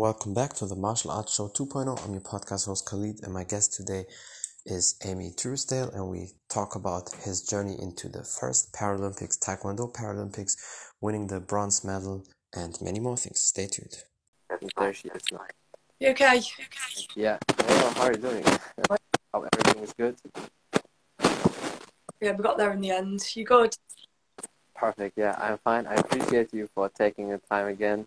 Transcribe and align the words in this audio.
Welcome 0.00 0.32
back 0.32 0.54
to 0.54 0.66
the 0.66 0.76
Martial 0.76 1.10
Arts 1.10 1.34
Show 1.34 1.48
2.0. 1.48 2.02
I'm 2.02 2.12
your 2.12 2.22
podcast 2.22 2.64
host 2.64 2.86
Khalid, 2.86 3.20
and 3.22 3.34
my 3.34 3.44
guest 3.44 3.74
today 3.74 4.06
is 4.64 4.96
Amy 5.04 5.30
Truesdale, 5.36 5.90
and 5.90 6.08
we 6.08 6.30
talk 6.48 6.74
about 6.74 7.12
his 7.22 7.42
journey 7.42 7.76
into 7.78 8.08
the 8.08 8.24
first 8.24 8.72
Paralympics, 8.72 9.38
Taekwondo 9.38 9.92
Paralympics, 9.92 10.56
winning 11.02 11.26
the 11.26 11.38
bronze 11.38 11.84
medal, 11.84 12.24
and 12.54 12.78
many 12.80 12.98
more 12.98 13.18
things. 13.18 13.42
Stay 13.42 13.66
tuned. 13.66 13.94
There 14.78 14.94
she 14.94 15.08
is 15.08 15.22
now. 15.30 15.44
You 15.98 16.08
okay? 16.12 16.40
Yeah. 17.14 17.36
Hello, 17.58 17.90
how 17.90 18.04
are 18.04 18.12
you 18.12 18.18
doing? 18.18 18.44
Hope 19.34 19.48
everything 19.52 19.82
is 19.82 19.92
good. 19.92 20.16
Yeah, 22.22 22.32
we 22.32 22.42
got 22.42 22.56
there 22.56 22.72
in 22.72 22.80
the 22.80 22.90
end. 22.90 23.20
You 23.36 23.44
good? 23.44 23.76
Perfect. 24.74 25.18
Yeah, 25.18 25.36
I'm 25.38 25.58
fine. 25.58 25.86
I 25.86 25.96
appreciate 25.96 26.54
you 26.54 26.70
for 26.74 26.88
taking 26.88 27.28
the 27.28 27.38
time 27.50 27.66
again. 27.66 28.06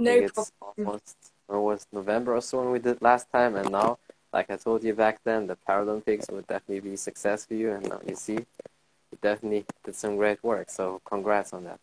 No 0.00 0.28
problem. 0.28 0.46
almost 0.78 1.16
it 1.56 1.60
was 1.60 1.86
November 1.92 2.36
or 2.36 2.40
so 2.40 2.60
when 2.60 2.70
we 2.70 2.78
did 2.78 3.02
last 3.02 3.30
time, 3.32 3.56
and 3.56 3.70
now, 3.70 3.98
like 4.32 4.50
I 4.50 4.56
told 4.56 4.84
you 4.84 4.94
back 4.94 5.20
then, 5.24 5.46
the 5.46 5.56
Paralympics 5.68 6.30
would 6.30 6.46
definitely 6.46 6.80
be 6.80 6.94
a 6.94 6.96
success 6.96 7.46
for 7.46 7.54
you, 7.54 7.72
and 7.72 7.88
now 7.88 8.00
you 8.06 8.14
see, 8.14 8.34
you 8.34 9.18
definitely 9.20 9.64
did 9.84 9.94
some 9.94 10.16
great 10.16 10.42
work. 10.44 10.70
So 10.70 11.00
congrats 11.04 11.52
on 11.52 11.64
that. 11.64 11.80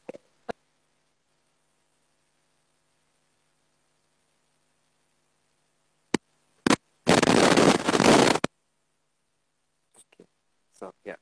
Okay. 10.13 10.25
So 10.73 10.93
yeah. 11.05 11.15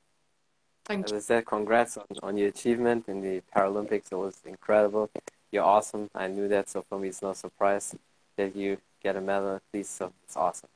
Thank 0.86 1.06
As. 1.06 1.14
I 1.14 1.20
said, 1.20 1.46
congrats 1.46 1.98
on, 1.98 2.06
on 2.22 2.38
your 2.38 2.50
achievement 2.50 3.06
in 3.08 3.22
the 3.22 3.42
Paralympics. 3.56 4.12
It 4.12 4.16
was 4.16 4.40
incredible. 4.46 5.10
You're 5.52 5.64
awesome. 5.64 6.10
I 6.14 6.28
knew 6.28 6.48
that, 6.50 6.70
so 6.70 6.84
for 6.84 7.00
me, 7.00 7.08
it's 7.08 7.22
no 7.24 7.34
surprise 7.34 7.96
that 8.38 8.56
you 8.56 8.78
get 9.02 9.16
a 9.16 9.22
medal 9.22 9.56
at 9.56 9.62
least. 9.74 9.96
So 9.96 10.12
it's 10.24 10.36
awesome. 10.36 10.70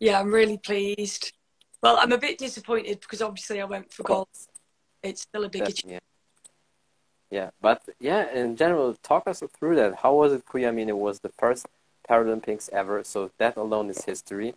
Yeah, 0.00 0.20
I'm 0.20 0.32
really 0.32 0.58
pleased. 0.58 1.32
Well, 1.82 1.98
I'm 2.00 2.12
a 2.12 2.18
bit 2.18 2.38
disappointed 2.38 3.00
because 3.00 3.20
obviously 3.20 3.60
I 3.60 3.64
went 3.64 3.92
for 3.92 4.04
gold. 4.04 4.28
It's 5.02 5.22
still 5.22 5.44
a 5.44 5.48
big 5.48 5.62
achievement. 5.62 5.92
Yeah. 5.92 5.98
Yeah, 7.30 7.50
but 7.60 7.82
yeah, 8.00 8.32
in 8.32 8.56
general, 8.56 8.94
talk 9.02 9.26
us 9.26 9.42
through 9.58 9.76
that. 9.76 9.96
How 9.96 10.14
was 10.14 10.32
it 10.32 10.44
for 10.46 10.58
you? 10.58 10.68
I 10.68 10.70
mean, 10.70 10.88
it 10.88 10.96
was 10.96 11.20
the 11.20 11.28
first 11.28 11.66
Paralympics 12.08 12.70
ever, 12.70 13.04
so 13.04 13.30
that 13.36 13.56
alone 13.56 13.90
is 13.90 14.04
history, 14.06 14.54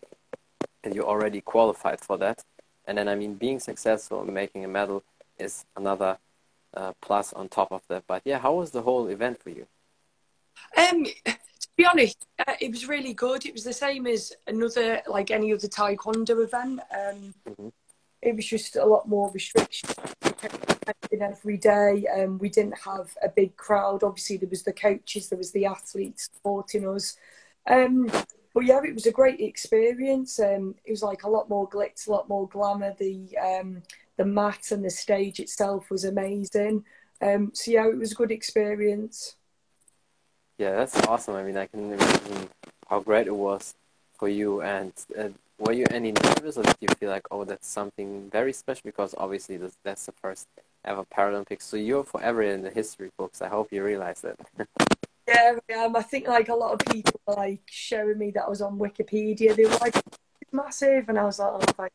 and 0.82 0.96
you 0.96 1.04
already 1.04 1.42
qualified 1.42 2.00
for 2.00 2.18
that. 2.20 2.46
And 2.86 2.98
then, 2.98 3.10
I 3.10 3.16
mean, 3.16 3.36
being 3.36 3.60
successful 3.60 4.22
and 4.22 4.34
making 4.34 4.64
a 4.64 4.70
medal 4.70 5.04
is 5.38 5.66
another 5.76 6.18
uh, 6.74 6.94
plus 7.02 7.34
on 7.34 7.50
top 7.50 7.74
of 7.74 7.82
that. 7.90 8.04
But 8.08 8.22
yeah, 8.24 8.40
how 8.40 8.54
was 8.54 8.72
the 8.72 8.84
whole 8.84 9.08
event 9.08 9.44
for 9.44 9.50
you? 9.50 9.68
Um, 10.78 11.06
be 11.78 11.86
honest, 11.86 12.26
uh, 12.48 12.54
it 12.60 12.70
was 12.72 12.88
really 12.88 13.14
good. 13.14 13.46
It 13.46 13.54
was 13.54 13.64
the 13.64 13.74
same 13.74 14.08
as 14.08 14.34
another, 14.48 15.02
like 15.08 15.32
any 15.32 15.54
other 15.54 15.68
taekwondo 15.68 16.44
event. 16.44 16.82
Um, 16.92 17.34
Mhm. 17.48 17.72
It 18.22 18.36
was 18.36 18.46
just 18.46 18.76
a 18.76 18.86
lot 18.86 19.08
more 19.08 19.32
restriction 19.32 19.90
every 21.20 21.58
day. 21.58 22.06
Um, 22.08 22.38
we 22.38 22.50
didn't 22.50 22.78
have 22.78 23.16
a 23.24 23.30
big 23.30 23.58
crowd. 23.58 24.04
Obviously, 24.04 24.38
there 24.38 24.50
was 24.50 24.64
the 24.64 24.74
coaches, 24.74 25.30
there 25.30 25.38
was 25.38 25.52
the 25.52 25.66
athletes 25.66 26.30
supporting 26.32 26.88
us. 26.88 27.18
Um, 27.68 28.12
but 28.54 28.66
yeah, 28.66 28.82
it 28.84 28.94
was 28.94 29.06
a 29.08 29.12
great 29.12 29.40
experience. 29.40 30.40
Um, 30.40 30.76
it 30.86 30.92
was 30.92 31.04
like 31.04 31.24
a 31.24 31.30
lot 31.30 31.50
more 31.50 31.68
glitz, 31.70 32.08
a 32.08 32.12
lot 32.12 32.30
more 32.30 32.48
glamour. 32.48 32.94
The 33.00 33.38
um, 33.38 33.82
the 34.18 34.26
mat 34.26 34.72
and 34.72 34.84
the 34.86 34.90
stage 34.90 35.40
itself 35.40 35.90
was 35.90 36.04
amazing. 36.04 36.86
Um, 37.22 37.52
so 37.54 37.72
yeah, 37.72 37.88
it 37.88 37.98
was 37.98 38.12
a 38.12 38.16
good 38.16 38.32
experience. 38.32 39.36
Yeah, 40.62 40.76
that's 40.76 40.96
awesome. 41.08 41.34
I 41.34 41.42
mean, 41.42 41.58
I 41.58 41.66
can 41.66 41.92
imagine 41.92 42.48
how 42.88 43.00
great 43.00 43.26
it 43.26 43.36
was 43.36 43.74
for 44.14 44.30
you. 44.30 44.62
And 44.62 44.94
uh, 45.18 45.30
were 45.58 45.74
you 45.74 45.88
any 45.90 46.12
nervous, 46.12 46.56
or 46.56 46.62
did 46.62 46.76
you 46.82 46.88
feel 47.00 47.10
like, 47.10 47.26
oh, 47.32 47.46
that's 47.46 47.68
something 47.68 48.30
very 48.30 48.54
special? 48.54 48.84
Because 48.86 49.16
obviously, 49.18 49.58
this, 49.58 49.74
that's 49.84 50.06
the 50.06 50.12
first 50.12 50.48
ever 50.86 51.04
Paralympics. 51.04 51.64
So 51.64 51.78
you're 51.78 52.04
forever 52.04 52.44
in 52.44 52.62
the 52.62 52.70
history 52.70 53.10
books. 53.18 53.42
I 53.42 53.48
hope 53.48 53.70
you 53.72 53.84
realize 53.84 54.22
that. 54.22 54.38
Yeah, 55.28 55.54
um, 55.78 55.96
I 55.96 56.02
think 56.02 56.28
like 56.28 56.50
a 56.50 56.56
lot 56.56 56.74
of 56.74 56.94
people 56.94 57.22
were 57.26 57.36
like 57.36 57.62
showing 57.68 58.18
me 58.18 58.32
that 58.32 58.44
I 58.44 58.50
was 58.50 58.62
on 58.62 58.78
Wikipedia. 58.78 59.56
They 59.56 59.64
were 59.64 59.78
like, 59.80 59.96
"It's 59.96 60.52
massive," 60.52 61.08
and 61.08 61.18
I 61.18 61.24
was 61.24 61.40
like, 61.40 61.54
"Oh, 61.54 61.74
fine." 61.78 61.90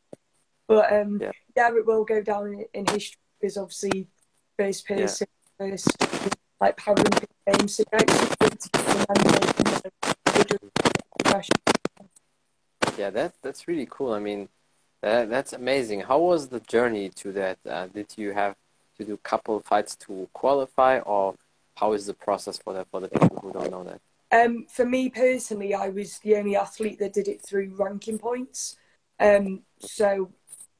But 0.66 0.92
um, 0.92 1.18
Yeah. 1.20 1.32
yeah. 1.54 1.68
it 1.76 1.84
will 1.84 2.04
go 2.04 2.22
down 2.22 2.46
in, 2.46 2.64
in 2.72 2.86
history 2.86 3.18
because 3.38 3.58
obviously 3.58 4.06
first 4.56 4.86
person, 4.86 5.26
first 5.58 5.88
like 6.60 6.76
Paralympic 6.76 7.28
Games. 7.46 7.74
So 7.74 7.84
yeah, 7.92 7.98
it's 8.02 8.36
good 8.36 8.60
to 8.60 8.68
get 8.70 8.86
remembered 9.08 9.44
and, 9.66 9.92
good 10.48 10.60
yeah, 12.98 13.10
that 13.10 13.34
that's 13.42 13.68
really 13.68 13.86
cool. 13.90 14.12
I 14.12 14.18
mean, 14.18 14.48
that, 15.02 15.28
that's 15.28 15.52
amazing. 15.52 16.00
How 16.00 16.18
was 16.18 16.48
the 16.48 16.60
journey 16.60 17.10
to 17.10 17.32
that? 17.32 17.58
Uh, 17.68 17.86
did 17.88 18.06
you 18.16 18.32
have 18.32 18.56
to 18.98 19.04
do 19.04 19.16
couple 19.18 19.60
fights 19.60 19.94
to 19.96 20.28
qualify, 20.32 21.00
or 21.00 21.34
how 21.74 21.92
is 21.92 22.06
the 22.06 22.14
process 22.14 22.58
for 22.58 22.72
that 22.74 22.88
for 22.90 23.00
the 23.00 23.08
people 23.08 23.38
who 23.42 23.52
don't 23.52 23.70
know 23.70 23.84
that? 23.84 24.00
Um, 24.32 24.66
for 24.68 24.84
me 24.84 25.08
personally, 25.10 25.74
I 25.74 25.88
was 25.88 26.18
the 26.18 26.36
only 26.36 26.56
athlete 26.56 26.98
that 26.98 27.12
did 27.12 27.28
it 27.28 27.42
through 27.42 27.74
ranking 27.76 28.18
points. 28.18 28.76
Um, 29.20 29.62
so 29.78 30.30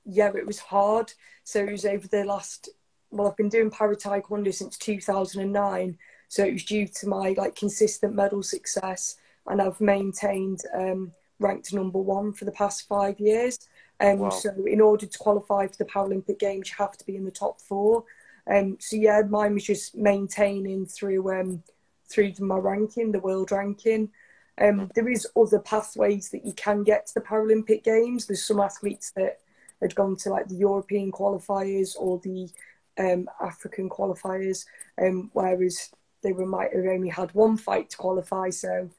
yeah, 0.05 0.31
it 0.35 0.47
was 0.47 0.59
hard. 0.59 1.13
So 1.45 1.61
it 1.61 1.73
was 1.73 1.85
over 1.85 2.09
the 2.09 2.25
last. 2.25 2.71
Well, 3.11 3.29
I've 3.29 3.37
been 3.37 3.49
doing 3.49 3.71
para 3.71 3.97
taekwondo 3.97 4.53
since 4.53 4.77
2009. 4.79 5.97
So 6.29 6.45
it 6.45 6.53
was 6.53 6.65
due 6.65 6.87
to 6.89 7.09
my 7.09 7.35
like 7.37 7.55
consistent 7.55 8.15
medal 8.15 8.43
success, 8.43 9.17
and 9.47 9.63
I've 9.63 9.81
maintained 9.81 10.61
um, 10.75 11.13
ranked 11.39 11.73
number 11.73 11.99
one 11.99 12.33
for 12.33 12.45
the 12.45 12.53
past 12.53 12.89
five 12.89 13.19
years. 13.21 13.59
Um, 14.01 14.19
Wow. 14.19 14.31
So 14.31 14.51
in 14.67 14.81
order 14.81 15.07
to 15.07 15.19
qualify 15.19 15.67
for 15.67 15.77
the 15.77 15.85
Paralympic 15.85 16.39
Games, 16.39 16.69
you 16.69 16.75
have 16.79 16.97
to 16.99 17.07
be 17.07 17.17
in 17.17 17.25
the 17.25 17.31
top 17.31 17.61
four. 17.61 18.05
Um, 18.49 18.77
so 18.81 18.97
yeah, 18.97 19.23
mine 19.29 19.55
was 19.55 19.65
just 19.65 19.97
maintaining 19.97 20.87
through 20.87 21.41
um, 21.41 21.63
through 22.09 22.33
my 22.41 22.57
ranking, 22.57 23.13
the 23.13 23.21
world 23.21 23.51
ranking. 23.53 24.11
Um, 24.59 24.91
there 24.95 25.09
is 25.09 25.27
other 25.37 25.59
pathways 25.59 26.31
that 26.31 26.45
you 26.47 26.53
can 26.55 26.83
get 26.83 27.07
to 27.07 27.15
the 27.15 27.21
Paralympic 27.21 27.85
Games. 27.85 28.27
There's 28.27 28.45
some 28.45 28.61
athletes 28.61 29.11
that 29.17 29.41
had 29.83 29.95
gone 29.95 30.17
to 30.17 30.31
like 30.31 30.49
the 30.49 30.55
European 30.55 31.13
qualifiers 31.13 31.95
or 31.99 32.19
the 32.21 32.49
um, 32.99 33.29
African 33.41 33.89
qualifiers, 33.89 34.65
um, 35.01 35.31
whereas 35.33 35.91
they 36.23 36.33
were 36.33 36.47
might 36.47 36.75
have 36.75 36.87
only 36.87 37.09
had 37.09 37.35
one 37.35 37.57
fight 37.57 37.91
to 37.91 37.97
qualify. 37.97 38.51
So, 38.51 38.91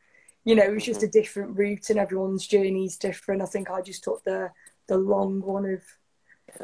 you 0.45 0.55
know, 0.55 0.63
it 0.63 0.73
was 0.73 0.85
just 0.85 1.03
a 1.03 1.07
different 1.07 1.57
route, 1.57 1.89
and 1.89 1.99
everyone's 1.99 2.47
journey 2.47 2.85
is 2.85 2.97
different. 2.97 3.41
I 3.41 3.45
think 3.45 3.69
I 3.69 3.81
just 3.81 4.03
took 4.03 4.23
the 4.23 4.51
the 4.87 4.97
long 4.97 5.41
one 5.41 5.65
of 5.65 5.81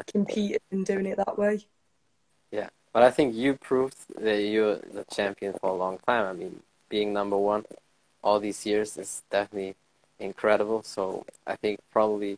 competing 0.07 0.59
and 0.71 0.85
doing 0.85 1.05
it 1.05 1.17
that 1.17 1.37
way. 1.37 1.65
Yeah, 2.51 2.69
but 2.93 3.03
I 3.03 3.11
think 3.11 3.35
you 3.35 3.55
proved 3.55 3.97
that 4.17 4.41
you're 4.41 4.75
the 4.75 5.05
champion 5.11 5.53
for 5.59 5.69
a 5.69 5.75
long 5.75 5.99
time. 6.07 6.25
I 6.25 6.33
mean, 6.33 6.61
being 6.89 7.11
number 7.11 7.37
one 7.37 7.65
all 8.23 8.39
these 8.39 8.65
years 8.65 8.97
is 8.97 9.21
definitely 9.29 9.75
incredible. 10.19 10.81
So 10.83 11.25
I 11.45 11.55
think 11.55 11.79
probably 11.91 12.37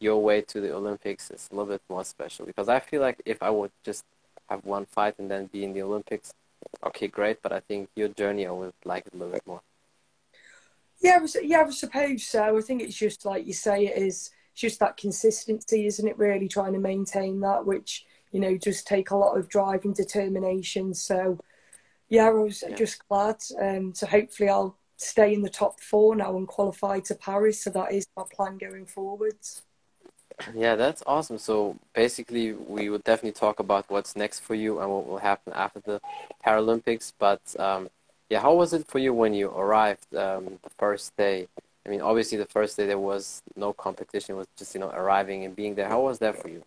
your 0.00 0.22
way 0.22 0.40
to 0.42 0.60
the 0.60 0.74
Olympics 0.74 1.30
is 1.30 1.48
a 1.50 1.54
little 1.54 1.72
bit 1.72 1.82
more 1.88 2.04
special 2.04 2.46
because 2.46 2.68
I 2.68 2.80
feel 2.80 3.02
like 3.02 3.20
if 3.26 3.42
I 3.42 3.50
would 3.50 3.72
just 3.84 4.04
have 4.48 4.64
one 4.64 4.86
fight 4.86 5.14
and 5.18 5.30
then 5.30 5.46
be 5.46 5.64
in 5.64 5.72
the 5.72 5.82
Olympics, 5.82 6.32
okay, 6.84 7.08
great. 7.08 7.42
But 7.42 7.52
I 7.52 7.60
think 7.60 7.88
your 7.94 8.08
journey, 8.08 8.46
I 8.46 8.50
would 8.50 8.72
like 8.84 9.06
it 9.06 9.14
a 9.14 9.16
little 9.16 9.32
bit 9.32 9.46
more. 9.46 9.62
Yeah, 11.00 11.16
I 11.16 11.18
was, 11.18 11.36
yeah, 11.42 11.64
I 11.66 11.70
suppose 11.70 12.26
so. 12.26 12.56
I 12.56 12.60
think 12.60 12.82
it's 12.82 12.96
just 12.96 13.24
like 13.24 13.46
you 13.46 13.52
say, 13.52 13.86
it 13.86 13.96
is 13.96 14.30
just 14.54 14.80
that 14.80 14.96
consistency, 14.96 15.86
isn't 15.86 16.08
it? 16.08 16.18
Really 16.18 16.48
trying 16.48 16.72
to 16.72 16.80
maintain 16.80 17.40
that, 17.40 17.64
which 17.64 18.04
you 18.32 18.40
know, 18.40 18.56
just 18.58 18.86
take 18.86 19.10
a 19.10 19.16
lot 19.16 19.38
of 19.38 19.48
drive 19.48 19.84
and 19.84 19.94
determination. 19.94 20.92
So, 20.94 21.38
yeah, 22.08 22.26
I 22.26 22.30
was 22.30 22.62
Yeah. 22.62 22.74
just 22.74 23.06
glad. 23.08 23.42
Um, 23.58 23.94
so 23.94 24.06
hopefully, 24.06 24.48
I'll 24.50 24.76
stay 24.96 25.32
in 25.32 25.42
the 25.42 25.48
top 25.50 25.80
four 25.80 26.14
now 26.16 26.36
and 26.36 26.46
qualify 26.46 27.00
to 27.00 27.14
Paris. 27.14 27.62
So 27.62 27.70
that 27.70 27.92
is 27.92 28.06
my 28.16 28.24
plan 28.30 28.58
going 28.58 28.86
forwards. 28.86 29.62
Yeah, 30.54 30.76
that's 30.76 31.02
awesome. 31.06 31.38
So 31.38 31.76
basically, 31.94 32.52
we 32.52 32.88
will 32.90 32.98
definitely 33.00 33.32
talk 33.32 33.58
about 33.58 33.86
what's 33.88 34.14
next 34.16 34.40
for 34.40 34.54
you 34.54 34.78
and 34.80 34.90
what 34.90 35.06
will 35.06 35.18
happen 35.18 35.52
after 35.52 35.80
the 35.80 36.00
Paralympics. 36.46 37.12
But 37.18 37.40
um, 37.58 37.90
yeah, 38.30 38.40
how 38.40 38.54
was 38.54 38.72
it 38.72 38.86
for 38.86 38.98
you 38.98 39.12
when 39.12 39.34
you 39.34 39.48
arrived 39.50 40.14
um, 40.14 40.58
the 40.62 40.70
first 40.78 41.16
day? 41.16 41.48
I 41.84 41.88
mean, 41.90 42.00
obviously, 42.00 42.38
the 42.38 42.46
first 42.46 42.76
day 42.76 42.86
there 42.86 42.98
was 42.98 43.42
no 43.56 43.72
competition; 43.72 44.34
it 44.36 44.38
was 44.38 44.46
just 44.56 44.74
you 44.74 44.80
know 44.80 44.90
arriving 44.90 45.44
and 45.44 45.56
being 45.56 45.74
there. 45.74 45.88
How 45.88 46.02
was 46.02 46.18
that 46.20 46.40
for 46.40 46.48
you? 46.48 46.62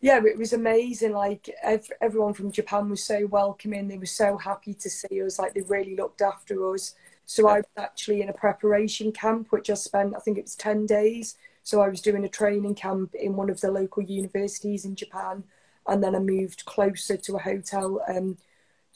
Yeah, 0.00 0.20
it 0.24 0.38
was 0.38 0.52
amazing. 0.52 1.12
Like 1.12 1.50
ev- 1.62 1.90
everyone 2.00 2.32
from 2.34 2.50
Japan 2.50 2.88
was 2.88 3.04
so 3.04 3.26
welcoming. 3.26 3.86
They 3.88 3.98
were 3.98 4.06
so 4.06 4.38
happy 4.38 4.74
to 4.74 4.90
see 4.90 5.22
us. 5.22 5.38
Like 5.38 5.54
they 5.54 5.60
really 5.62 5.94
looked 5.94 6.22
after 6.22 6.72
us. 6.74 6.94
So 7.26 7.48
I 7.48 7.58
was 7.58 7.66
actually 7.76 8.22
in 8.22 8.28
a 8.28 8.32
preparation 8.32 9.12
camp, 9.12 9.48
which 9.50 9.70
I 9.70 9.74
spent. 9.74 10.16
I 10.16 10.20
think 10.20 10.38
it 10.38 10.44
was 10.44 10.56
ten 10.56 10.86
days. 10.86 11.36
So 11.62 11.80
I 11.80 11.88
was 11.88 12.00
doing 12.00 12.24
a 12.24 12.28
training 12.28 12.74
camp 12.74 13.14
in 13.14 13.36
one 13.36 13.50
of 13.50 13.60
the 13.60 13.70
local 13.70 14.02
universities 14.02 14.84
in 14.84 14.96
Japan, 14.96 15.44
and 15.86 16.02
then 16.02 16.14
I 16.14 16.18
moved 16.18 16.64
closer 16.64 17.16
to 17.16 17.36
a 17.36 17.42
hotel 17.42 18.00
um, 18.08 18.36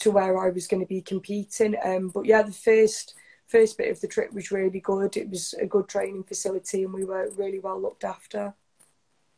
to 0.00 0.10
where 0.10 0.38
I 0.38 0.50
was 0.50 0.66
going 0.66 0.80
to 0.80 0.88
be 0.88 1.02
competing. 1.02 1.76
Um, 1.84 2.08
but 2.08 2.26
yeah, 2.26 2.42
the 2.42 2.52
first 2.52 3.14
first 3.46 3.76
bit 3.78 3.90
of 3.90 4.00
the 4.00 4.08
trip 4.08 4.32
was 4.32 4.50
really 4.50 4.80
good. 4.80 5.16
It 5.16 5.30
was 5.30 5.54
a 5.60 5.66
good 5.66 5.88
training 5.88 6.24
facility, 6.24 6.82
and 6.84 6.92
we 6.92 7.04
were 7.04 7.30
really 7.36 7.60
well 7.60 7.80
looked 7.80 8.04
after. 8.04 8.54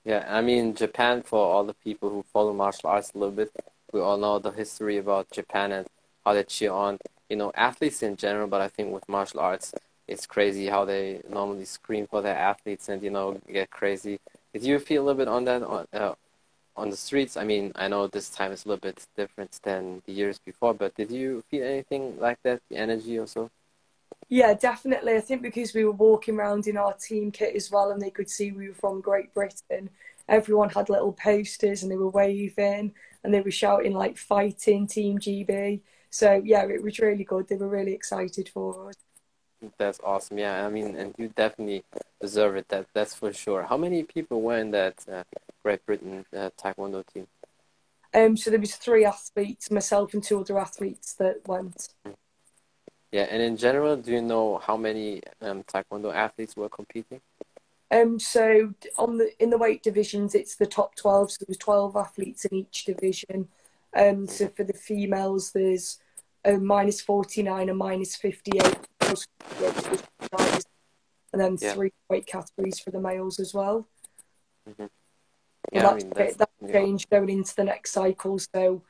Yeah, 0.05 0.25
I 0.29 0.41
mean 0.41 0.75
Japan. 0.75 1.23
For 1.23 1.39
all 1.39 1.65
the 1.65 1.75
people 1.75 2.11
who 2.11 2.25
follow 2.33 2.53
martial 2.53 2.91
arts 2.91 3.13
a 3.15 3.19
little 3.19 3.35
bit, 3.35 3.51
we 3.93 4.01
all 4.01 4.17
know 4.17 4.39
the 4.39 4.53
history 4.53 4.99
about 4.99 5.31
Japan 5.31 5.73
and 5.73 5.87
how 6.25 6.35
they 6.35 6.45
cheer 6.45 6.73
on, 6.73 6.99
you 7.29 7.37
know, 7.37 7.53
athletes 7.55 8.03
in 8.03 8.17
general. 8.17 8.47
But 8.47 8.61
I 8.61 8.69
think 8.69 8.93
with 8.93 9.09
martial 9.09 9.41
arts, 9.41 9.75
it's 10.09 10.27
crazy 10.27 10.67
how 10.67 10.85
they 10.85 11.23
normally 11.29 11.65
scream 11.65 12.07
for 12.07 12.23
their 12.23 12.37
athletes 12.37 12.89
and 12.89 13.03
you 13.03 13.11
know 13.11 13.41
get 13.53 13.71
crazy. 13.71 14.19
Did 14.53 14.65
you 14.65 14.79
feel 14.79 15.03
a 15.03 15.05
little 15.05 15.19
bit 15.19 15.29
on 15.29 15.45
that 15.45 15.63
on 15.63 15.87
uh, 15.93 16.15
on 16.77 16.91
the 16.91 16.97
streets? 16.97 17.37
I 17.37 17.45
mean, 17.45 17.73
I 17.77 17.89
know 17.89 18.07
this 18.07 18.31
time 18.31 18.53
is 18.53 18.65
a 18.65 18.69
little 18.69 18.81
bit 18.81 19.07
different 19.17 19.59
than 19.63 20.03
the 20.07 20.13
years 20.13 20.39
before, 20.39 20.75
but 20.75 20.95
did 20.95 21.11
you 21.11 21.43
feel 21.51 21.65
anything 21.65 22.19
like 22.21 22.39
that? 22.45 22.61
The 22.71 22.77
energy 22.77 23.19
or 23.19 23.27
so? 23.27 23.51
Yeah, 24.29 24.55
definitely. 24.55 25.15
I 25.17 25.21
think 25.21 25.43
because 25.43 25.73
we 25.75 25.85
were 25.85 25.93
walking 25.93 26.37
around 26.37 26.67
in 26.67 26.77
our 26.77 26.95
team 26.95 27.31
kit 27.31 27.55
as 27.55 27.71
well, 27.71 27.91
and 27.93 28.01
they 28.03 28.11
could 28.11 28.29
see 28.31 28.51
we 28.53 28.69
were 28.69 28.75
from 28.75 29.01
Great 29.01 29.33
Britain. 29.35 29.91
Everyone 30.29 30.71
had 30.71 30.89
little 30.89 31.13
posters, 31.13 31.83
and 31.83 31.93
they 31.93 31.97
were 31.97 32.11
waving, 32.11 32.93
and 33.23 33.35
they 33.35 33.41
were 33.41 33.51
shouting 33.51 33.93
like 33.95 34.19
"Fighting 34.19 34.87
Team 34.87 35.19
GB." 35.19 35.81
So 36.11 36.43
yeah, 36.45 36.65
it 36.67 36.83
was 36.83 36.99
really 36.99 37.25
good. 37.25 37.49
They 37.49 37.57
were 37.57 37.69
really 37.69 37.93
excited 37.93 38.49
for 38.49 38.89
us. 38.89 38.97
That's 39.79 40.01
awesome. 40.03 40.39
Yeah, 40.39 40.67
I 40.67 40.71
mean, 40.71 40.97
and 40.97 41.15
you 41.19 41.29
definitely 41.29 41.85
deserve 42.21 42.57
it. 42.57 42.69
That 42.69 42.87
that's 42.95 43.15
for 43.15 43.33
sure. 43.33 43.63
How 43.63 43.77
many 43.77 44.03
people 44.03 44.43
were 44.43 44.59
in 44.59 44.71
that 44.73 45.05
uh, 45.11 45.25
Great 45.63 45.85
Britain 45.87 46.25
uh, 46.35 46.51
Taekwondo 46.61 47.05
team? 47.13 47.27
Um, 48.15 48.37
so 48.37 48.51
there 48.51 48.61
was 48.61 48.77
three 48.77 49.05
athletes, 49.05 49.71
myself 49.71 50.15
and 50.15 50.23
two 50.23 50.41
other 50.41 50.59
athletes 50.59 51.15
that 51.15 51.47
went. 51.47 51.89
Yeah, 53.13 53.27
and 53.31 53.43
in 53.43 53.57
general, 53.57 53.97
do 53.97 54.13
you 54.13 54.23
know 54.23 54.59
how 54.59 54.77
many 54.77 55.23
um, 55.41 55.63
Taekwondo 55.65 56.15
athletes 56.15 56.57
were 56.57 56.69
competing? 56.69 57.21
Um, 57.91 58.19
so 58.19 58.75
on 58.99 59.19
the 59.19 59.31
in 59.41 59.51
the 59.51 59.59
weight 59.59 59.83
divisions, 59.83 60.35
it's 60.35 60.57
the 60.57 60.67
top 60.67 60.97
twelve. 60.97 61.31
So 61.31 61.45
there's 61.47 61.59
twelve 61.59 61.97
athletes 61.97 62.45
in 62.45 62.57
each 62.57 62.85
division. 62.85 63.49
Um, 63.95 64.27
so 64.27 64.49
for 64.49 64.65
the 64.65 64.73
females, 64.73 65.53
there's 65.53 65.99
a 66.45 66.59
minus 66.59 67.01
forty 67.01 67.43
nine 67.43 67.69
and 67.69 67.79
minus 67.79 68.17
fifty 68.17 68.53
eight 68.59 68.79
and 71.33 71.43
then 71.43 71.59
yeah. 71.61 71.75
three 71.75 71.93
weight 72.09 72.27
categories 72.27 72.79
for 72.79 72.91
the 72.91 73.01
males 73.01 73.39
as 73.39 73.53
well. 73.53 73.87
Mm-hmm. 74.69 74.87
Yeah, 75.73 75.89
I 75.89 75.95
mean, 75.95 76.13
that's, 76.15 76.37
that 76.37 76.51
yeah. 76.63 76.73
change 76.73 77.09
going 77.11 77.29
into 77.29 77.55
the 77.55 77.65
next 77.65 77.91
cycle. 77.93 78.39
So 78.39 78.83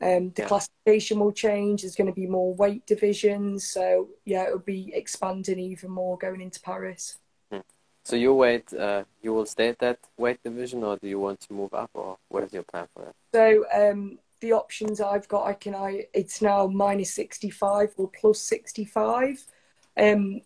um, 0.00 0.30
the 0.30 0.42
yeah. 0.42 0.48
classification 0.48 1.20
will 1.20 1.32
change. 1.32 1.82
There's 1.82 1.94
going 1.94 2.08
to 2.08 2.12
be 2.12 2.26
more 2.26 2.54
weight 2.54 2.86
divisions. 2.86 3.68
So 3.68 4.08
yeah, 4.24 4.46
it'll 4.46 4.58
be 4.58 4.92
expanding 4.94 5.58
even 5.58 5.90
more 5.90 6.18
going 6.18 6.40
into 6.40 6.60
Paris. 6.60 7.18
Hmm. 7.50 7.60
So 8.04 8.16
your 8.16 8.34
weight, 8.34 8.72
uh, 8.72 9.04
you 9.22 9.32
will 9.32 9.46
stay 9.46 9.68
at 9.68 9.78
that 9.78 10.00
weight 10.16 10.42
division, 10.42 10.82
or 10.82 10.96
do 10.96 11.06
you 11.06 11.20
want 11.20 11.40
to 11.40 11.52
move 11.52 11.72
up, 11.72 11.90
or 11.94 12.18
what 12.28 12.42
is 12.44 12.52
your 12.52 12.64
plan 12.64 12.88
for 12.94 13.04
that? 13.04 13.14
So 13.32 13.64
um, 13.72 14.18
the 14.40 14.52
options 14.52 15.00
I've 15.00 15.28
got, 15.28 15.46
I 15.46 15.52
can 15.52 15.74
I 15.74 16.06
it's 16.12 16.42
now 16.42 16.66
minus 16.66 17.14
sixty 17.14 17.50
five 17.50 17.92
or 17.96 18.08
plus 18.08 18.40
sixty 18.40 18.84
five. 18.84 19.44
Um, 19.96 20.40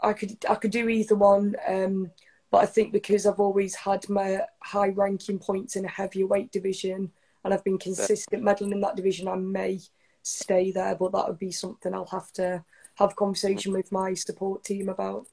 I 0.00 0.12
could 0.12 0.36
I 0.48 0.54
could 0.54 0.70
do 0.70 0.88
either 0.88 1.14
one, 1.14 1.56
um, 1.66 2.10
but 2.50 2.58
I 2.58 2.66
think 2.66 2.92
because 2.92 3.26
I've 3.26 3.40
always 3.40 3.74
had 3.74 4.08
my 4.08 4.40
high 4.60 4.88
ranking 4.88 5.38
points 5.38 5.76
in 5.76 5.84
a 5.84 5.88
heavier 5.88 6.26
weight 6.26 6.52
division, 6.52 7.10
and 7.44 7.54
I've 7.54 7.64
been 7.64 7.78
consistent 7.78 8.44
medaling 8.44 8.72
in 8.72 8.80
that 8.80 8.96
division, 8.96 9.28
I 9.28 9.36
may 9.36 9.80
stay 10.22 10.70
there. 10.70 10.94
But 10.94 11.12
that 11.12 11.28
would 11.28 11.38
be 11.38 11.52
something 11.52 11.94
I'll 11.94 12.06
have 12.06 12.32
to 12.34 12.64
have 12.96 13.16
conversation 13.16 13.72
with 13.72 13.90
my 13.90 14.14
support 14.14 14.64
team 14.64 14.88
about. 14.88 15.26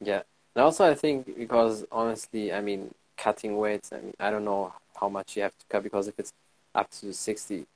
Yeah, 0.00 0.22
and 0.54 0.64
also 0.64 0.90
I 0.90 0.94
think 0.94 1.38
because 1.38 1.86
honestly, 1.90 2.52
I 2.52 2.60
mean, 2.60 2.94
cutting 3.16 3.56
weights. 3.56 3.92
I 3.92 4.00
mean, 4.00 4.14
I 4.18 4.30
don't 4.30 4.44
know 4.44 4.74
how 5.00 5.08
much 5.08 5.36
you 5.36 5.42
have 5.42 5.56
to 5.58 5.64
cut 5.68 5.82
because 5.82 6.08
if 6.08 6.18
it's 6.18 6.32
up 6.74 6.90
to 6.90 7.12
sixty, 7.12 7.66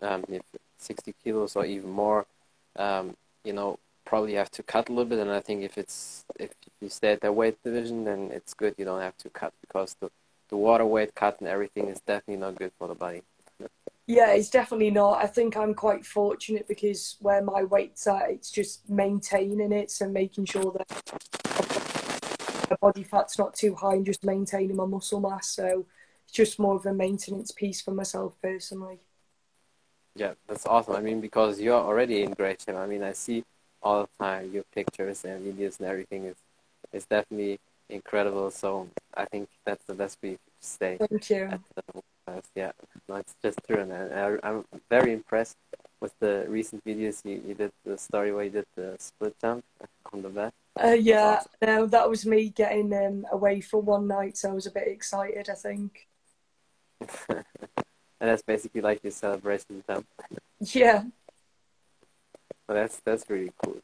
um, 0.00 0.24
if 0.28 0.42
sixty 0.78 1.14
kilos 1.22 1.56
or 1.56 1.66
even 1.66 1.90
more, 1.90 2.26
um, 2.76 3.16
you 3.44 3.52
know, 3.52 3.78
probably 4.06 4.34
have 4.34 4.50
to 4.52 4.62
cut 4.62 4.88
a 4.88 4.92
little 4.92 5.04
bit. 5.04 5.18
And 5.18 5.30
I 5.30 5.40
think 5.40 5.62
if 5.62 5.76
it's 5.76 6.24
if 6.38 6.50
you 6.80 6.88
stay 6.88 7.12
at 7.12 7.20
that 7.20 7.34
weight 7.34 7.62
division, 7.62 8.04
then 8.04 8.30
it's 8.32 8.54
good. 8.54 8.74
You 8.78 8.86
don't 8.86 9.02
have 9.02 9.18
to 9.18 9.28
cut 9.28 9.52
because 9.60 9.96
the 10.00 10.10
the 10.48 10.56
water 10.56 10.86
weight 10.86 11.14
cut 11.14 11.40
and 11.40 11.48
everything 11.48 11.88
is 11.88 12.00
definitely 12.00 12.40
not 12.40 12.54
good 12.54 12.72
for 12.78 12.88
the 12.88 12.94
body. 12.94 13.22
Yeah, 14.06 14.30
it's 14.30 14.50
definitely 14.50 14.92
not. 14.92 15.22
I 15.22 15.26
think 15.26 15.56
I'm 15.56 15.74
quite 15.74 16.06
fortunate 16.06 16.68
because 16.68 17.16
where 17.20 17.42
my 17.42 17.64
weight's 17.64 18.06
at, 18.06 18.30
it's 18.30 18.52
just 18.52 18.88
maintaining 18.88 19.72
it, 19.72 19.90
so 19.90 20.08
making 20.08 20.44
sure 20.44 20.72
that 20.72 20.86
my 22.70 22.76
body 22.80 23.02
fat's 23.02 23.36
not 23.36 23.54
too 23.54 23.74
high 23.74 23.94
and 23.94 24.06
just 24.06 24.22
maintaining 24.24 24.76
my 24.76 24.86
muscle 24.86 25.18
mass. 25.20 25.48
So 25.50 25.86
it's 26.24 26.32
just 26.32 26.60
more 26.60 26.76
of 26.76 26.86
a 26.86 26.94
maintenance 26.94 27.50
piece 27.50 27.80
for 27.80 27.90
myself 27.90 28.36
personally. 28.40 29.00
Yeah, 30.14 30.34
that's 30.46 30.66
awesome. 30.66 30.94
I 30.94 31.00
mean, 31.00 31.20
because 31.20 31.60
you're 31.60 31.74
already 31.74 32.22
in 32.22 32.30
great 32.30 32.62
shape. 32.62 32.76
I 32.76 32.86
mean, 32.86 33.02
I 33.02 33.12
see 33.12 33.44
all 33.86 34.02
the 34.02 34.24
time. 34.24 34.50
Your 34.52 34.64
pictures 34.74 35.24
and 35.24 35.38
videos 35.46 35.78
and 35.78 35.88
everything 35.88 36.24
is 36.24 36.36
is 36.92 37.06
definitely 37.06 37.60
incredible. 37.88 38.50
So 38.50 38.88
I 39.14 39.24
think 39.26 39.48
that's 39.64 39.84
the 39.84 39.94
best 39.94 40.20
to 40.22 40.38
stay. 40.60 40.98
Thank 40.98 41.30
you. 41.30 41.44
yeah, 42.54 42.72
that's 43.08 43.34
just 43.42 43.58
true, 43.66 43.80
and 43.80 43.92
I, 43.92 44.36
I'm 44.42 44.64
very 44.90 45.12
impressed 45.12 45.56
with 46.00 46.14
the 46.18 46.44
recent 46.48 46.84
videos 46.84 47.24
you, 47.24 47.40
you 47.46 47.54
did. 47.54 47.72
The 47.84 47.96
story 47.96 48.32
where 48.32 48.44
you 48.44 48.50
did 48.50 48.66
the 48.74 48.96
split 48.98 49.34
jump 49.40 49.64
on 50.12 50.22
the 50.22 50.28
bed. 50.28 50.52
Uh, 50.82 50.98
yeah, 51.12 51.38
awesome. 51.38 51.52
no, 51.62 51.86
that 51.86 52.10
was 52.10 52.26
me 52.26 52.50
getting 52.50 52.92
um, 52.92 53.24
away 53.30 53.60
for 53.60 53.80
one 53.80 54.06
night, 54.08 54.36
so 54.36 54.50
I 54.50 54.54
was 54.54 54.66
a 54.66 54.72
bit 54.72 54.88
excited. 54.88 55.48
I 55.48 55.54
think. 55.54 56.08
and 57.28 57.44
that's 58.30 58.42
basically 58.42 58.80
like 58.80 59.00
your 59.04 59.12
celebration 59.12 59.84
jump. 59.86 60.06
Yeah. 60.60 61.04
Well, 62.68 62.76
that's 62.76 63.00
that's 63.00 63.28
really 63.28 63.52
cool. 63.62 63.78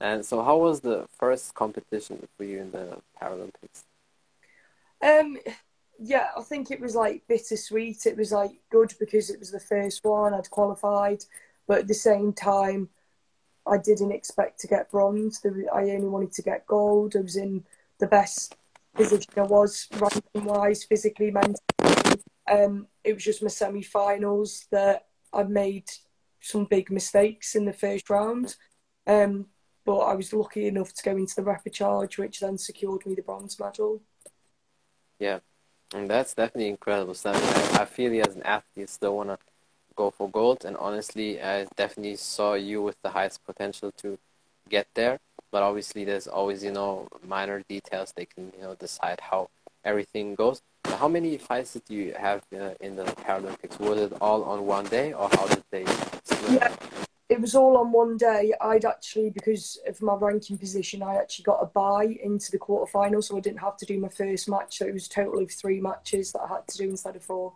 And 0.00 0.24
so, 0.24 0.42
how 0.42 0.58
was 0.58 0.80
the 0.80 1.06
first 1.18 1.54
competition 1.54 2.26
for 2.36 2.44
you 2.44 2.60
in 2.60 2.70
the 2.70 2.98
Paralympics? 3.20 3.84
Um, 5.02 5.38
yeah, 5.98 6.28
I 6.36 6.42
think 6.42 6.70
it 6.70 6.80
was 6.80 6.94
like 6.94 7.26
bittersweet. 7.28 8.06
It 8.06 8.16
was 8.16 8.32
like 8.32 8.52
good 8.70 8.92
because 9.00 9.30
it 9.30 9.38
was 9.38 9.50
the 9.50 9.60
first 9.60 10.04
one 10.04 10.34
I'd 10.34 10.50
qualified, 10.50 11.24
but 11.66 11.78
at 11.78 11.88
the 11.88 11.94
same 11.94 12.32
time, 12.32 12.90
I 13.66 13.78
didn't 13.78 14.12
expect 14.12 14.60
to 14.60 14.66
get 14.66 14.90
bronze. 14.90 15.40
I 15.44 15.80
only 15.80 16.08
wanted 16.08 16.32
to 16.32 16.42
get 16.42 16.66
gold. 16.66 17.16
I 17.16 17.20
was 17.20 17.36
in 17.36 17.64
the 17.98 18.06
best 18.06 18.54
position 18.94 19.32
I 19.36 19.42
was 19.42 19.88
ranking 19.98 20.44
wise, 20.44 20.84
physically, 20.84 21.30
mentally. 21.30 22.22
Um, 22.48 22.86
it 23.02 23.14
was 23.14 23.24
just 23.24 23.42
my 23.42 23.48
semi-finals 23.48 24.66
that 24.70 25.06
I 25.32 25.42
made 25.42 25.90
some 26.46 26.64
big 26.64 26.90
mistakes 26.90 27.54
in 27.54 27.64
the 27.64 27.72
first 27.72 28.08
round. 28.08 28.56
Um, 29.06 29.46
but 29.84 29.98
I 29.98 30.14
was 30.14 30.32
lucky 30.32 30.66
enough 30.66 30.92
to 30.94 31.02
go 31.02 31.16
into 31.16 31.36
the 31.36 31.42
repechage, 31.42 32.18
which 32.18 32.40
then 32.40 32.58
secured 32.58 33.06
me 33.06 33.14
the 33.14 33.22
bronze 33.22 33.58
medal. 33.58 34.02
Yeah, 35.18 35.38
and 35.94 36.08
that's 36.10 36.34
definitely 36.34 36.68
incredible. 36.68 37.14
So 37.14 37.30
I, 37.32 37.78
I, 37.82 37.84
feel 37.84 38.20
as 38.20 38.34
an 38.34 38.42
athlete, 38.42 38.76
you 38.76 38.86
still 38.86 39.16
want 39.16 39.30
to 39.30 39.38
go 39.94 40.10
for 40.10 40.28
gold. 40.28 40.64
And 40.64 40.76
honestly, 40.76 41.40
I 41.40 41.66
definitely 41.76 42.16
saw 42.16 42.54
you 42.54 42.82
with 42.82 43.00
the 43.02 43.10
highest 43.10 43.44
potential 43.44 43.92
to 43.98 44.18
get 44.68 44.88
there. 44.94 45.18
But 45.52 45.62
obviously, 45.62 46.04
there's 46.04 46.26
always, 46.26 46.64
you 46.64 46.72
know, 46.72 47.08
minor 47.24 47.62
details 47.68 48.12
they 48.12 48.26
can, 48.26 48.52
you 48.56 48.62
know, 48.62 48.74
decide 48.74 49.20
how 49.20 49.48
everything 49.84 50.34
goes. 50.34 50.60
How 50.94 51.08
many 51.08 51.36
fights 51.38 51.74
did 51.74 51.82
you 51.88 52.14
have 52.18 52.42
uh, 52.54 52.70
in 52.80 52.96
the 52.96 53.04
Paralympics? 53.04 53.78
Was 53.78 54.00
it 54.00 54.12
all 54.20 54.44
on 54.44 54.66
one 54.66 54.86
day, 54.86 55.12
or 55.12 55.28
how 55.30 55.46
did 55.46 55.62
they 55.70 55.84
split? 56.24 56.62
Yeah, 56.62 56.74
it 57.28 57.40
was 57.40 57.54
all 57.54 57.76
on 57.76 57.92
one 57.92 58.16
day. 58.16 58.52
I'd 58.60 58.84
actually, 58.84 59.30
because 59.30 59.78
of 59.86 60.00
my 60.00 60.14
ranking 60.14 60.58
position, 60.58 61.02
I 61.02 61.16
actually 61.16 61.44
got 61.44 61.62
a 61.62 61.66
bye 61.66 62.16
into 62.22 62.50
the 62.50 62.58
quarterfinal, 62.58 63.22
so 63.22 63.36
I 63.36 63.40
didn't 63.40 63.60
have 63.60 63.76
to 63.78 63.86
do 63.86 63.98
my 63.98 64.08
first 64.08 64.48
match. 64.48 64.78
So 64.78 64.86
it 64.86 64.94
was 64.94 65.06
a 65.06 65.10
total 65.10 65.42
of 65.42 65.50
three 65.50 65.80
matches 65.80 66.32
that 66.32 66.42
I 66.42 66.48
had 66.48 66.66
to 66.68 66.78
do 66.78 66.90
instead 66.90 67.16
of 67.16 67.22
4 67.22 67.52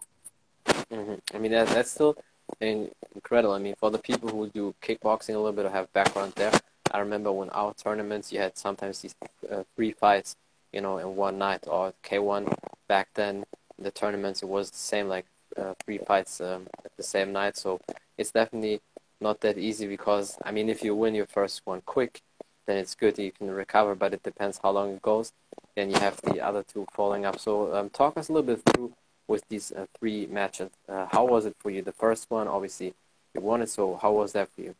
mm-hmm. 0.66 1.14
I 1.34 1.38
mean, 1.38 1.52
that, 1.52 1.68
that's 1.68 1.92
still 1.92 2.16
incredible. 2.60 3.54
I 3.54 3.58
mean, 3.58 3.75
for 3.78 3.90
the 3.90 3.99
people 3.99 4.28
who 4.28 4.49
do 4.49 4.75
kickboxing 4.82 5.34
a 5.34 5.38
little 5.38 5.52
bit 5.52 5.66
or 5.66 5.70
have 5.70 5.92
background 5.92 6.32
there, 6.34 6.52
I 6.90 6.99
remember 6.99 7.30
when 7.30 7.50
our 7.50 7.72
tournaments, 7.75 8.32
you 8.32 8.40
had 8.40 8.58
sometimes 8.58 9.00
these 9.00 9.14
uh, 9.50 9.62
three 9.76 9.92
fights, 9.92 10.37
you 10.72 10.80
know, 10.80 10.98
in 10.98 11.16
one 11.16 11.38
night, 11.38 11.64
or 11.66 11.94
K1 12.04 12.56
back 12.88 13.08
then 13.14 13.44
the 13.80 13.90
tournaments 13.90 14.42
it 14.42 14.48
was 14.48 14.70
the 14.70 14.76
same 14.76 15.08
like 15.08 15.26
uh, 15.56 15.74
three 15.84 15.98
fights 15.98 16.40
um, 16.40 16.66
at 16.84 16.92
the 16.96 17.02
same 17.02 17.32
night. 17.32 17.56
So 17.56 17.80
it's 18.18 18.30
definitely 18.30 18.80
not 19.20 19.40
that 19.40 19.58
easy 19.58 19.86
because 19.86 20.36
I 20.44 20.50
mean 20.50 20.68
if 20.68 20.84
you 20.84 20.94
win 20.94 21.14
your 21.14 21.26
first 21.26 21.62
one 21.64 21.82
quick 21.84 22.20
then 22.66 22.76
it's 22.78 22.94
good 22.94 23.18
you 23.18 23.32
can 23.32 23.50
recover 23.50 23.94
but 23.94 24.14
it 24.14 24.22
depends 24.22 24.60
how 24.62 24.70
long 24.70 24.92
it 24.94 25.02
goes. 25.02 25.32
Then 25.74 25.90
you 25.90 25.98
have 25.98 26.20
the 26.22 26.40
other 26.40 26.62
two 26.62 26.86
following 26.92 27.24
up. 27.24 27.38
So 27.38 27.74
um, 27.74 27.90
talk 27.90 28.16
us 28.16 28.28
a 28.28 28.32
little 28.32 28.54
bit 28.54 28.62
through 28.64 28.92
with 29.26 29.48
these 29.48 29.72
uh, 29.72 29.86
three 29.98 30.26
matches. 30.26 30.70
Uh, 30.88 31.06
how 31.10 31.24
was 31.24 31.46
it 31.46 31.56
for 31.58 31.70
you 31.70 31.82
the 31.82 31.92
first 31.92 32.30
one? 32.30 32.48
Obviously 32.48 32.94
you 33.34 33.40
won 33.40 33.62
it 33.62 33.70
so 33.70 33.98
how 34.00 34.12
was 34.12 34.32
that 34.32 34.48
for 34.54 34.62
you? 34.62 34.74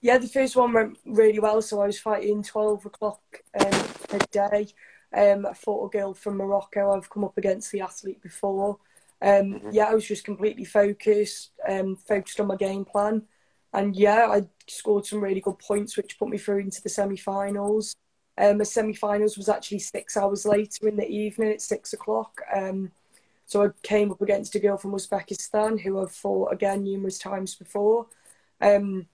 Yeah, 0.00 0.18
the 0.18 0.28
first 0.28 0.54
one 0.54 0.74
went 0.74 0.98
really 1.06 1.38
well. 1.38 1.62
So 1.62 1.80
I 1.80 1.86
was 1.86 1.98
fighting 1.98 2.42
12 2.42 2.86
o'clock 2.86 3.22
um, 3.58 3.84
a 4.10 4.18
day. 4.30 4.68
Um, 5.14 5.46
I 5.46 5.52
fought 5.52 5.86
a 5.86 5.96
girl 5.96 6.14
from 6.14 6.36
Morocco. 6.36 6.92
I've 6.92 7.10
come 7.10 7.24
up 7.24 7.38
against 7.38 7.70
the 7.72 7.80
athlete 7.80 8.22
before. 8.22 8.78
Um, 9.22 9.54
mm-hmm. 9.54 9.70
Yeah, 9.72 9.84
I 9.84 9.94
was 9.94 10.06
just 10.06 10.24
completely 10.24 10.64
focused, 10.64 11.52
um, 11.68 11.96
focused 11.96 12.40
on 12.40 12.48
my 12.48 12.56
game 12.56 12.84
plan. 12.84 13.22
And 13.72 13.96
yeah, 13.96 14.26
I 14.30 14.44
scored 14.68 15.06
some 15.06 15.20
really 15.20 15.40
good 15.40 15.58
points, 15.58 15.96
which 15.96 16.18
put 16.18 16.28
me 16.28 16.38
through 16.38 16.58
into 16.58 16.82
the 16.82 16.88
semi 16.88 17.16
finals. 17.16 17.94
Um, 18.36 18.58
the 18.58 18.64
semi 18.64 18.94
finals 18.94 19.36
was 19.36 19.48
actually 19.48 19.78
six 19.78 20.16
hours 20.16 20.44
later 20.44 20.88
in 20.88 20.96
the 20.96 21.08
evening 21.08 21.52
at 21.52 21.62
six 21.62 21.92
o'clock. 21.92 22.40
Um, 22.54 22.90
so 23.46 23.64
I 23.64 23.68
came 23.82 24.10
up 24.10 24.20
against 24.20 24.54
a 24.54 24.58
girl 24.58 24.76
from 24.76 24.92
Uzbekistan 24.92 25.80
who 25.80 26.00
I've 26.00 26.12
fought 26.12 26.52
again 26.52 26.84
numerous 26.84 27.18
times 27.18 27.54
before. 27.54 28.06
Um, 28.60 29.06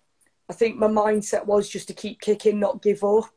I 0.49 0.52
think 0.52 0.76
my 0.76 0.88
mindset 0.88 1.47
was 1.47 1.69
just 1.69 1.88
to 1.88 1.95
keep 1.95 2.21
kicking, 2.21 2.59
not 2.59 2.83
give 2.83 3.04
up. 3.04 3.33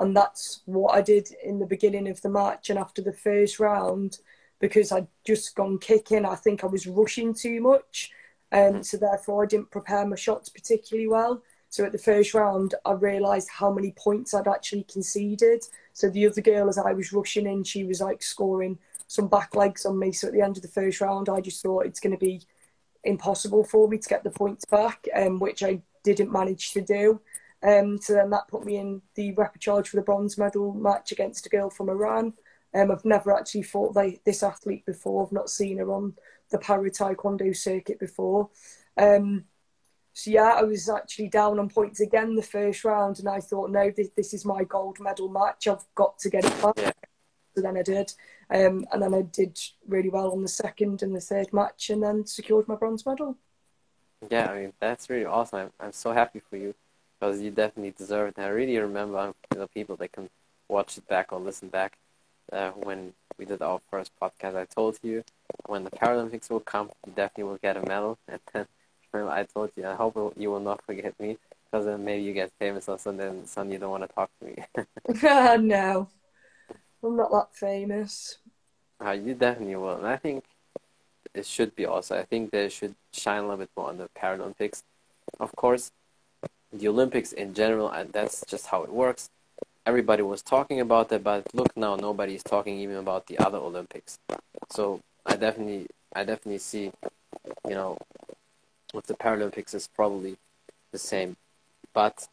And 0.00 0.16
that's 0.16 0.62
what 0.64 0.94
I 0.94 1.02
did 1.02 1.28
in 1.44 1.58
the 1.58 1.66
beginning 1.66 2.08
of 2.08 2.20
the 2.22 2.30
match. 2.30 2.70
And 2.70 2.78
after 2.78 3.02
the 3.02 3.12
first 3.12 3.60
round, 3.60 4.18
because 4.58 4.92
I'd 4.92 5.06
just 5.26 5.54
gone 5.54 5.78
kicking, 5.78 6.24
I 6.24 6.34
think 6.34 6.64
I 6.64 6.68
was 6.68 6.86
rushing 6.86 7.34
too 7.34 7.60
much. 7.60 8.10
Um, 8.50 8.82
so 8.82 8.96
therefore, 8.96 9.44
I 9.44 9.46
didn't 9.46 9.70
prepare 9.70 10.06
my 10.06 10.16
shots 10.16 10.48
particularly 10.48 11.06
well. 11.06 11.42
So 11.68 11.84
at 11.84 11.92
the 11.92 11.98
first 11.98 12.34
round, 12.34 12.74
I 12.84 12.92
realised 12.92 13.48
how 13.48 13.70
many 13.70 13.92
points 13.92 14.34
I'd 14.34 14.48
actually 14.48 14.84
conceded. 14.84 15.62
So 15.92 16.08
the 16.08 16.26
other 16.26 16.40
girl, 16.40 16.68
as 16.68 16.78
I 16.78 16.92
was 16.92 17.12
rushing 17.12 17.46
in, 17.46 17.62
she 17.62 17.84
was 17.84 18.00
like 18.00 18.22
scoring 18.22 18.78
some 19.06 19.28
back 19.28 19.54
legs 19.54 19.86
on 19.86 19.98
me. 19.98 20.12
So 20.12 20.28
at 20.28 20.32
the 20.32 20.40
end 20.40 20.56
of 20.56 20.62
the 20.62 20.68
first 20.68 21.00
round, 21.00 21.28
I 21.28 21.40
just 21.40 21.62
thought 21.62 21.86
it's 21.86 22.00
going 22.00 22.16
to 22.16 22.18
be 22.18 22.40
impossible 23.04 23.64
for 23.64 23.86
me 23.86 23.98
to 23.98 24.08
get 24.08 24.24
the 24.24 24.30
points 24.30 24.64
back, 24.64 25.06
um, 25.14 25.38
which 25.38 25.62
I 25.62 25.80
didn't 26.02 26.32
manage 26.32 26.72
to 26.72 26.80
do. 26.80 27.20
Um, 27.62 27.98
so 28.00 28.14
then 28.14 28.30
that 28.30 28.48
put 28.48 28.64
me 28.64 28.76
in 28.76 29.02
the 29.14 29.34
repechage 29.34 29.88
for 29.88 29.96
the 29.96 30.02
bronze 30.02 30.38
medal 30.38 30.72
match 30.72 31.12
against 31.12 31.46
a 31.46 31.50
girl 31.50 31.70
from 31.70 31.90
Iran. 31.90 32.32
Um, 32.74 32.90
I've 32.90 33.04
never 33.04 33.36
actually 33.36 33.62
fought 33.62 33.94
they, 33.94 34.20
this 34.24 34.42
athlete 34.42 34.86
before. 34.86 35.26
I've 35.26 35.32
not 35.32 35.50
seen 35.50 35.78
her 35.78 35.92
on 35.92 36.14
the 36.50 36.58
para 36.58 36.90
taekwondo 36.90 37.54
circuit 37.56 37.98
before. 37.98 38.48
Um, 38.96 39.44
so 40.12 40.30
yeah, 40.30 40.54
I 40.56 40.62
was 40.62 40.88
actually 40.88 41.28
down 41.28 41.58
on 41.58 41.68
points 41.68 42.00
again 42.00 42.34
the 42.34 42.42
first 42.42 42.84
round, 42.84 43.18
and 43.18 43.28
I 43.28 43.40
thought, 43.40 43.70
no, 43.70 43.90
this, 43.90 44.10
this 44.16 44.34
is 44.34 44.44
my 44.44 44.64
gold 44.64 44.98
medal 45.00 45.28
match. 45.28 45.66
I've 45.68 45.84
got 45.94 46.18
to 46.20 46.30
get 46.30 46.44
it 46.44 46.62
back. 46.62 46.74
Yeah. 46.76 46.92
So 47.54 47.62
then 47.62 47.76
I 47.76 47.82
did, 47.82 48.12
um, 48.50 48.86
and 48.92 49.02
then 49.02 49.12
I 49.12 49.22
did 49.22 49.58
really 49.88 50.08
well 50.08 50.30
on 50.30 50.42
the 50.42 50.48
second 50.48 51.02
and 51.02 51.14
the 51.14 51.20
third 51.20 51.52
match, 51.52 51.90
and 51.90 52.02
then 52.02 52.24
secured 52.24 52.68
my 52.68 52.76
bronze 52.76 53.04
medal. 53.04 53.36
Yeah, 54.30 54.50
I 54.50 54.60
mean 54.60 54.72
that's 54.78 55.10
really 55.10 55.24
awesome. 55.24 55.58
I'm, 55.58 55.72
I'm 55.80 55.92
so 55.92 56.12
happy 56.12 56.40
for 56.48 56.56
you 56.56 56.74
because 57.20 57.40
you 57.40 57.50
definitely 57.50 57.92
deserve 57.96 58.28
it. 58.28 58.34
And 58.36 58.46
I 58.46 58.48
really 58.48 58.78
remember 58.78 59.34
you 59.52 59.58
know, 59.58 59.66
people 59.68 59.96
that 59.96 60.12
can 60.12 60.30
watch 60.68 60.96
it 60.96 61.06
back 61.08 61.32
or 61.32 61.40
listen 61.40 61.68
back 61.68 61.98
uh, 62.52 62.70
when 62.70 63.12
we 63.38 63.44
did 63.44 63.62
our 63.62 63.80
first 63.90 64.12
podcast. 64.20 64.56
I 64.56 64.64
told 64.64 64.98
you 65.02 65.22
when 65.66 65.84
the 65.84 65.90
Paralympics 65.90 66.50
will 66.50 66.60
come, 66.60 66.90
you 67.06 67.12
definitely 67.14 67.44
will 67.44 67.58
get 67.58 67.76
a 67.76 67.86
medal. 67.86 68.18
And 68.28 68.40
then 68.52 68.66
remember, 69.12 69.32
I 69.32 69.44
told 69.44 69.70
you, 69.76 69.86
I 69.86 69.94
hope 69.94 70.34
you 70.36 70.50
will 70.50 70.60
not 70.60 70.82
forget 70.84 71.18
me 71.20 71.36
because 71.64 71.86
then 71.86 72.04
maybe 72.04 72.22
you 72.22 72.32
get 72.32 72.50
famous 72.58 72.88
or 72.88 72.98
something, 72.98 73.26
and 73.26 73.48
suddenly 73.48 73.74
you 73.74 73.80
don't 73.80 73.90
want 73.90 74.08
to 74.08 74.14
talk 74.14 74.30
to 74.40 74.46
me. 74.46 74.56
no, 75.62 76.08
I'm 77.02 77.16
not 77.16 77.30
that 77.30 77.54
famous. 77.54 78.38
Uh, 79.04 79.12
you 79.12 79.34
definitely 79.34 79.76
will, 79.76 79.96
and 79.96 80.06
I 80.06 80.16
think 80.16 80.44
it 81.34 81.46
should 81.46 81.74
be 81.74 81.86
also. 81.86 82.18
I 82.18 82.24
think 82.24 82.50
they 82.50 82.68
should 82.68 82.94
shine 83.12 83.38
a 83.38 83.42
little 83.42 83.58
bit 83.58 83.70
more 83.76 83.88
on 83.88 83.98
the 83.98 84.08
Paralympics. 84.16 84.82
Of 85.38 85.54
course, 85.56 85.92
the 86.72 86.88
Olympics 86.88 87.32
in 87.32 87.54
general, 87.54 87.90
and 87.90 88.12
that's 88.12 88.44
just 88.46 88.66
how 88.66 88.82
it 88.82 88.92
works. 88.92 89.30
Everybody 89.86 90.22
was 90.22 90.42
talking 90.42 90.80
about 90.80 91.08
that, 91.08 91.24
but 91.24 91.54
look 91.54 91.76
now, 91.76 91.96
nobody 91.96 92.34
is 92.34 92.42
talking 92.42 92.78
even 92.78 92.96
about 92.96 93.26
the 93.26 93.38
other 93.38 93.58
Olympics. 93.58 94.18
So 94.68 95.00
I 95.26 95.36
definitely, 95.36 95.86
I 96.14 96.24
definitely 96.24 96.58
see, 96.58 96.92
you 97.66 97.74
know, 97.74 97.98
with 98.92 99.06
the 99.06 99.14
Paralympics 99.14 99.74
is 99.74 99.88
probably 99.88 100.36
the 100.92 100.98
same. 100.98 101.36
But 101.92 102.28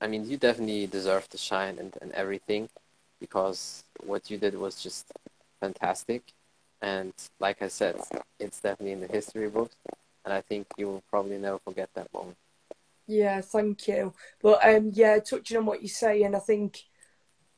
I 0.00 0.06
mean, 0.06 0.28
you 0.28 0.36
definitely 0.36 0.86
deserve 0.86 1.28
to 1.30 1.38
shine 1.38 1.78
and, 1.78 1.96
and 2.02 2.12
everything 2.12 2.68
because 3.20 3.84
what 4.04 4.30
you 4.30 4.36
did 4.36 4.56
was 4.58 4.82
just 4.82 5.06
fantastic. 5.60 6.22
And 6.82 7.12
like 7.40 7.62
I 7.62 7.68
said, 7.68 7.96
it's 8.38 8.60
definitely 8.60 8.92
in 8.92 9.00
the 9.00 9.06
history 9.06 9.48
books, 9.48 9.74
and 10.24 10.34
I 10.34 10.42
think 10.42 10.66
you 10.76 10.86
will 10.88 11.02
probably 11.10 11.38
never 11.38 11.58
forget 11.58 11.88
that 11.94 12.12
moment. 12.12 12.36
Yeah, 13.06 13.40
thank 13.40 13.88
you. 13.88 14.12
But 14.42 14.66
um, 14.66 14.90
yeah, 14.92 15.18
touching 15.18 15.56
on 15.56 15.66
what 15.66 15.82
you 15.82 15.88
say, 15.88 16.22
and 16.22 16.34
I 16.34 16.40
think 16.40 16.82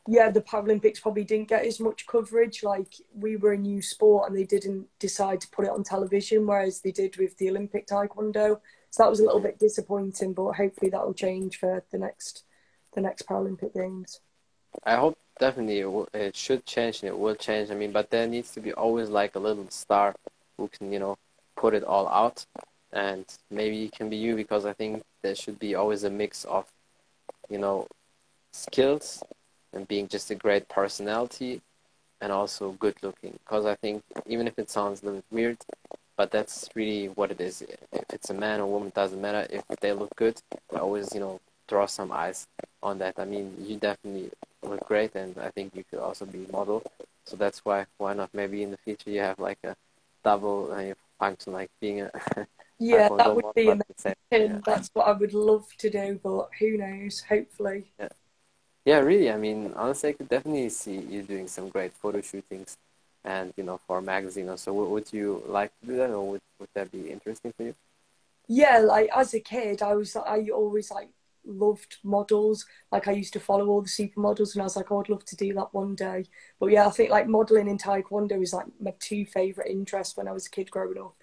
yeah, 0.07 0.31
the 0.31 0.41
Paralympics 0.41 1.03
probably 1.03 1.25
didn't 1.25 1.49
get 1.49 1.67
as 1.67 1.81
much 1.81 2.07
coverage. 2.07 2.63
Like 2.63 2.95
we 3.15 3.37
were 3.37 3.53
a 3.53 3.59
new 3.59 3.83
sport, 3.83 4.29
and 4.29 4.39
they 4.39 4.45
didn't 4.45 4.87
decide 4.99 5.41
to 5.43 5.49
put 5.51 5.65
it 5.65 5.71
on 5.71 5.85
television, 5.85 6.47
whereas 6.47 6.81
they 6.81 6.93
did 6.93 7.17
with 7.17 7.37
the 7.39 7.51
Olympic 7.51 7.87
Taekwondo. 7.87 8.61
So 8.91 9.03
that 9.03 9.11
was 9.11 9.21
a 9.21 9.25
little 9.25 9.41
bit 9.41 9.59
disappointing, 9.59 10.33
but 10.33 10.53
hopefully 10.53 10.91
that 10.91 11.05
will 11.05 11.15
change 11.15 11.59
for 11.59 11.85
the 11.93 11.99
next 11.99 12.45
the 12.95 13.01
next 13.01 13.27
Paralympic 13.29 13.75
Games. 13.75 14.21
I 14.85 14.97
hope 14.97 15.19
definitely 15.39 15.81
it, 15.81 15.91
will, 15.91 16.09
it 16.15 16.37
should 16.37 16.65
change 16.67 17.03
and 17.03 17.09
it 17.09 17.19
will 17.19 17.35
change. 17.35 17.71
I 17.71 17.75
mean, 17.75 17.93
but 17.93 18.11
there 18.11 18.27
needs 18.27 18.53
to 18.53 18.61
be 18.61 18.73
always 18.73 19.09
like 19.09 19.35
a 19.37 19.39
little 19.39 19.69
star 19.71 20.15
who 20.57 20.69
can, 20.69 20.93
you 20.93 20.99
know, 20.99 21.17
put 21.57 21.75
it 21.75 21.85
all 21.85 22.09
out. 22.09 22.45
And 22.93 23.25
maybe 23.51 23.85
it 23.85 23.93
can 23.93 24.09
be 24.09 24.17
you 24.17 24.37
because 24.37 24.65
I 24.65 24.73
think 24.73 25.03
there 25.23 25.35
should 25.35 25.59
be 25.59 25.75
always 25.75 26.05
a 26.05 26.11
mix 26.11 26.45
of, 26.45 26.67
you 27.49 27.59
know, 27.59 27.87
skills 28.53 29.23
and 29.73 29.87
being 29.89 30.09
just 30.09 30.31
a 30.31 30.35
great 30.35 30.69
personality 30.69 31.61
and 32.21 32.33
also 32.33 32.73
good 32.73 32.97
looking. 33.03 33.39
Because 33.45 33.67
I 33.67 33.75
think 33.77 34.03
even 34.27 34.47
if 34.49 34.59
it 34.59 34.71
sounds 34.71 35.03
a 35.03 35.07
little 35.07 35.25
weird, 35.31 35.59
but 36.17 36.31
that's 36.31 36.69
really 36.75 37.07
what 37.09 37.31
it 37.31 37.41
is. 37.41 37.63
If 37.93 38.05
it's 38.13 38.31
a 38.31 38.35
man 38.35 38.61
or 38.61 38.67
woman, 38.67 38.93
doesn't 38.95 39.21
matter. 39.21 39.47
If 39.51 39.65
they 39.81 39.93
look 39.93 40.15
good, 40.17 40.41
always, 40.77 41.15
you 41.15 41.21
know, 41.21 41.41
draw 41.69 41.87
some 41.87 42.11
eyes 42.11 42.49
on 42.83 42.99
that. 42.99 43.15
I 43.19 43.25
mean, 43.25 43.55
you 43.61 43.77
definitely 43.77 44.31
look 44.63 44.87
great, 44.87 45.15
and 45.15 45.37
I 45.39 45.51
think 45.51 45.77
you 45.77 45.85
could 45.89 46.01
also 46.01 46.27
be 46.27 46.45
a 46.49 46.53
model. 46.53 46.83
So 47.27 47.37
that's 47.37 47.65
why 47.65 47.87
why 47.99 48.15
not? 48.15 48.31
Maybe 48.35 48.63
in 48.63 48.71
the 48.71 48.79
future 48.79 49.11
you 49.11 49.21
have 49.21 49.39
like 49.39 49.59
a 49.65 49.77
double 50.25 50.73
uh, 50.73 50.95
function, 51.19 51.53
like 51.53 51.71
being 51.81 52.01
a 52.03 52.11
yeah, 52.79 53.09
that 53.17 53.35
would 53.35 53.45
be 53.55 53.69
amazing. 53.69 54.15
Yeah. 54.31 54.61
That's 54.65 54.91
what 54.93 55.07
I 55.07 55.13
would 55.13 55.35
love 55.35 55.67
to 55.79 55.91
do, 55.91 56.21
but 56.23 56.51
who 56.59 56.77
knows? 56.77 57.21
Hopefully. 57.29 57.93
Yeah. 57.99 58.09
Yeah, 58.85 58.99
really. 58.99 59.31
I 59.31 59.37
mean, 59.37 59.73
honestly, 59.77 60.11
I 60.11 60.13
could 60.13 60.29
definitely 60.29 60.69
see 60.71 60.99
you 60.99 61.23
doing 61.23 61.47
some 61.47 61.69
great 61.69 61.93
photo 61.93 62.21
shootings, 62.21 62.77
and 63.25 63.53
you 63.57 63.65
know, 63.65 63.79
for 63.87 63.99
a 63.99 64.03
magazine. 64.03 64.49
Or 64.49 64.57
so, 64.57 64.73
would 64.73 65.13
you 65.13 65.43
like 65.47 65.71
to 65.81 65.87
do 65.87 65.97
that, 65.97 66.11
or 66.11 66.27
would 66.31 66.41
would 66.59 66.69
that 66.75 66.91
be 66.91 67.11
interesting 67.11 67.53
for 67.57 67.65
you? 67.65 67.75
Yeah, 68.47 68.79
like 68.79 69.11
as 69.15 69.35
a 69.35 69.41
kid, 69.41 69.83
I 69.83 69.95
was 69.95 70.17
I 70.17 70.49
always 70.55 70.91
like 70.91 71.11
loved 71.45 71.97
models. 72.03 72.65
Like 72.91 73.09
I 73.09 73.13
used 73.13 73.35
to 73.35 73.41
follow 73.41 73.67
all 73.69 73.83
the 73.83 73.89
supermodels, 73.89 74.55
and 74.55 74.63
I 74.63 74.65
was 74.65 74.77
like, 74.77 74.91
oh, 74.91 75.01
I'd 75.01 75.11
love 75.11 75.25
to 75.27 75.37
do 75.37 75.53
that 75.55 75.75
one 75.75 75.95
day. 75.95 76.25
But 76.59 76.69
yeah, 76.69 76.87
I 76.87 76.91
think 76.91 77.11
like 77.11 77.29
modeling 77.29 77.69
in 77.69 77.79
taekwondo 77.79 78.43
is 78.43 78.55
like 78.55 78.67
my 78.81 78.95
two 78.99 79.27
favorite 79.27 79.69
interests 79.69 80.17
when 80.17 80.29
I 80.29 80.33
was 80.33 80.47
a 80.47 80.51
kid 80.51 80.71
growing 80.71 80.99
up. 80.99 81.17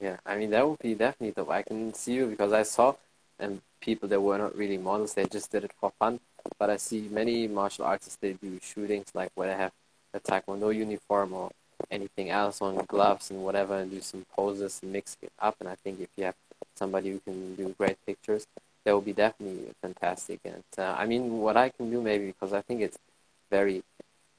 Yeah, 0.00 0.18
I 0.26 0.36
mean 0.36 0.50
that 0.50 0.68
would 0.68 0.80
be 0.80 0.94
definitely 0.94 1.30
the 1.30 1.50
I 1.50 1.62
can 1.62 1.94
see 1.94 2.14
you 2.14 2.26
because 2.26 2.52
I 2.52 2.62
saw 2.62 2.94
and 3.38 3.60
people 3.80 4.08
that 4.08 4.20
were 4.20 4.38
not 4.38 4.56
really 4.56 4.78
models, 4.78 5.14
they 5.14 5.26
just 5.26 5.50
did 5.52 5.64
it 5.64 5.72
for 5.80 5.92
fun. 5.98 6.20
But 6.58 6.70
I 6.70 6.76
see 6.76 7.08
many 7.10 7.48
martial 7.48 7.84
artists 7.84 8.16
they 8.16 8.34
do 8.34 8.58
shootings 8.62 9.08
like 9.14 9.30
where 9.34 9.48
they 9.48 9.56
have 9.56 9.72
a 10.12 10.20
taekwondo 10.20 10.74
uniform 10.74 11.32
or 11.32 11.50
anything 11.90 12.30
else 12.30 12.60
on 12.62 12.76
gloves 12.86 13.30
and 13.30 13.42
whatever 13.42 13.78
and 13.78 13.90
do 13.90 14.00
some 14.00 14.24
poses 14.36 14.80
and 14.82 14.92
mix 14.92 15.16
it 15.22 15.32
up. 15.40 15.56
And 15.60 15.68
I 15.68 15.74
think 15.76 16.00
if 16.00 16.08
you 16.16 16.24
have 16.24 16.34
somebody 16.74 17.10
who 17.10 17.20
can 17.20 17.54
do 17.56 17.74
great 17.78 17.96
pictures, 18.06 18.46
that 18.84 18.94
would 18.94 19.04
be 19.04 19.12
definitely 19.12 19.72
fantastic. 19.80 20.40
And 20.44 20.62
uh, 20.78 20.94
I 20.98 21.06
mean, 21.06 21.38
what 21.38 21.56
I 21.56 21.70
can 21.70 21.90
do 21.90 22.00
maybe 22.02 22.26
because 22.26 22.52
I 22.52 22.60
think 22.60 22.82
it's 22.82 22.98
very 23.50 23.82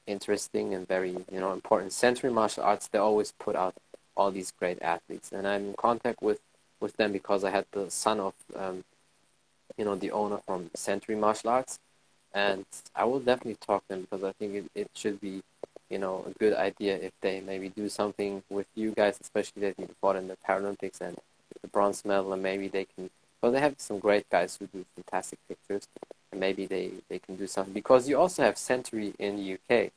interesting 0.06 0.74
and 0.74 0.86
very 0.86 1.10
you 1.32 1.40
know 1.40 1.52
important. 1.52 1.92
Century 1.92 2.30
martial 2.30 2.62
arts 2.64 2.88
they 2.88 2.98
always 2.98 3.32
put 3.32 3.56
out 3.56 3.74
all 4.16 4.30
these 4.30 4.52
great 4.58 4.80
athletes, 4.82 5.32
and 5.32 5.46
I'm 5.46 5.68
in 5.68 5.74
contact 5.74 6.22
with 6.22 6.40
with 6.80 6.96
them 6.96 7.12
because 7.12 7.42
I 7.44 7.50
had 7.50 7.64
the 7.72 7.90
son 7.90 8.20
of 8.20 8.34
um, 8.54 8.84
you 9.76 9.84
know 9.84 9.94
the 9.94 10.10
owner 10.10 10.38
from 10.46 10.70
Century 10.74 11.16
Martial 11.16 11.50
Arts, 11.50 11.78
and 12.34 12.64
I 12.94 13.04
will 13.04 13.20
definitely 13.20 13.56
talk 13.56 13.82
to 13.82 13.88
them 13.94 14.02
because 14.02 14.24
I 14.24 14.32
think 14.32 14.54
it, 14.54 14.64
it 14.74 14.90
should 14.94 15.20
be 15.20 15.42
you 15.90 15.98
know 15.98 16.24
a 16.26 16.38
good 16.38 16.54
idea 16.54 16.96
if 16.96 17.12
they 17.20 17.40
maybe 17.40 17.68
do 17.68 17.88
something 17.88 18.42
with 18.50 18.66
you 18.74 18.92
guys, 18.92 19.18
especially 19.20 19.62
that 19.62 19.78
you 19.78 19.88
fought 20.00 20.16
in 20.16 20.28
the 20.28 20.36
Paralympics 20.48 21.00
and 21.00 21.16
the 21.62 21.68
bronze 21.68 22.04
medal, 22.04 22.32
and 22.32 22.42
maybe 22.42 22.68
they 22.68 22.86
can 22.96 23.10
well, 23.42 23.52
they 23.52 23.60
have 23.60 23.74
some 23.78 23.98
great 23.98 24.28
guys 24.30 24.56
who 24.56 24.66
do 24.66 24.84
fantastic 24.94 25.38
pictures, 25.46 25.86
and 26.32 26.40
maybe 26.40 26.66
they, 26.66 26.90
they 27.08 27.18
can 27.18 27.36
do 27.36 27.46
something 27.46 27.72
because 27.72 28.08
you 28.08 28.18
also 28.18 28.42
have 28.42 28.56
Century 28.56 29.14
in 29.18 29.36
the 29.36 29.54
UK, 29.54 29.92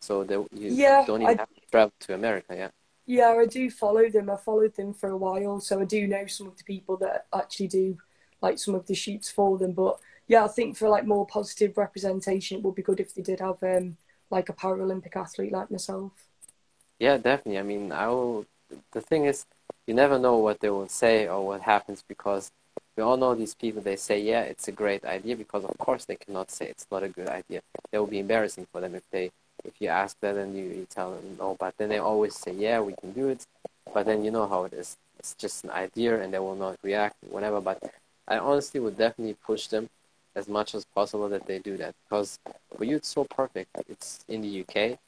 so 0.00 0.24
they, 0.24 0.34
you 0.34 0.48
yeah, 0.52 1.04
don't 1.06 1.22
even 1.22 1.36
I, 1.36 1.40
have 1.40 1.54
to 1.54 1.60
travel 1.70 1.92
to 2.00 2.14
America. 2.14 2.56
Yeah. 2.56 2.68
Yeah, 3.10 3.30
I 3.40 3.44
do 3.46 3.68
follow 3.70 4.08
them. 4.08 4.30
I 4.30 4.36
followed 4.36 4.76
them 4.76 4.94
for 4.94 5.08
a 5.10 5.16
while, 5.16 5.58
so 5.58 5.80
I 5.80 5.84
do 5.84 6.06
know 6.06 6.26
some 6.26 6.46
of 6.46 6.56
the 6.56 6.62
people 6.62 6.96
that 6.98 7.26
actually 7.34 7.66
do 7.66 7.98
like 8.40 8.56
some 8.56 8.76
of 8.76 8.86
the 8.86 8.94
shoots 8.94 9.28
for 9.28 9.58
them. 9.58 9.72
But 9.72 9.98
yeah, 10.28 10.44
I 10.44 10.46
think 10.46 10.76
for 10.76 10.88
like 10.88 11.04
more 11.04 11.26
positive 11.26 11.76
representation, 11.76 12.58
it 12.58 12.62
would 12.62 12.76
be 12.76 12.82
good 12.82 13.00
if 13.00 13.12
they 13.12 13.22
did 13.22 13.40
have 13.40 13.60
um, 13.64 13.96
like 14.30 14.48
a 14.48 14.52
Paralympic 14.52 15.16
athlete 15.16 15.50
like 15.50 15.72
myself. 15.72 16.12
Yeah, 17.00 17.16
definitely. 17.16 17.58
I 17.58 17.64
mean, 17.64 17.90
I 17.90 18.06
will. 18.06 18.46
The 18.92 19.00
thing 19.00 19.24
is, 19.24 19.44
you 19.88 19.94
never 19.94 20.16
know 20.16 20.36
what 20.36 20.60
they 20.60 20.70
will 20.70 20.86
say 20.86 21.26
or 21.26 21.44
what 21.44 21.62
happens 21.62 22.04
because 22.06 22.52
we 22.96 23.02
all 23.02 23.16
know 23.16 23.34
these 23.34 23.56
people. 23.56 23.82
They 23.82 23.96
say, 23.96 24.20
"Yeah, 24.20 24.42
it's 24.42 24.68
a 24.68 24.72
great 24.82 25.04
idea," 25.04 25.34
because 25.34 25.64
of 25.64 25.76
course 25.78 26.04
they 26.04 26.14
cannot 26.14 26.52
say 26.52 26.66
it's 26.66 26.86
not 26.92 27.02
a 27.02 27.08
good 27.08 27.28
idea. 27.28 27.60
That 27.90 27.98
will 27.98 28.06
be 28.06 28.20
embarrassing 28.20 28.68
for 28.70 28.80
them 28.80 28.94
if 28.94 29.02
they 29.10 29.32
if 29.64 29.74
you 29.80 29.88
ask 29.88 30.18
them 30.20 30.38
and 30.38 30.56
you, 30.56 30.64
you 30.64 30.86
tell 30.88 31.12
them 31.12 31.36
no. 31.38 31.56
But 31.58 31.76
then 31.78 31.88
they 31.88 31.98
always 31.98 32.34
say, 32.34 32.52
"Yeah, 32.52 32.80
we 32.80 32.94
can 32.94 33.12
do 33.12 33.28
it," 33.28 33.46
but 33.92 34.06
then 34.06 34.24
you 34.24 34.30
know 34.30 34.46
how 34.46 34.64
it 34.64 34.72
is. 34.72 34.96
It's 35.18 35.34
just 35.34 35.64
an 35.64 35.70
idea, 35.70 36.20
and 36.20 36.32
they 36.32 36.38
will 36.38 36.56
not 36.56 36.78
react 36.82 37.16
whatever. 37.28 37.60
But 37.60 37.82
I 38.28 38.38
honestly 38.38 38.80
would 38.80 38.96
definitely 38.96 39.34
push 39.34 39.66
them 39.68 39.90
as 40.34 40.48
much 40.48 40.74
as 40.74 40.84
possible 40.84 41.28
that 41.28 41.46
they 41.46 41.58
do 41.58 41.76
that 41.76 41.94
because 42.04 42.38
for 42.76 42.84
you 42.84 42.96
it's 42.96 43.08
so 43.08 43.24
perfect. 43.24 43.70
It's 43.88 44.24
in 44.28 44.42
the 44.42 44.60
UK, 44.62 44.98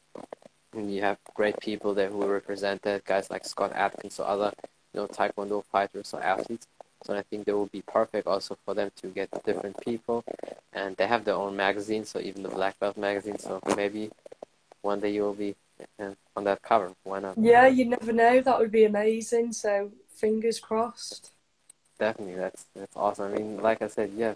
and 0.75 0.93
you 0.93 1.03
have 1.03 1.19
great 1.35 1.59
people 1.61 1.95
there 1.95 2.11
who 2.11 2.25
represent 2.27 2.83
that. 2.83 3.05
Guys 3.05 3.31
like 3.31 3.45
Scott 3.45 3.73
Adkins 3.75 4.19
or 4.19 4.27
other, 4.27 4.53
you 4.93 5.01
know, 5.01 5.07
Taekwondo 5.07 5.65
fighters 5.65 6.13
or 6.15 6.23
athletes. 6.23 6.67
So 7.05 7.17
I 7.17 7.23
think 7.23 7.47
they 7.47 7.53
will 7.53 7.67
be 7.67 7.83
perfect 7.83 8.27
also 8.29 8.57
for 8.65 8.75
them 8.75 8.93
to 8.97 9.09
get 9.09 9.29
different 9.45 9.77
people, 9.85 10.25
and 10.73 10.97
they 10.97 11.07
have 11.07 11.25
their 11.25 11.35
own 11.35 11.57
magazine. 11.57 12.05
So 12.05 12.21
even 12.21 12.43
the 12.43 12.49
Black 12.49 12.79
Belt 12.79 12.97
magazine. 12.97 13.39
So 13.39 13.61
maybe 13.77 14.11
one 14.83 15.01
day 15.01 15.11
you 15.11 15.23
will 15.23 15.35
be 15.35 15.55
uh, 15.99 16.11
on 16.37 16.45
that 16.45 16.63
cover. 16.63 16.93
Why 17.05 17.21
not? 17.21 17.39
Yeah, 17.39 17.67
you 17.67 17.85
never 17.87 18.13
know. 18.13 18.41
That 18.41 18.59
would 18.59 18.71
be 18.71 18.85
amazing. 18.85 19.53
So 19.53 19.91
fingers 20.17 20.61
crossed. 20.61 21.33
Definitely, 21.99 22.37
that's 22.37 22.67
that's 22.75 22.97
awesome. 22.97 23.33
I 23.33 23.37
mean, 23.37 23.63
like 23.63 23.83
I 23.83 23.89
said, 23.89 24.11
yeah. 24.17 24.35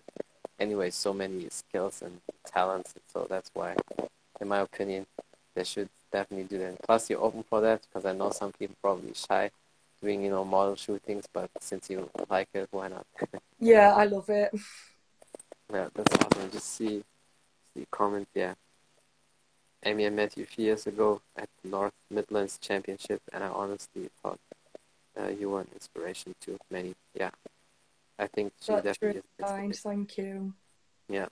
Anyway, 0.58 0.88
so 0.90 1.12
many 1.12 1.46
skills 1.50 2.00
and 2.00 2.20
talents, 2.46 2.94
so 3.12 3.26
that's 3.28 3.50
why, 3.52 3.76
in 4.40 4.48
my 4.48 4.60
opinion, 4.60 5.04
they 5.54 5.64
should 5.64 5.90
definitely 6.10 6.46
do 6.46 6.58
that. 6.58 6.80
Plus, 6.82 7.10
you're 7.10 7.20
open 7.20 7.42
for 7.42 7.60
that 7.60 7.82
because 7.82 8.06
I 8.06 8.12
know 8.12 8.30
some 8.30 8.52
people 8.52 8.74
probably 8.80 9.12
shy 9.14 9.50
doing 10.02 10.22
you 10.22 10.30
know 10.30 10.44
model 10.44 10.76
shootings, 10.76 11.26
but 11.32 11.50
since 11.60 11.90
you 11.90 12.08
like 12.30 12.48
it, 12.54 12.68
why 12.70 12.88
not? 12.88 13.06
yeah, 13.60 13.92
I 13.94 14.04
love 14.04 14.28
it. 14.30 14.52
Yeah, 15.72 15.88
that's 15.94 16.14
awesome. 16.24 16.50
Just 16.52 16.76
see, 16.76 17.02
see 17.74 17.86
comment. 17.90 18.28
Yeah, 18.34 18.54
Amy, 19.86 20.04
I 20.04 20.10
met 20.10 20.36
you 20.36 20.42
a 20.42 20.46
few 20.46 20.64
years 20.64 20.84
ago 20.88 21.20
at 21.36 21.48
the 21.62 21.68
North 21.68 21.92
Midlands 22.10 22.58
Championship, 22.58 23.22
and 23.32 23.44
I 23.44 23.46
honestly 23.46 24.10
thought 24.20 24.40
uh, 25.16 25.28
you 25.28 25.50
were 25.50 25.60
an 25.60 25.68
inspiration 25.72 26.34
to 26.40 26.58
many. 26.72 26.96
Yeah, 27.14 27.30
I 28.18 28.26
think 28.26 28.52
she 28.60 28.72
That's 28.72 28.84
definitely 28.84 29.22
really 29.38 29.68
is. 29.68 29.80
Thank 29.80 30.18
you. 30.18 30.54
Yeah, 31.08 31.26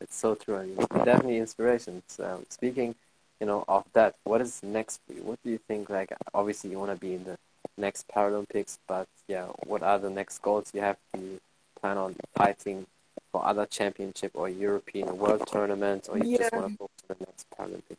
it's 0.00 0.16
so 0.16 0.34
true. 0.34 0.56
I 0.56 0.64
mean, 0.66 0.76
definitely 1.04 1.38
inspiration. 1.38 2.02
So, 2.08 2.42
speaking, 2.48 2.96
you 3.40 3.46
know, 3.46 3.64
of 3.68 3.84
that, 3.92 4.16
what 4.24 4.40
is 4.40 4.60
next 4.64 5.00
for 5.06 5.12
you? 5.12 5.22
What 5.22 5.38
do 5.44 5.50
you 5.50 5.58
think? 5.58 5.88
Like, 5.88 6.12
obviously, 6.34 6.70
you 6.70 6.80
want 6.80 6.90
to 6.90 6.98
be 6.98 7.14
in 7.14 7.22
the 7.22 7.38
next 7.78 8.08
Paralympics, 8.08 8.76
but 8.88 9.06
yeah, 9.28 9.46
what 9.66 9.84
are 9.84 10.00
the 10.00 10.10
next 10.10 10.42
goals 10.42 10.72
you 10.74 10.80
have? 10.80 10.96
Do 11.12 11.20
you 11.20 11.40
plan 11.80 11.96
on 11.96 12.16
fighting 12.34 12.86
for 13.34 13.44
other 13.44 13.66
championship 13.66 14.30
or 14.34 14.48
European 14.48 15.18
World 15.18 15.44
Tournament, 15.48 16.06
or 16.08 16.16
you 16.18 16.38
just 16.38 16.52
Yeah. 16.52 16.60
want 16.60 16.70
to 16.70 16.78
focus 16.78 17.04
on 17.10 17.16
the 17.18 17.26
next 17.26 17.50
Paralympics? 17.50 17.96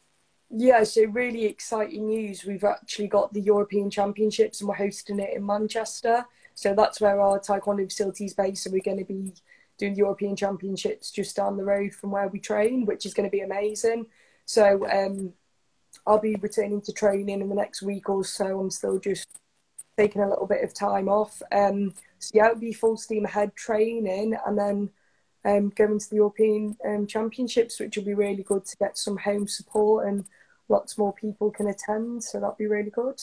Yeah, 0.49 0.83
so 0.85 1.03
really 1.07 1.43
exciting 1.43 2.07
news. 2.07 2.45
We've 2.45 2.63
actually 2.63 3.09
got 3.09 3.33
the 3.33 3.41
European 3.41 3.89
Championships 3.89 4.61
and 4.61 4.69
we're 4.69 4.75
hosting 4.75 5.19
it 5.19 5.33
in 5.35 5.45
Manchester. 5.45 6.25
So 6.53 6.73
that's 6.73 7.01
where 7.01 7.19
our 7.19 7.37
Taekwondo 7.41 7.83
facility 7.83 8.23
is 8.23 8.33
based. 8.33 8.63
So 8.63 8.71
we're 8.71 8.79
going 8.81 8.99
to 8.99 9.03
be 9.03 9.33
doing 9.77 9.93
the 9.93 9.99
European 9.99 10.37
Championships 10.37 11.11
just 11.11 11.35
down 11.35 11.57
the 11.57 11.65
road 11.65 11.93
from 11.93 12.11
where 12.11 12.29
we 12.29 12.39
train, 12.39 12.85
which 12.85 13.05
is 13.05 13.13
going 13.13 13.29
to 13.29 13.37
be 13.37 13.41
amazing. 13.41 14.05
So 14.45 14.89
um, 14.89 15.33
I'll 16.07 16.19
be 16.19 16.35
returning 16.35 16.79
to 16.83 16.93
training 16.93 17.41
in 17.41 17.49
the 17.49 17.55
next 17.55 17.81
week 17.81 18.07
or 18.09 18.23
so. 18.23 18.57
I'm 18.57 18.71
still 18.71 18.99
just 18.99 19.27
taking 19.97 20.21
a 20.21 20.29
little 20.29 20.47
bit 20.47 20.63
of 20.63 20.73
time 20.73 21.09
off. 21.09 21.41
Um, 21.51 21.93
so 22.19 22.31
yeah, 22.33 22.45
it'll 22.45 22.59
be 22.59 22.71
full 22.71 22.95
steam 22.95 23.25
ahead 23.25 23.53
training 23.55 24.37
and 24.45 24.57
then 24.57 24.91
um, 25.45 25.69
going 25.69 25.99
to 25.99 26.09
the 26.09 26.17
European 26.17 26.75
um, 26.85 27.07
Championships, 27.07 27.79
which 27.79 27.95
will 27.95 28.03
be 28.03 28.13
really 28.13 28.43
good 28.43 28.65
to 28.65 28.77
get 28.77 28.97
some 28.97 29.17
home 29.17 29.47
support 29.47 30.07
and 30.07 30.25
lots 30.67 30.97
more 30.97 31.13
people 31.13 31.51
can 31.51 31.67
attend. 31.67 32.23
So 32.23 32.39
that'll 32.39 32.55
be 32.55 32.67
really 32.67 32.89
good. 32.89 33.21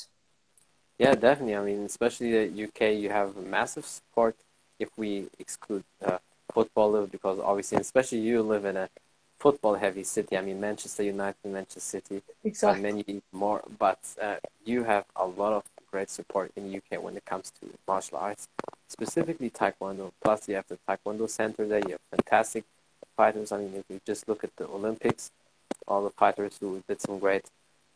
Yeah, 0.99 1.15
definitely. 1.15 1.57
I 1.57 1.65
mean, 1.65 1.85
especially 1.85 2.47
the 2.47 2.65
UK, 2.65 2.95
you 2.95 3.11
have 3.11 3.37
massive 3.37 3.85
support 3.85 4.37
if 4.79 4.89
we 4.97 5.27
exclude 5.39 5.85
uh, 6.05 6.19
football, 6.53 7.07
because 7.07 7.39
obviously, 7.41 7.79
especially 7.79 8.19
you 8.19 8.43
live 8.43 8.65
in 8.65 8.77
a 8.77 8.89
football-heavy 9.41 10.05
city. 10.05 10.37
I 10.37 10.43
mean, 10.43 10.61
Manchester 10.61 11.03
United, 11.03 11.45
Manchester 11.45 11.81
City, 11.81 12.23
Exactly. 12.45 12.89
and 12.89 12.97
many 13.05 13.23
more. 13.33 13.63
But 13.79 13.99
uh, 14.21 14.37
you 14.65 14.85
have 14.85 15.05
a 15.17 15.27
lot 15.27 15.53
of 15.53 15.65
great 15.93 16.11
support 16.11 16.51
in 16.57 16.71
the 16.71 16.79
UK 16.79 17.03
when 17.03 17.17
it 17.17 17.25
comes 17.25 17.53
to 17.61 17.67
martial 17.87 18.19
arts, 18.19 18.49
specifically 18.89 19.51
Taekwondo. 19.51 20.11
Plus, 20.25 20.49
you 20.49 20.57
have 20.57 20.67
the 20.69 20.79
Taekwondo 20.89 21.29
Center 21.29 21.67
there. 21.67 21.81
You 21.87 21.93
have 21.93 22.01
fantastic 22.11 22.65
fighters. 23.17 23.53
I 23.53 23.59
mean, 23.59 23.75
if 23.77 23.85
you 23.89 24.01
just 24.07 24.29
look 24.29 24.43
at 24.45 24.57
the 24.57 24.67
Olympics, 24.67 25.31
all 25.87 26.03
the 26.05 26.11
fighters 26.11 26.57
who 26.61 26.83
did 26.89 27.01
some 27.01 27.19
great 27.19 27.45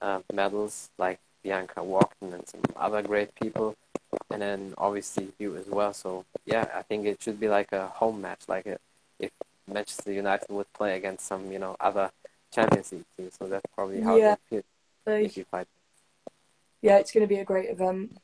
uh, 0.01 0.21
medals, 0.33 0.91
like 0.99 1.19
Bianca 1.43 1.81
Walkden 1.81 2.35
and 2.35 2.47
some 2.47 2.61
other 2.77 3.03
great 3.03 3.35
people, 3.35 3.75
and 4.31 4.43
then 4.43 4.75
obviously 4.79 5.29
you 5.39 5.57
as 5.57 5.67
well. 5.67 5.93
So 5.95 6.25
yeah, 6.45 6.67
I 6.75 6.83
think 6.83 7.07
it 7.07 7.23
should 7.23 7.41
be 7.41 7.49
like 7.49 7.73
a 7.73 7.89
home 7.89 8.21
match, 8.21 8.41
like 8.49 8.67
a, 8.67 8.79
if 9.19 9.31
Manchester 9.67 10.13
United 10.13 10.49
would 10.51 10.73
play 10.75 10.97
against 10.97 11.27
some 11.27 11.51
you 11.51 11.59
know 11.59 11.77
other 11.81 12.11
Champions 12.53 12.93
League 12.93 13.05
team. 13.17 13.31
So 13.39 13.47
that's 13.47 13.67
probably 13.75 14.01
how 14.03 14.17
Yeah. 14.17 14.33
it 14.35 14.39
would 14.51 14.51
feel 14.51 14.63
So, 15.05 15.13
if 15.15 15.37
you 15.37 15.45
fight. 15.45 15.67
Yeah, 16.87 16.99
it's 16.99 17.11
going 17.11 17.27
to 17.27 17.35
be 17.35 17.41
a 17.41 17.45
great 17.45 17.69
event. 17.69 18.17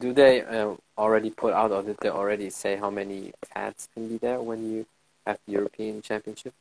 Do 0.00 0.12
they 0.12 0.42
uh, 0.42 0.74
already 0.98 1.30
put 1.30 1.54
out, 1.54 1.70
or 1.70 1.84
did 1.84 1.98
they 2.00 2.08
already 2.08 2.50
say 2.50 2.74
how 2.74 2.90
many 2.90 3.32
fans 3.52 3.88
can 3.94 4.08
be 4.08 4.16
there 4.16 4.40
when 4.42 4.68
you 4.68 4.86
have 5.24 5.38
the 5.46 5.52
European 5.52 6.02
Championship? 6.02 6.52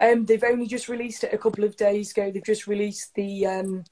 Um, 0.00 0.26
they've 0.26 0.42
only 0.42 0.66
just 0.66 0.88
released 0.88 1.22
it 1.22 1.32
a 1.32 1.38
couple 1.38 1.62
of 1.62 1.76
days 1.76 2.10
ago. 2.10 2.28
They've 2.28 2.42
just 2.44 2.66
released 2.66 3.14
the 3.14 3.46
um, 3.46 3.84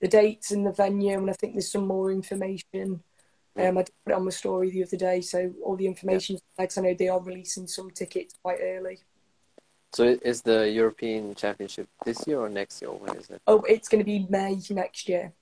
the 0.00 0.06
dates 0.06 0.52
and 0.52 0.64
the 0.64 0.70
venue, 0.70 1.18
and 1.18 1.28
I 1.28 1.32
think 1.32 1.54
there's 1.54 1.72
some 1.72 1.88
more 1.88 2.12
information. 2.12 3.02
Um, 3.56 3.78
I 3.78 3.82
did 3.82 3.94
put 4.04 4.12
it 4.12 4.16
on 4.16 4.24
my 4.24 4.30
story 4.30 4.70
the 4.70 4.84
other 4.84 4.96
day, 4.96 5.22
so 5.22 5.52
all 5.64 5.74
the 5.74 5.88
information. 5.88 6.38
Like 6.56 6.70
I 6.78 6.82
know 6.82 6.94
they 6.94 7.08
are 7.08 7.20
releasing 7.20 7.66
some 7.66 7.90
tickets 7.90 8.34
quite 8.40 8.60
early. 8.62 8.98
So 9.92 10.04
is 10.22 10.42
the 10.42 10.70
European 10.70 11.34
Championship 11.34 11.88
this 12.04 12.26
year 12.28 12.38
or 12.38 12.48
next 12.48 12.80
year? 12.80 12.92
When 12.92 13.16
is 13.16 13.30
it? 13.30 13.40
Oh, 13.48 13.62
it's 13.62 13.88
going 13.88 14.00
to 14.00 14.04
be 14.04 14.26
May 14.28 14.60
next 14.70 15.08
year. 15.08 15.32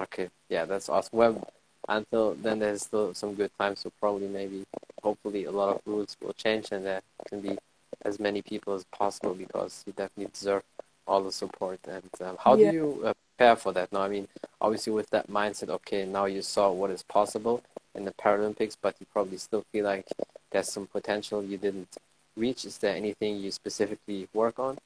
Okay, 0.00 0.28
yeah, 0.48 0.64
that's 0.64 0.88
awesome. 0.88 1.18
Well, 1.18 1.48
until 1.88 2.34
then, 2.34 2.58
there's 2.58 2.82
still 2.82 3.14
some 3.14 3.34
good 3.34 3.50
time. 3.58 3.76
So 3.76 3.90
probably, 4.00 4.28
maybe, 4.28 4.64
hopefully, 5.02 5.44
a 5.44 5.50
lot 5.50 5.76
of 5.76 5.82
rules 5.86 6.16
will 6.22 6.32
change, 6.32 6.68
and 6.72 6.84
there 6.84 7.02
can 7.28 7.40
be 7.40 7.58
as 8.02 8.18
many 8.18 8.40
people 8.42 8.74
as 8.74 8.84
possible 8.84 9.34
because 9.34 9.82
you 9.86 9.92
definitely 9.92 10.30
deserve 10.32 10.62
all 11.06 11.22
the 11.22 11.32
support. 11.32 11.80
And 11.86 12.08
um, 12.22 12.36
how 12.38 12.56
Yeah. 12.56 12.70
do 12.70 12.76
you 12.76 13.00
uh, 13.04 13.14
prepare 13.36 13.56
for 13.56 13.72
that? 13.72 13.92
Now, 13.92 14.02
I 14.02 14.08
mean, 14.08 14.28
obviously, 14.60 14.92
with 14.92 15.10
that 15.10 15.28
mindset, 15.28 15.68
okay, 15.68 16.06
now 16.06 16.24
you 16.26 16.42
saw 16.42 16.70
what 16.72 16.90
is 16.90 17.02
possible 17.02 17.62
in 17.94 18.04
the 18.04 18.12
Paralympics, 18.12 18.76
but 18.80 18.96
you 19.00 19.06
probably 19.12 19.38
still 19.38 19.64
feel 19.72 19.84
like 19.84 20.06
there's 20.50 20.68
some 20.72 20.86
potential 20.86 21.42
you 21.44 21.58
didn't 21.58 21.96
reach. 22.36 22.64
Is 22.64 22.78
there 22.78 22.94
anything 22.96 23.36
you 23.38 23.50
specifically 23.50 24.28
work 24.32 24.58
on? 24.58 24.78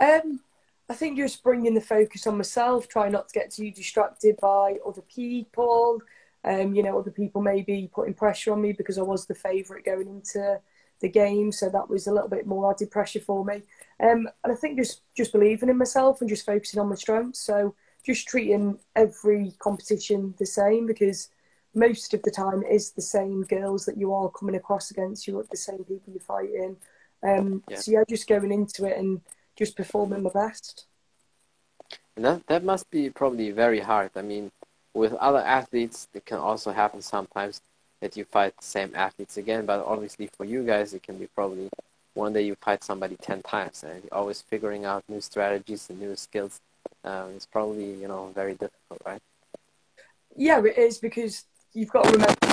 Um, 0.00 0.40
I 0.88 0.94
think 0.94 1.16
just 1.16 1.42
bringing 1.42 1.74
the 1.74 1.80
focus 1.80 2.26
on 2.26 2.36
myself, 2.36 2.88
try 2.88 3.08
not 3.08 3.28
to 3.28 3.38
get 3.38 3.50
too 3.50 3.70
distracted 3.70 4.36
by 4.40 4.78
other 4.86 5.02
people. 5.02 6.00
Um, 6.44 6.74
you 6.74 6.82
know, 6.82 6.98
other 6.98 7.10
people 7.10 7.40
maybe 7.40 7.88
putting 7.94 8.14
pressure 8.14 8.52
on 8.52 8.60
me 8.60 8.72
because 8.72 8.98
I 8.98 9.02
was 9.02 9.26
the 9.26 9.34
favourite 9.34 9.84
going 9.84 10.08
into 10.08 10.60
the 11.00 11.08
game, 11.08 11.52
so 11.52 11.68
that 11.68 11.88
was 11.88 12.06
a 12.06 12.12
little 12.12 12.28
bit 12.28 12.46
more 12.46 12.70
added 12.70 12.90
pressure 12.90 13.20
for 13.20 13.44
me. 13.44 13.62
Um, 14.00 14.28
and 14.42 14.52
I 14.52 14.54
think 14.54 14.78
just 14.78 15.02
just 15.16 15.32
believing 15.32 15.68
in 15.68 15.78
myself 15.78 16.20
and 16.20 16.28
just 16.28 16.46
focusing 16.46 16.80
on 16.80 16.88
my 16.88 16.94
strengths. 16.96 17.40
So 17.40 17.74
just 18.04 18.26
treating 18.26 18.78
every 18.96 19.52
competition 19.60 20.34
the 20.38 20.46
same 20.46 20.86
because 20.86 21.28
most 21.74 22.12
of 22.12 22.22
the 22.22 22.30
time 22.30 22.62
it 22.62 22.72
is 22.72 22.90
the 22.90 23.02
same 23.02 23.44
girls 23.44 23.84
that 23.86 23.96
you 23.96 24.12
are 24.12 24.28
coming 24.30 24.56
across 24.56 24.90
against. 24.90 25.26
You're 25.26 25.44
the 25.50 25.56
same 25.56 25.84
people 25.84 26.12
you're 26.12 26.20
fighting. 26.20 26.76
Um, 27.22 27.62
Yeah. 27.68 27.76
So 27.76 27.92
yeah, 27.92 28.04
just 28.08 28.28
going 28.28 28.52
into 28.52 28.84
it 28.84 28.98
and 28.98 29.20
just 29.56 29.76
performing 29.76 30.22
my 30.22 30.30
best. 30.30 30.86
And 32.16 32.24
that 32.24 32.46
that 32.46 32.64
must 32.64 32.90
be 32.90 33.10
probably 33.10 33.50
very 33.50 33.80
hard. 33.80 34.10
I 34.16 34.22
mean, 34.22 34.50
with 34.94 35.12
other 35.14 35.38
athletes, 35.38 36.08
it 36.14 36.26
can 36.26 36.38
also 36.38 36.72
happen 36.72 37.00
sometimes 37.02 37.60
that 38.00 38.16
you 38.16 38.24
fight 38.24 38.54
the 38.56 38.64
same 38.64 38.92
athletes 38.94 39.36
again. 39.36 39.64
But 39.64 39.84
obviously, 39.86 40.26
for 40.26 40.44
you 40.44 40.64
guys, 40.64 40.92
it 40.92 41.02
can 41.02 41.18
be 41.18 41.28
probably 41.34 41.70
one 42.14 42.32
day 42.32 42.42
you 42.42 42.56
fight 42.56 42.84
somebody 42.84 43.16
ten 43.16 43.42
times, 43.42 43.84
and 43.84 44.02
you're 44.02 44.14
always 44.14 44.42
figuring 44.42 44.84
out 44.84 45.04
new 45.08 45.20
strategies 45.20 45.88
and 45.88 46.00
new 46.00 46.16
skills. 46.16 46.60
Um, 47.04 47.30
it's 47.36 47.46
probably 47.46 47.94
you 47.94 48.08
know 48.08 48.30
very 48.34 48.52
difficult, 48.52 49.00
right? 49.06 49.22
Yeah, 50.36 50.62
it 50.64 50.78
is 50.78 50.98
because 50.98 51.44
you've 51.72 51.90
got 51.90 52.04
to 52.04 52.12
remember 52.12 52.51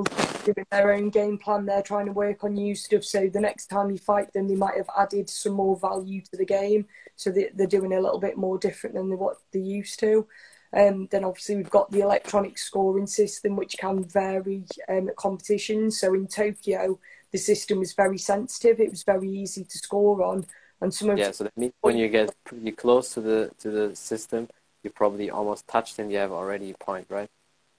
still 0.00 0.04
doing 0.44 0.66
their 0.70 0.92
own 0.92 1.10
game 1.10 1.38
plan. 1.38 1.66
They're 1.66 1.82
trying 1.82 2.06
to 2.06 2.12
work 2.12 2.44
on 2.44 2.54
new 2.54 2.74
stuff. 2.74 3.04
So 3.04 3.28
the 3.28 3.40
next 3.40 3.66
time 3.66 3.90
you 3.90 3.98
fight 3.98 4.32
them, 4.32 4.48
they 4.48 4.54
might 4.54 4.76
have 4.76 4.88
added 4.96 5.28
some 5.28 5.52
more 5.52 5.76
value 5.76 6.20
to 6.22 6.36
the 6.36 6.44
game. 6.44 6.86
So 7.16 7.30
they, 7.30 7.50
they're 7.54 7.66
doing 7.66 7.92
a 7.92 8.00
little 8.00 8.18
bit 8.18 8.36
more 8.36 8.58
different 8.58 8.96
than 8.96 9.18
what 9.18 9.36
they 9.52 9.60
used 9.60 9.98
to. 10.00 10.26
Um, 10.74 11.06
then 11.10 11.24
obviously 11.24 11.56
we've 11.56 11.68
got 11.68 11.90
the 11.90 12.00
electronic 12.00 12.56
scoring 12.56 13.06
system, 13.06 13.56
which 13.56 13.76
can 13.78 14.04
vary 14.04 14.64
um, 14.88 15.08
at 15.08 15.16
competitions. 15.16 16.00
So 16.00 16.14
in 16.14 16.26
Tokyo, 16.26 16.98
the 17.30 17.38
system 17.38 17.80
was 17.80 17.92
very 17.92 18.18
sensitive. 18.18 18.80
It 18.80 18.90
was 18.90 19.02
very 19.02 19.28
easy 19.28 19.64
to 19.64 19.78
score 19.78 20.22
on, 20.22 20.46
and 20.80 20.92
some 20.92 21.10
of 21.10 21.18
yeah. 21.18 21.32
So 21.32 21.44
that 21.44 21.56
means 21.58 21.74
when 21.82 21.98
you 21.98 22.08
get 22.08 22.34
pretty 22.44 22.72
close 22.72 23.12
to 23.14 23.20
the 23.20 23.50
to 23.58 23.70
the 23.70 23.96
system, 23.96 24.48
you 24.82 24.90
probably 24.90 25.30
almost 25.30 25.68
touched 25.68 25.98
and 25.98 26.10
you 26.10 26.18
have 26.18 26.32
already 26.32 26.70
a 26.70 26.84
point, 26.84 27.06
right? 27.10 27.28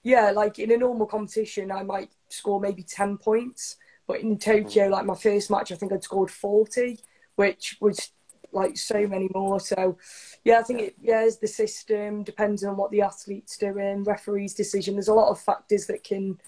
Yeah, 0.04 0.32
like 0.32 0.60
in 0.60 0.72
a 0.72 0.78
normal 0.78 1.08
competition, 1.08 1.72
I 1.72 1.84
might 1.84 2.12
score 2.30 2.60
maybe 2.60 2.84
ten 2.84 3.18
points, 3.18 3.78
but 4.06 4.20
in 4.20 4.38
mm-hmm. 4.38 4.64
Tokyo, 4.64 4.88
like 4.88 5.06
my 5.06 5.16
first 5.16 5.50
match, 5.50 5.72
I 5.72 5.76
think 5.76 5.94
I'd 5.94 6.04
scored 6.04 6.30
forty, 6.30 7.00
which 7.36 7.78
was 7.80 8.12
like 8.52 8.78
so 8.78 9.08
many 9.08 9.30
more. 9.34 9.60
So, 9.60 9.98
yeah, 10.44 10.60
I 10.60 10.64
think 10.64 10.82
it 10.82 10.96
yeah, 11.02 11.24
it's 11.24 11.38
the 11.38 11.48
system 11.48 12.24
depends 12.24 12.64
on 12.64 12.78
what 12.78 12.92
the 12.92 13.02
athlete's 13.02 13.58
doing, 13.58 14.04
referee's 14.04 14.54
decision. 14.54 14.96
There's 14.96 15.08
a 15.08 15.14
lot 15.14 15.32
of 15.32 15.40
factors 15.40 15.88
that 15.88 16.04
can 16.04 16.40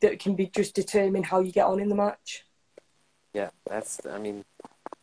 that 0.00 0.18
can 0.18 0.34
be 0.34 0.46
just 0.46 0.74
determine 0.74 1.22
how 1.22 1.40
you 1.40 1.52
get 1.52 1.66
on 1.66 1.80
in 1.80 1.88
the 1.88 1.94
match. 1.94 2.44
Yeah, 3.32 3.50
that's 3.66 4.00
I 4.06 4.18
mean, 4.18 4.44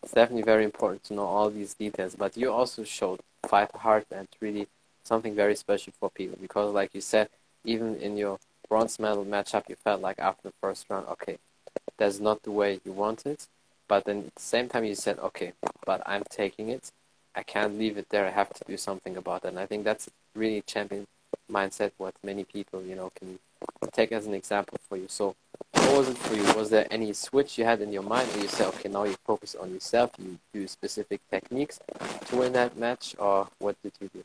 it's 0.04 0.14
definitely 0.14 0.44
very 0.44 0.64
important 0.64 1.04
to 1.06 1.14
know 1.14 1.26
all 1.26 1.50
these 1.50 1.74
details. 1.74 2.16
But 2.16 2.38
you 2.38 2.52
also 2.52 2.84
showed 2.84 3.22
five 3.48 3.72
heart 3.72 4.06
and 4.12 4.28
really 4.40 4.68
something 5.04 5.36
very 5.36 5.56
special 5.56 5.94
for 6.00 6.10
people 6.10 6.38
because, 6.40 6.74
like 6.74 6.94
you 6.94 7.02
said, 7.02 7.30
even 7.74 7.96
in 7.98 8.18
your 8.18 8.40
bronze 8.68 9.00
medal 9.00 9.26
matchup, 9.26 9.70
you 9.70 9.76
felt 9.76 10.02
like 10.02 10.20
after 10.20 10.50
the 10.50 10.54
first 10.62 10.90
round, 10.90 11.08
okay, 11.08 11.38
that's 11.98 12.20
not 12.20 12.44
the 12.44 12.52
way 12.52 12.80
you 12.86 12.92
want 12.92 13.26
it 13.26 13.48
but 13.90 14.06
then 14.06 14.20
at 14.28 14.36
the 14.36 14.42
same 14.42 14.70
time, 14.70 14.86
you 14.86 14.96
said, 14.96 15.18
okay, 15.20 15.54
but 15.84 16.02
I'm 16.06 16.24
taking 16.30 16.70
it. 16.70 16.92
I 17.36 17.42
can't 17.42 17.78
leave 17.78 17.98
it 17.98 18.08
there. 18.10 18.26
I 18.26 18.30
have 18.30 18.54
to 18.54 18.64
do 18.66 18.78
something 18.78 19.18
about 19.18 19.44
it. 19.44 19.50
And 19.50 19.60
I 19.60 19.66
think 19.66 19.84
that's 19.84 20.08
really 20.36 20.62
champion 20.62 21.08
mindset, 21.52 21.92
what 21.98 22.14
many 22.24 22.44
people, 22.44 22.84
you 22.84 22.96
know, 22.96 23.12
can 23.16 23.40
take 23.92 24.12
as 24.12 24.28
an 24.28 24.36
example 24.36 24.78
for 24.88 24.96
you. 24.96 25.08
So 25.08 25.36
what 25.74 25.98
was 25.98 26.10
it 26.10 26.18
for 26.20 26.36
you? 26.36 26.44
Was 26.54 26.70
there 26.70 26.88
any 26.92 27.12
switch 27.14 27.58
you 27.58 27.66
had 27.66 27.82
in 27.82 27.92
your 27.92 28.04
mind 28.04 28.30
where 28.30 28.44
you 28.44 28.48
said, 28.48 28.68
okay, 28.68 28.90
now 28.90 29.06
you 29.06 29.16
focus 29.26 29.56
on 29.60 29.74
yourself, 29.74 30.12
you 30.20 30.38
do 30.54 30.68
specific 30.68 31.20
techniques 31.32 31.80
to 32.28 32.36
win 32.36 32.54
that 32.54 32.78
match, 32.78 33.16
or 33.18 33.48
what 33.58 33.76
did 33.82 33.94
you 34.00 34.10
do? 34.14 34.24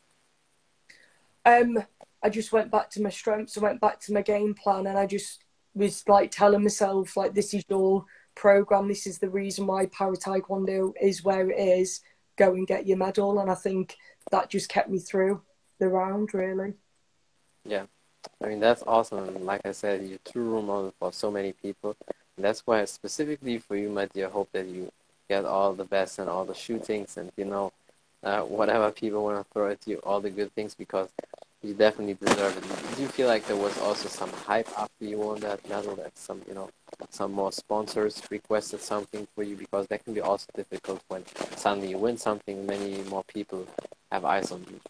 Um, 1.46 1.82
I 2.24 2.30
just 2.30 2.52
went 2.52 2.70
back 2.70 2.88
to 2.90 3.02
my 3.02 3.10
strengths. 3.10 3.58
I 3.58 3.60
went 3.60 3.82
back 3.82 4.00
to 4.00 4.12
my 4.14 4.22
game 4.22 4.54
plan, 4.54 4.86
and 4.86 4.98
I 4.98 5.06
just 5.06 5.44
was 5.74 6.02
like 6.08 6.30
telling 6.30 6.62
myself, 6.62 7.16
like, 7.18 7.34
this 7.34 7.52
is 7.52 7.64
your 7.68 8.06
program. 8.34 8.88
This 8.88 9.06
is 9.06 9.18
the 9.18 9.28
reason 9.28 9.66
why 9.66 9.86
para 9.86 10.16
taekwondo 10.16 10.94
is 11.00 11.22
where 11.22 11.50
it 11.50 11.58
is. 11.58 12.00
Go 12.36 12.54
and 12.54 12.66
get 12.66 12.86
your 12.86 12.96
medal, 12.96 13.38
and 13.38 13.50
I 13.50 13.54
think 13.54 13.96
that 14.30 14.48
just 14.48 14.70
kept 14.70 14.88
me 14.88 14.98
through 14.98 15.42
the 15.78 15.88
round. 15.88 16.32
Really. 16.32 16.72
Yeah, 17.66 17.84
I 18.42 18.48
mean 18.48 18.60
that's 18.60 18.82
awesome. 18.86 19.44
Like 19.44 19.60
I 19.66 19.72
said, 19.72 20.06
you're 20.06 20.18
true 20.24 20.48
role 20.48 20.62
model 20.62 20.94
for 20.98 21.12
so 21.12 21.30
many 21.30 21.52
people. 21.52 21.94
And 22.36 22.44
that's 22.44 22.62
why 22.66 22.84
specifically 22.86 23.58
for 23.58 23.76
you, 23.76 23.90
my 23.90 24.06
dear, 24.06 24.30
hope 24.30 24.48
that 24.52 24.66
you 24.66 24.90
get 25.28 25.44
all 25.44 25.74
the 25.74 25.84
best 25.84 26.18
and 26.18 26.28
all 26.28 26.44
the 26.44 26.54
shootings 26.54 27.16
and 27.16 27.30
you 27.36 27.44
know 27.44 27.72
uh, 28.24 28.40
whatever 28.40 28.90
people 28.90 29.22
want 29.24 29.38
to 29.38 29.52
throw 29.52 29.70
at 29.70 29.86
you, 29.86 29.98
all 29.98 30.20
the 30.20 30.30
good 30.30 30.52
things 30.54 30.74
because 30.74 31.08
you 31.64 31.74
definitely 31.74 32.14
deserve 32.14 32.56
it. 32.56 32.96
Do 32.96 33.02
you 33.02 33.08
feel 33.08 33.26
like 33.26 33.46
there 33.46 33.56
was 33.56 33.76
also 33.78 34.08
some 34.08 34.30
hype 34.30 34.68
after 34.78 35.04
you 35.04 35.18
won 35.18 35.40
that 35.40 35.66
medal? 35.68 35.96
That 35.96 36.16
some 36.16 36.42
you 36.46 36.54
know 36.54 36.70
some 37.10 37.32
more 37.32 37.52
sponsors 37.52 38.22
requested 38.30 38.80
something 38.80 39.26
for 39.34 39.42
you 39.42 39.56
because 39.56 39.86
that 39.88 40.04
can 40.04 40.14
be 40.14 40.20
also 40.20 40.46
difficult 40.54 41.02
when 41.08 41.24
suddenly 41.56 41.88
you 41.90 41.98
win 41.98 42.16
something, 42.16 42.66
many 42.66 43.02
more 43.04 43.24
people 43.24 43.66
have 44.12 44.24
eyes 44.24 44.52
on 44.52 44.64
you. 44.70 44.80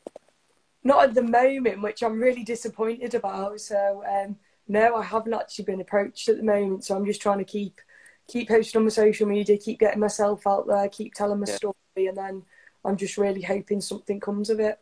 Not 0.82 1.04
at 1.04 1.14
the 1.14 1.22
moment, 1.22 1.80
which 1.80 2.02
I'm 2.02 2.20
really 2.20 2.44
disappointed 2.44 3.14
about. 3.14 3.60
So 3.60 4.02
um, 4.06 4.36
no, 4.68 4.96
I 4.96 5.04
haven't 5.04 5.32
actually 5.32 5.64
been 5.66 5.80
approached 5.80 6.28
at 6.28 6.36
the 6.36 6.42
moment. 6.42 6.84
So 6.84 6.96
I'm 6.96 7.06
just 7.06 7.22
trying 7.22 7.38
to 7.38 7.44
keep 7.44 7.80
keep 8.26 8.48
posting 8.48 8.80
on 8.80 8.84
my 8.84 8.90
social 8.90 9.28
media, 9.28 9.56
keep 9.58 9.78
getting 9.78 10.00
myself 10.00 10.46
out 10.46 10.66
there, 10.66 10.88
keep 10.88 11.14
telling 11.14 11.40
my 11.40 11.46
yeah. 11.46 11.56
story, 11.56 11.74
and 11.96 12.16
then 12.16 12.42
I'm 12.84 12.96
just 12.96 13.16
really 13.16 13.42
hoping 13.42 13.80
something 13.80 14.18
comes 14.20 14.50
of 14.50 14.60
it. 14.60 14.78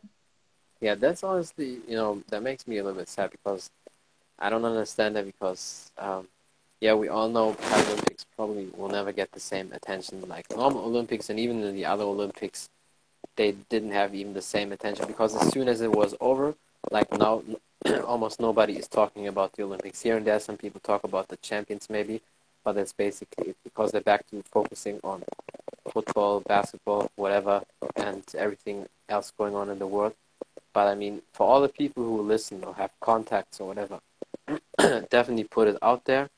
Yeah, 0.83 0.95
that's 0.95 1.23
honestly, 1.23 1.79
you 1.87 1.95
know, 1.95 2.23
that 2.29 2.43
makes 2.43 2.67
me 2.67 2.77
a 2.79 2.83
little 2.83 2.99
bit 2.99 3.09
sad 3.09 3.31
because 3.31 3.71
I 4.37 4.49
don't 4.49 4.65
understand 4.65 5.15
that 5.15 5.25
because 5.25 5.91
um, 5.97 6.27
yeah, 6.81 6.93
we 6.93 7.07
all 7.07 7.29
know 7.29 7.53
Paralympics 7.53 8.25
probably 8.35 8.67
will 8.77 8.89
never 8.89 9.13
get 9.13 9.31
the 9.31 9.39
same 9.39 9.71
attention 9.71 10.27
like 10.27 10.45
normal 10.55 10.83
Olympics, 10.85 11.29
and 11.29 11.39
even 11.39 11.63
in 11.63 11.75
the 11.75 11.85
other 11.85 12.03
Olympics, 12.03 12.69
they 13.37 13.53
didn't 13.69 13.93
have 13.93 14.13
even 14.13 14.33
the 14.33 14.41
same 14.41 14.73
attention 14.73 15.07
because 15.07 15.35
as 15.35 15.53
soon 15.53 15.69
as 15.69 15.81
it 15.81 15.91
was 15.91 16.15
over, 16.21 16.55
like 16.91 17.11
now, 17.13 17.43
almost 18.05 18.41
nobody 18.41 18.77
is 18.77 18.89
talking 18.89 19.27
about 19.29 19.53
the 19.53 19.63
Olympics. 19.63 20.01
Here 20.01 20.17
and 20.17 20.27
there, 20.27 20.39
some 20.41 20.57
people 20.57 20.81
talk 20.81 21.05
about 21.05 21.29
the 21.29 21.37
champions 21.37 21.89
maybe, 21.89 22.21
but 22.65 22.73
that's 22.73 22.93
basically 22.93 23.55
because 23.63 23.93
they're 23.93 24.01
back 24.01 24.29
to 24.31 24.43
focusing 24.51 24.99
on 25.05 25.23
football, 25.91 26.41
basketball, 26.41 27.11
whatever, 27.15 27.63
and 27.95 28.23
everything 28.37 28.87
else 29.09 29.31
going 29.37 29.55
on 29.55 29.69
in 29.69 29.79
the 29.79 29.87
world. 29.87 30.13
But 30.73 30.87
I 30.87 30.95
mean, 30.95 31.21
for 31.33 31.47
all 31.47 31.61
the 31.61 31.69
people 31.69 32.03
who 32.03 32.21
listen 32.21 32.63
or 32.63 32.73
have 32.75 32.91
contacts 32.99 33.59
or 33.59 33.67
whatever, 33.67 33.99
definitely 35.09 35.45
put 35.45 35.67
it 35.67 35.77
out 35.81 36.05
there 36.05 36.29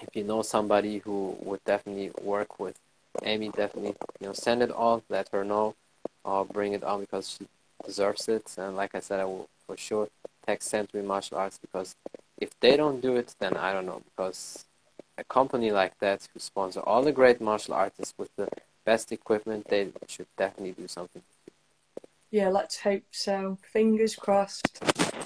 if 0.00 0.14
you 0.14 0.24
know 0.24 0.42
somebody 0.42 0.98
who 0.98 1.36
would 1.40 1.62
definitely 1.64 2.10
work 2.22 2.58
with 2.60 2.78
Amy, 3.22 3.48
definitely 3.48 3.94
you 4.20 4.28
know 4.28 4.32
send 4.32 4.62
it 4.62 4.70
all, 4.70 5.02
let 5.08 5.28
her 5.30 5.44
know, 5.44 5.74
or 6.24 6.44
bring 6.44 6.72
it 6.72 6.84
on 6.84 7.00
because 7.00 7.28
she 7.30 7.46
deserves 7.84 8.28
it. 8.28 8.54
And 8.58 8.76
like 8.76 8.94
I 8.94 9.00
said, 9.00 9.20
I 9.20 9.24
will 9.24 9.48
for 9.66 9.76
sure 9.76 10.08
text 10.46 10.68
Century 10.68 11.02
Martial 11.02 11.38
Arts 11.38 11.58
because 11.58 11.94
if 12.38 12.58
they 12.60 12.76
don't 12.76 13.00
do 13.00 13.16
it, 13.16 13.34
then 13.38 13.56
I 13.56 13.72
don't 13.72 13.86
know 13.86 14.02
because 14.04 14.64
a 15.16 15.24
company 15.24 15.72
like 15.72 15.98
that 15.98 16.28
who 16.32 16.38
sponsor 16.38 16.80
all 16.80 17.02
the 17.02 17.12
great 17.12 17.40
martial 17.40 17.74
artists 17.74 18.14
with 18.16 18.34
the 18.36 18.48
best 18.84 19.10
equipment, 19.10 19.66
they 19.68 19.88
should 20.06 20.26
definitely 20.36 20.72
do 20.72 20.86
something. 20.86 21.22
Yeah, 22.30 22.48
let's 22.48 22.78
hope 22.80 23.04
so. 23.10 23.58
Fingers 23.72 24.14
crossed. 24.14 24.82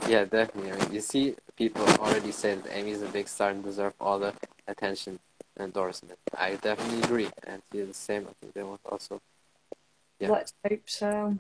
Yeah, 0.09 0.25
definitely. 0.25 0.73
I 0.73 0.77
mean, 0.77 0.95
you 0.95 1.01
see, 1.01 1.35
people 1.57 1.85
already 1.99 2.31
say 2.31 2.55
that 2.55 2.77
Amy's 2.77 3.03
a 3.03 3.09
big 3.09 3.27
star 3.27 3.51
and 3.51 3.65
deserve 3.65 3.95
all 4.01 4.21
the 4.21 4.35
attention 4.69 5.19
and 5.57 5.67
endorsement. 5.67 6.19
I 6.37 6.55
definitely 6.55 7.03
agree, 7.03 7.29
and 7.45 7.61
she's 7.73 7.89
the 7.89 7.95
same. 7.95 8.27
I 8.29 8.33
think 8.41 8.55
they 8.55 8.63
was 8.63 8.79
also. 8.85 9.21
Yeah. 10.21 10.31
Let's 10.31 10.55
hope 10.67 10.83
so. 10.87 11.37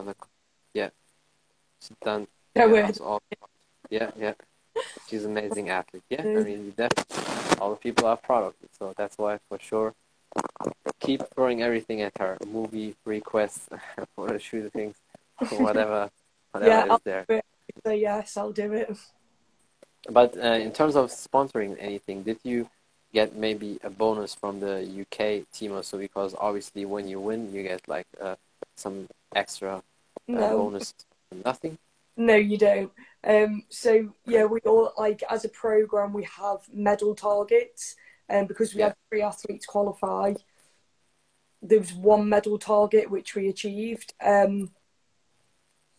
Yeah, 0.74 0.88
she's 1.80 1.96
done. 2.02 2.26
No 2.56 2.74
yeah, 2.74 2.90
all, 3.00 3.22
yeah, 3.88 4.10
yeah. 4.18 4.34
She's 5.08 5.24
an 5.24 5.36
amazing 5.36 5.70
athlete. 5.70 6.02
Yeah, 6.10 6.22
I 6.22 6.42
mean, 6.42 6.74
definitely, 6.76 7.58
all 7.60 7.70
the 7.70 7.76
people 7.76 8.06
are 8.06 8.16
proud 8.16 8.44
of 8.44 8.54
it. 8.62 8.70
So 8.78 8.94
that's 8.96 9.16
why, 9.16 9.38
for 9.48 9.58
sure, 9.60 9.94
keep 11.00 11.22
throwing 11.34 11.62
everything 11.62 12.02
at 12.02 12.18
her. 12.18 12.36
Movie 12.46 12.96
requests, 13.04 13.68
photo 14.16 14.38
shootings, 14.38 14.96
whatever, 15.38 16.10
whatever 16.52 16.70
yeah, 16.70 16.94
is 16.94 17.00
there. 17.04 17.42
So 17.84 17.92
yes, 17.92 18.36
I'll 18.36 18.52
do 18.52 18.72
it. 18.72 18.96
But 20.08 20.36
uh, 20.36 20.58
in 20.58 20.72
terms 20.72 20.96
of 20.96 21.10
sponsoring 21.10 21.76
anything, 21.78 22.22
did 22.22 22.38
you 22.42 22.68
get 23.12 23.36
maybe 23.36 23.78
a 23.84 23.90
bonus 23.90 24.34
from 24.34 24.60
the 24.60 24.82
UK 25.02 25.50
team 25.52 25.72
also? 25.72 25.98
Because 25.98 26.34
obviously, 26.38 26.84
when 26.84 27.08
you 27.08 27.20
win, 27.20 27.52
you 27.52 27.62
get 27.62 27.86
like 27.88 28.06
uh, 28.20 28.36
some 28.74 29.08
extra 29.34 29.76
uh, 29.76 29.82
no. 30.26 30.56
bonus. 30.56 30.94
Nothing. 31.44 31.78
No, 32.16 32.34
you 32.34 32.58
don't. 32.58 32.92
Um, 33.24 33.62
so 33.68 34.12
yeah, 34.26 34.44
we 34.44 34.60
all 34.60 34.92
like 34.98 35.22
as 35.30 35.44
a 35.44 35.48
program 35.48 36.12
we 36.12 36.24
have 36.24 36.60
medal 36.72 37.14
targets, 37.14 37.96
and 38.28 38.42
um, 38.42 38.46
because 38.46 38.74
we 38.74 38.80
yeah. 38.80 38.88
had 38.88 38.96
three 39.08 39.22
athletes 39.22 39.64
qualify, 39.64 40.34
there 41.62 41.78
was 41.78 41.92
one 41.92 42.28
medal 42.28 42.58
target 42.58 43.10
which 43.10 43.34
we 43.34 43.48
achieved. 43.48 44.12
Um, 44.22 44.72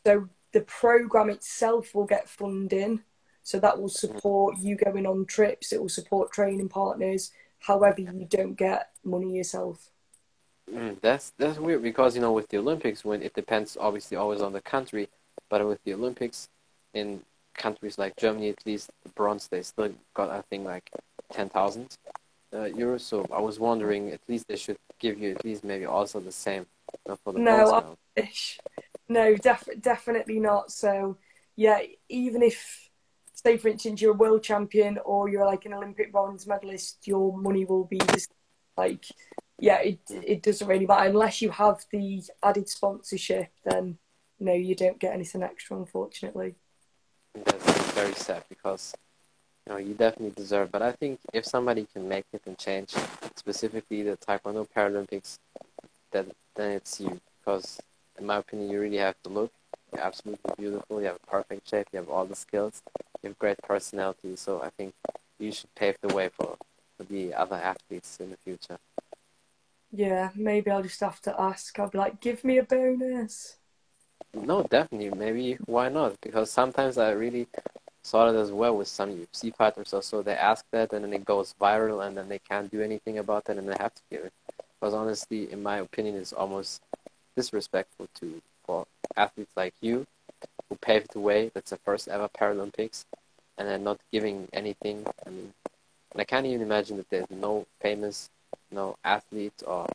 so 0.05 0.27
the 0.51 0.61
program 0.61 1.29
itself 1.29 1.95
will 1.95 2.05
get 2.05 2.29
funding 2.29 3.01
so 3.43 3.59
that 3.59 3.79
will 3.79 3.89
support 3.89 4.57
you 4.57 4.75
going 4.75 5.05
on 5.05 5.25
trips. 5.25 5.73
It 5.73 5.81
will 5.81 5.89
support 5.89 6.31
training 6.31 6.69
partners. 6.69 7.31
However, 7.59 8.01
you 8.01 8.25
don't 8.29 8.55
get 8.55 8.91
money 9.03 9.35
yourself. 9.35 9.89
Mm, 10.71 10.99
that's 11.01 11.33
that's 11.37 11.59
weird 11.59 11.83
because 11.83 12.15
you 12.15 12.21
know 12.21 12.31
with 12.31 12.47
the 12.47 12.57
Olympics, 12.57 13.03
when 13.03 13.21
it 13.21 13.33
depends 13.33 13.77
obviously 13.79 14.15
always 14.15 14.41
on 14.41 14.53
the 14.53 14.61
country, 14.61 15.09
but 15.49 15.65
with 15.67 15.83
the 15.83 15.93
Olympics, 15.93 16.47
in 16.93 17.21
countries 17.53 17.97
like 17.97 18.15
Germany 18.15 18.49
at 18.49 18.65
least, 18.65 18.89
the 19.03 19.09
bronze 19.09 19.49
they 19.49 19.61
still 19.61 19.91
got 20.13 20.29
I 20.29 20.41
think 20.49 20.65
like 20.65 20.89
ten 21.31 21.49
thousand 21.49 21.97
uh, 22.53 22.69
euros. 22.81 23.01
So 23.01 23.27
I 23.31 23.41
was 23.41 23.59
wondering, 23.59 24.11
at 24.11 24.21
least 24.29 24.47
they 24.47 24.55
should 24.55 24.77
give 24.99 25.19
you 25.19 25.31
at 25.31 25.43
least 25.43 25.65
maybe 25.65 25.85
also 25.85 26.21
the 26.21 26.31
same 26.31 26.65
uh, 27.09 27.17
for 27.23 27.33
the 27.33 27.39
no, 27.39 27.95
no, 28.15 28.25
def- 29.13 29.82
definitely 29.82 30.39
not. 30.39 30.71
So 30.71 31.17
yeah, 31.56 31.80
even 32.10 32.41
if 32.43 32.89
say 33.34 33.58
for 33.58 33.67
instance 33.67 34.02
you're 34.02 34.13
a 34.13 34.17
world 34.17 34.43
champion 34.43 34.97
or 35.04 35.28
you're 35.30 35.45
like 35.45 35.65
an 35.65 35.73
Olympic 35.73 36.12
bronze 36.12 36.47
medalist, 36.47 37.08
your 37.08 37.38
money 37.38 37.65
will 37.65 37.86
be 37.86 37.99
just 37.99 38.32
like 38.78 39.06
yeah, 39.60 39.80
it 39.80 39.99
it 40.10 40.43
doesn't 40.43 40.67
really 40.67 40.86
matter 40.86 41.10
unless 41.10 41.41
you 41.41 41.49
have 41.52 41.86
the 41.91 42.23
added 42.41 42.67
sponsorship. 42.67 43.49
Then 43.63 43.97
no, 44.39 44.54
you 44.54 44.76
don't 44.76 44.99
get 44.99 45.13
anything 45.13 45.43
extra, 45.43 45.78
unfortunately. 45.78 46.56
That's 47.34 47.91
very 47.91 48.13
sad 48.13 48.43
because 48.49 48.93
you 49.65 49.73
know 49.73 49.80
you 49.80 49.93
definitely 49.93 50.34
deserve. 50.36 50.71
But 50.71 50.82
I 50.82 50.91
think 50.91 51.19
if 51.34 51.45
somebody 51.45 51.88
can 51.93 52.10
make 52.10 52.26
it 52.34 52.41
and 52.45 52.58
change, 52.58 52.93
specifically 53.36 54.04
the 54.04 54.17
Taekwondo 54.17 54.67
Paralympics, 54.76 55.38
that 56.12 56.26
then 56.56 56.71
it's 56.71 56.99
you. 56.99 57.19
Because 57.39 57.80
in 58.19 58.26
my 58.26 58.38
opinion, 58.38 58.69
you 58.69 58.80
really 58.80 58.97
have 58.97 59.15
to 59.23 59.30
look. 59.30 59.52
You're 59.91 60.02
absolutely 60.02 60.54
beautiful. 60.58 60.99
You 60.99 61.08
have 61.08 61.19
a 61.23 61.32
perfect 61.32 61.69
shape. 61.69 61.88
You 61.91 61.99
have 61.99 62.10
all 62.10 62.26
the 62.26 62.36
skills. 62.36 62.82
You 63.21 63.30
have 63.30 63.39
great 63.39 63.58
personality. 63.62 64.36
So 64.36 64.62
I 64.62 64.69
think 64.69 64.93
you 65.39 65.52
should 65.52 65.73
pave 65.76 65.97
the 66.02 66.13
way 66.13 66.30
for, 66.30 66.58
for 66.97 67.04
the 67.04 67.34
other 67.34 67.56
athletes 67.56 68.17
in 68.19 68.32
the 68.32 68.38
future. 68.38 68.78
Yeah, 69.91 70.32
maybe 70.36 70.71
I'll 70.71 70.82
just 70.82 70.99
have 71.02 71.21
to 71.21 71.39
ask. 71.39 71.78
I'll 71.80 71.89
be 71.89 71.99
like, 71.99 72.19
give 72.19 72.43
me 72.43 72.58
a 72.58 72.63
bonus. 72.63 73.58
No, 74.34 74.63
definitely. 74.63 75.12
Maybe 75.17 75.58
why 75.65 75.89
not? 75.89 76.19
Because 76.21 76.49
sometimes 76.49 76.97
I 76.97 77.12
really 77.12 77.47
saw 78.02 78.30
it 78.30 78.36
as 78.36 78.52
well 78.52 78.76
with 78.76 78.88
some 78.88 79.12
UFC 79.12 79.56
fighters 79.56 79.93
also. 79.93 80.23
They 80.23 80.34
ask 80.34 80.65
that 80.71 80.91
and 80.93 81.04
then 81.06 81.13
it 81.13 81.26
goes 81.26 81.54
viral 81.62 82.06
and 82.06 82.17
then 82.17 82.30
they 82.30 82.39
can't 82.39 82.71
do 82.71 82.82
anything 82.82 83.19
about 83.19 83.49
it 83.49 83.58
and 83.58 83.69
they 83.69 83.76
have 83.80 83.93
to 83.93 84.02
give 84.10 84.26
it. 84.26 84.34
Because 84.80 84.95
honestly, 84.95 85.52
in 85.52 85.62
my 85.62 85.78
opinion, 85.78 86.15
it's 86.15 86.34
almost 86.34 86.82
disrespectful 87.35 88.07
to 88.19 88.41
for 88.65 88.85
athletes 89.15 89.51
like 89.55 89.73
you 89.81 90.07
who 90.69 90.75
paved 90.75 91.13
the 91.13 91.19
way. 91.19 91.51
That's 91.53 91.71
the 91.71 91.77
first 91.77 92.07
ever 92.07 92.29
Paralympics, 92.29 93.05
and 93.57 93.67
then 93.67 93.83
not 93.83 93.99
giving 94.11 94.47
anything. 94.53 95.05
I 95.25 95.29
mean, 95.29 95.53
and 96.11 96.21
I 96.21 96.23
can't 96.23 96.45
even 96.45 96.61
imagine 96.61 96.97
that 96.97 97.09
there's 97.09 97.29
no 97.29 97.65
famous, 97.81 98.29
no 98.71 98.97
athlete 99.03 99.63
or 99.65 99.87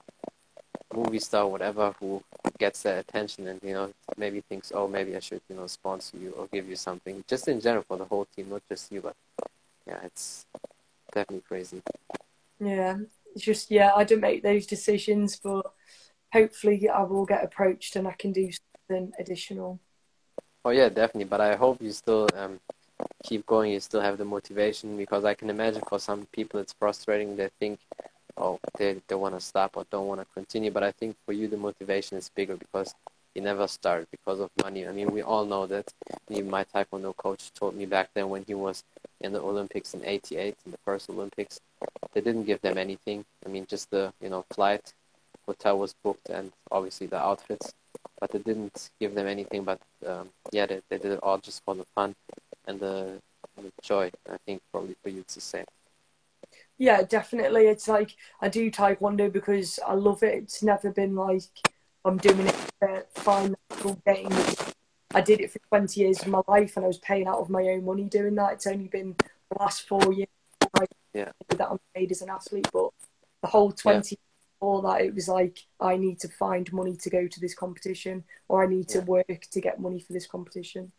movie 0.95 1.19
star, 1.19 1.47
whatever, 1.47 1.95
who 2.01 2.23
gets 2.59 2.83
their 2.83 2.99
attention 2.99 3.47
and 3.47 3.61
you 3.63 3.75
know 3.75 3.93
maybe 4.17 4.41
thinks, 4.41 4.73
oh, 4.75 4.89
maybe 4.89 5.17
I 5.17 5.21
should 5.21 5.41
you 5.49 5.57
know 5.57 5.67
sponsor 5.67 6.17
you 6.17 6.31
or 6.33 6.47
give 6.53 6.69
you 6.69 6.77
something. 6.77 7.25
Just 7.29 7.49
in 7.49 7.61
general 7.61 7.83
for 7.83 7.97
the 7.97 8.05
whole 8.05 8.27
team, 8.37 8.51
not 8.51 8.63
just 8.69 8.91
you, 8.93 9.01
but 9.01 9.17
yeah, 9.87 9.99
it's 10.05 10.47
definitely 11.13 11.45
crazy. 11.47 11.83
Yeah, 12.61 12.99
it's 13.35 13.45
just 13.45 13.71
yeah, 13.71 13.93
I 13.95 14.05
don't 14.05 14.21
make 14.21 14.43
those 14.43 14.67
decisions, 14.67 15.37
but 15.37 15.73
hopefully 16.33 16.89
I 16.89 17.03
will 17.03 17.25
get 17.25 17.45
approached 17.45 17.97
and 17.97 18.07
I 18.07 18.13
can 18.13 18.33
do 18.33 18.51
something 18.89 19.13
additional. 19.19 19.81
Oh 20.65 20.71
yeah, 20.71 20.89
definitely. 20.89 21.25
But 21.25 21.41
I 21.41 21.57
hope 21.57 21.81
you 21.81 21.93
still 21.93 22.29
um, 22.35 22.61
keep 23.25 23.47
going. 23.47 23.73
You 23.73 23.81
still 23.81 24.01
have 24.01 24.19
the 24.19 24.25
motivation 24.25 24.97
because 24.97 25.25
I 25.25 25.35
can 25.35 25.51
imagine 25.51 25.83
for 25.89 25.99
some 25.99 26.27
people 26.33 26.61
it's 26.61 26.73
frustrating. 26.73 27.37
They 27.37 27.49
think, 27.61 27.79
oh, 28.37 28.59
they 28.77 29.01
they 29.07 29.15
want 29.15 29.35
to 29.35 29.41
stop 29.41 29.77
or 29.77 29.87
don't 29.91 30.07
want 30.07 30.21
to 30.21 30.27
continue. 30.35 30.71
But 30.71 30.83
I 30.83 30.93
think 30.93 31.17
for 31.25 31.33
you 31.33 31.49
the 31.49 31.57
motivation 31.57 32.19
is 32.19 32.29
bigger 32.29 32.57
because 32.57 32.95
you 33.35 33.43
never 33.43 33.69
started 33.69 34.09
because 34.11 34.41
of 34.41 34.51
money. 34.63 34.87
I 34.87 34.93
mean, 34.93 35.13
we 35.13 35.23
all 35.23 35.45
know 35.45 35.67
that. 35.67 35.93
Even 36.29 36.51
my 36.51 36.65
taekwondo 36.65 37.17
coach 37.17 37.53
told 37.53 37.77
me 37.77 37.87
back 37.87 38.11
then 38.15 38.29
when 38.29 38.45
he 38.45 38.55
was 38.55 38.85
in 39.21 39.33
the 39.33 39.41
Olympics 39.41 39.95
in 39.95 40.05
'88, 40.05 40.57
in 40.67 40.73
the 40.73 40.79
first 40.85 41.09
Olympics, 41.09 41.61
they 42.13 42.21
didn't 42.21 42.45
give 42.45 42.61
them 42.63 42.77
anything. 42.79 43.25
I 43.47 43.49
mean, 43.49 43.67
just 43.67 43.91
the 43.91 44.13
you 44.21 44.29
know 44.29 44.45
flight 44.51 44.93
hotel 45.49 45.79
was 45.79 45.95
booked 46.05 46.29
and 46.29 46.53
obviously 46.71 47.07
the 47.07 47.19
outfits, 47.19 47.73
but 48.21 48.31
they 48.31 48.39
didn't 48.39 48.91
give 49.01 49.15
them 49.15 49.27
anything. 49.27 49.65
But 49.65 49.81
um, 50.07 50.29
yeah, 50.53 50.67
they, 50.67 50.81
they 50.89 50.99
did 50.99 51.13
it 51.13 51.21
all 51.23 51.39
just 51.39 51.65
for 51.65 51.75
the 51.75 51.87
fun 51.95 52.15
and 52.67 52.79
the, 52.79 53.21
the 53.57 53.73
joy. 53.83 54.11
I 54.31 54.37
think 54.45 54.61
probably 54.71 54.95
for 55.03 55.09
you 55.09 55.21
it's 55.21 55.35
the 55.35 55.41
same. 55.41 55.65
Yeah, 56.77 57.03
definitely. 57.03 57.67
It's 57.67 57.89
like 57.89 58.15
I 58.41 58.49
do 58.49 58.71
taekwondo 58.71 59.33
because 59.33 59.81
I 59.85 59.95
love 59.95 60.23
it. 60.23 60.35
It's 60.35 60.63
never 60.63 60.91
been 60.91 61.17
like 61.17 61.43
I'm 62.05 62.19
doing 62.19 62.47
it 62.47 62.57
for 62.79 63.05
financial 63.15 64.01
gain. 64.07 64.31
I 65.15 65.23
did 65.23 65.41
it 65.41 65.51
for 65.51 65.59
20 65.71 66.01
years 66.01 66.21
of 66.21 66.29
my 66.29 66.43
life 66.47 66.77
and 66.77 66.85
I 66.85 66.89
was 66.89 66.99
paying 66.99 67.27
out 67.27 67.39
of 67.39 67.49
my 67.49 67.63
own 67.63 67.85
money 67.85 68.05
doing 68.05 68.35
that. 68.37 68.53
It's 68.53 68.67
only 68.67 68.89
been 68.89 69.17
the 69.51 69.59
last 69.59 69.89
four 69.89 70.13
years 70.13 70.29
yeah. 71.15 71.33
that 71.49 71.71
I'm 71.71 71.81
paid 71.95 72.13
as 72.13 72.21
an 72.21 72.29
athlete, 72.29 72.69
but 72.73 72.91
the 73.43 73.49
whole 73.49 73.73
20 73.73 74.15
yeah 74.15 74.28
before 74.59 74.83
that 74.83 75.01
it 75.03 75.15
was 75.15 75.29
like 75.29 75.59
I 75.81 75.97
need 75.97 76.19
to 76.21 76.29
find 76.29 76.73
money 76.73 76.97
to 76.97 77.11
go 77.11 77.27
to 77.27 77.41
this 77.41 77.55
competition 77.55 78.25
or 78.49 78.65
I 78.65 78.67
need 78.67 78.89
to 78.89 79.01
work 79.01 79.47
to 79.51 79.61
get 79.61 79.81
money 79.81 80.01
for 80.01 80.13
this 80.13 80.27
competition. 80.27 80.93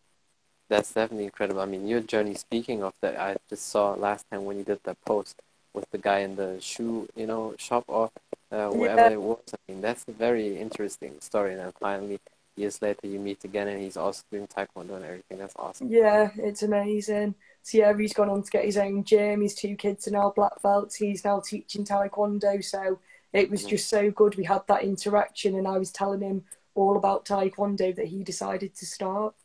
That's 0.70 0.94
definitely 0.94 1.26
incredible. 1.26 1.62
I 1.62 1.66
mean, 1.66 1.88
your 1.88 2.02
journey. 2.02 2.36
Speaking 2.36 2.84
of 2.84 2.94
that, 3.02 3.20
I 3.20 3.38
just 3.50 3.70
saw 3.70 3.94
last 3.94 4.26
time 4.32 4.46
when 4.46 4.58
you 4.58 4.64
did 4.64 4.80
that 4.84 5.04
post 5.04 5.42
with 5.74 5.90
the 5.92 5.98
guy 5.98 6.20
in 6.20 6.36
the 6.36 6.62
shoe, 6.62 7.08
you 7.16 7.26
know, 7.26 7.56
shop 7.58 7.86
or 7.88 8.12
uh, 8.52 8.70
wherever 8.70 9.02
yeah. 9.02 9.10
it 9.10 9.22
was. 9.22 9.40
I 9.52 9.72
mean, 9.72 9.82
that's 9.82 10.06
a 10.08 10.12
very 10.12 10.58
interesting 10.58 11.16
story. 11.22 11.52
And 11.54 11.60
then 11.60 11.74
finally, 11.80 12.20
years 12.56 12.80
later, 12.84 13.08
you 13.08 13.20
meet 13.20 13.44
again, 13.44 13.68
and 13.68 13.82
he's 13.82 13.98
also 13.98 14.22
doing 14.32 14.48
taekwondo 14.48 14.96
and 14.96 15.06
everything. 15.06 15.40
That's 15.40 15.56
awesome. 15.56 15.90
Yeah, 15.90 16.30
it's 16.38 16.62
amazing. 16.62 17.34
So 17.64 17.80
yeah, 17.80 17.98
he's 17.98 18.14
gone 18.14 18.30
on 18.30 18.44
to 18.44 18.52
get 18.52 18.66
his 18.66 18.78
own 18.78 19.04
gym. 19.04 19.42
His 19.42 19.56
two 19.56 19.76
kids 19.76 20.08
are 20.08 20.12
now 20.12 20.34
black 20.36 20.62
belts. 20.62 20.96
He's 20.96 21.26
now 21.26 21.40
teaching 21.40 21.84
taekwondo. 21.84 22.64
So 22.64 23.00
it 23.34 23.50
was 23.50 23.64
just 23.64 23.90
so 23.90 24.10
good. 24.12 24.36
We 24.36 24.46
had 24.46 24.62
that 24.68 24.84
interaction, 24.84 25.56
and 25.56 25.68
I 25.68 25.78
was 25.78 25.92
telling 25.92 26.22
him 26.22 26.44
all 26.76 26.98
about 26.98 27.26
Taekwondo 27.26 27.96
that 27.96 28.08
he 28.08 28.24
decided 28.24 28.76
to 28.76 28.86
start. 28.86 29.36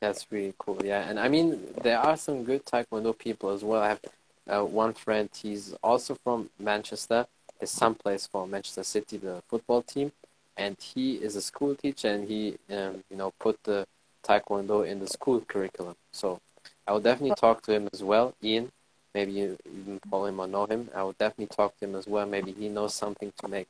That's 0.00 0.26
really 0.30 0.54
cool, 0.58 0.80
yeah. 0.84 1.08
And 1.08 1.18
I 1.18 1.28
mean, 1.28 1.60
there 1.82 1.98
are 1.98 2.16
some 2.16 2.44
good 2.44 2.64
Taekwondo 2.64 3.16
people 3.16 3.50
as 3.50 3.62
well. 3.62 3.82
I 3.82 3.88
have 3.88 4.00
uh, 4.48 4.64
one 4.64 4.92
friend, 4.94 5.28
he's 5.34 5.74
also 5.82 6.16
from 6.22 6.50
Manchester. 6.58 7.26
His 7.60 7.70
son 7.70 7.94
plays 7.94 8.26
for 8.26 8.46
Manchester 8.46 8.84
City, 8.84 9.16
the 9.16 9.42
football 9.48 9.82
team, 9.82 10.12
and 10.56 10.76
he 10.78 11.14
is 11.14 11.36
a 11.36 11.42
school 11.42 11.74
teacher, 11.74 12.08
and 12.08 12.28
he, 12.28 12.56
um, 12.70 13.02
you 13.10 13.16
know, 13.16 13.32
put 13.38 13.62
the 13.64 13.86
Taekwondo 14.22 14.86
in 14.86 15.00
the 15.00 15.06
school 15.06 15.40
curriculum. 15.40 15.96
So 16.12 16.40
I 16.86 16.92
will 16.92 17.00
definitely 17.00 17.36
talk 17.36 17.62
to 17.62 17.72
him 17.72 17.88
as 17.92 18.02
well, 18.02 18.34
Ian 18.42 18.70
maybe 19.16 19.32
you 19.32 19.58
even 19.80 19.98
follow 20.10 20.26
him 20.26 20.38
or 20.38 20.46
know 20.46 20.66
him. 20.66 20.90
I 20.94 21.02
would 21.02 21.16
definitely 21.16 21.54
talk 21.56 21.70
to 21.78 21.86
him 21.86 21.94
as 21.94 22.06
well. 22.06 22.26
Maybe 22.26 22.52
he 22.52 22.68
knows 22.68 22.92
something 22.92 23.32
to 23.40 23.48
make 23.48 23.68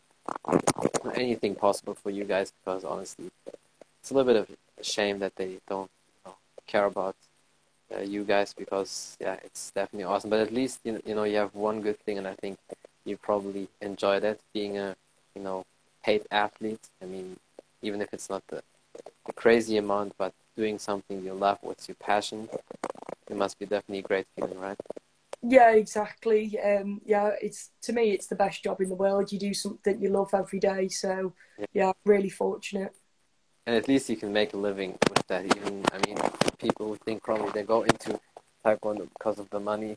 anything 1.15 1.55
possible 1.55 1.95
for 1.95 2.11
you 2.11 2.25
guys 2.25 2.53
because 2.59 2.83
honestly, 2.83 3.31
it's 4.01 4.11
a 4.11 4.15
little 4.15 4.33
bit 4.33 4.41
of 4.43 4.47
a 4.81 4.85
shame 4.85 5.21
that 5.21 5.37
they 5.37 5.53
don't 5.69 5.91
you 6.17 6.23
know, 6.25 6.35
care 6.67 6.87
about 6.87 7.15
uh, 7.95 8.01
you 8.01 8.25
guys 8.25 8.53
because 8.63 9.17
yeah, 9.21 9.37
it's 9.45 9.71
definitely 9.71 10.05
awesome. 10.05 10.31
But 10.31 10.41
at 10.41 10.53
least 10.53 10.81
you 10.85 11.01
you 11.07 11.15
know 11.15 11.23
you 11.23 11.37
have 11.37 11.55
one 11.55 11.81
good 11.81 12.01
thing, 12.01 12.19
and 12.19 12.27
I 12.27 12.35
think 12.35 12.59
you 13.05 13.17
probably 13.17 13.69
enjoy 13.81 14.19
that 14.27 14.39
being 14.53 14.77
a 14.79 14.97
you 15.37 15.43
know 15.47 15.65
paid 16.05 16.23
athlete. 16.33 16.85
I 17.01 17.07
mean, 17.07 17.39
even 17.83 18.03
if 18.03 18.09
it's 18.13 18.29
not 18.29 18.43
the, 18.49 18.63
the 19.27 19.33
crazy 19.33 19.77
amount, 19.77 20.15
but 20.19 20.33
doing 20.57 20.79
something 20.81 21.25
you 21.25 21.35
love, 21.35 21.59
what's 21.61 21.87
your 21.89 22.01
passion, 22.11 22.49
it 23.31 23.37
must 23.37 23.59
be 23.61 23.67
definitely 23.67 24.01
a 24.01 24.09
great 24.11 24.27
feeling, 24.35 24.59
right? 24.59 24.81
Yeah, 25.49 25.71
exactly. 25.71 26.59
Um, 26.61 27.01
yeah, 27.05 27.31
it's 27.41 27.71
to 27.83 27.93
me, 27.93 28.11
it's 28.11 28.27
the 28.27 28.35
best 28.35 28.65
job 28.65 28.81
in 28.81 28.89
the 28.89 28.95
world. 28.97 29.31
You 29.31 29.39
do 29.39 29.55
something 29.55 30.01
you 30.01 30.09
love 30.09 30.31
every 30.35 30.59
day, 30.59 30.89
so 30.89 31.35
yeah, 31.59 31.67
yeah 31.73 31.93
really 32.05 32.31
fortunate. 32.31 32.95
And 33.67 33.77
at 33.77 33.87
least 33.87 34.11
you 34.11 34.17
can 34.17 34.33
make 34.33 34.55
a 34.55 34.57
living 34.57 34.99
with 35.09 35.27
that. 35.29 35.45
Even 35.45 35.85
I 35.93 35.99
mean, 36.07 36.19
people 36.59 36.89
who 36.89 36.97
think 36.97 37.23
probably 37.23 37.51
they 37.53 37.63
go 37.63 37.83
into 37.83 38.19
taekwondo 38.65 39.09
because 39.17 39.39
of 39.39 39.49
the 39.51 39.61
money. 39.61 39.97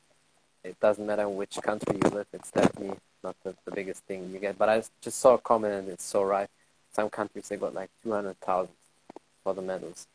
It 0.64 0.80
doesn't 0.80 1.06
matter 1.06 1.28
which 1.28 1.58
country 1.64 1.98
you 2.04 2.10
live. 2.10 2.28
It's 2.32 2.52
definitely 2.52 2.98
not 3.24 3.36
the, 3.44 3.56
the 3.66 3.72
biggest 3.72 4.04
thing 4.04 4.30
you 4.32 4.40
get. 4.40 4.58
But 4.58 4.70
I 4.70 4.84
just 5.02 5.20
saw 5.20 5.34
a 5.34 5.40
comment, 5.40 5.74
and 5.74 5.90
it's 5.90 6.06
so 6.06 6.24
right. 6.24 6.50
Some 6.94 7.10
countries 7.10 7.50
they 7.50 7.58
got 7.58 7.74
like 7.74 7.90
two 8.04 8.12
hundred 8.12 8.40
thousand 8.40 8.74
for 9.44 9.56
the 9.56 9.64
medals. 9.64 10.06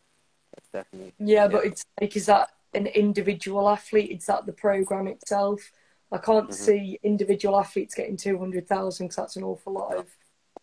Definitely 0.72 1.12
yeah, 1.18 1.42
yeah, 1.42 1.48
but 1.48 1.64
it's 1.64 1.84
like 2.00 2.16
is 2.16 2.26
that 2.26 2.50
an 2.74 2.86
individual 2.86 3.68
athlete. 3.68 4.10
It's 4.10 4.26
that 4.26 4.46
the 4.46 4.52
program 4.52 5.06
itself. 5.06 5.72
I 6.12 6.18
can't 6.18 6.50
mm-hmm. 6.50 6.52
see 6.52 6.98
individual 7.02 7.58
athletes 7.58 7.94
getting 7.94 8.16
two 8.16 8.38
hundred 8.38 8.68
thousand 8.68 9.06
because 9.06 9.16
that's 9.16 9.36
an 9.36 9.44
awful 9.44 9.72
lot 9.72 9.94
of 9.94 10.06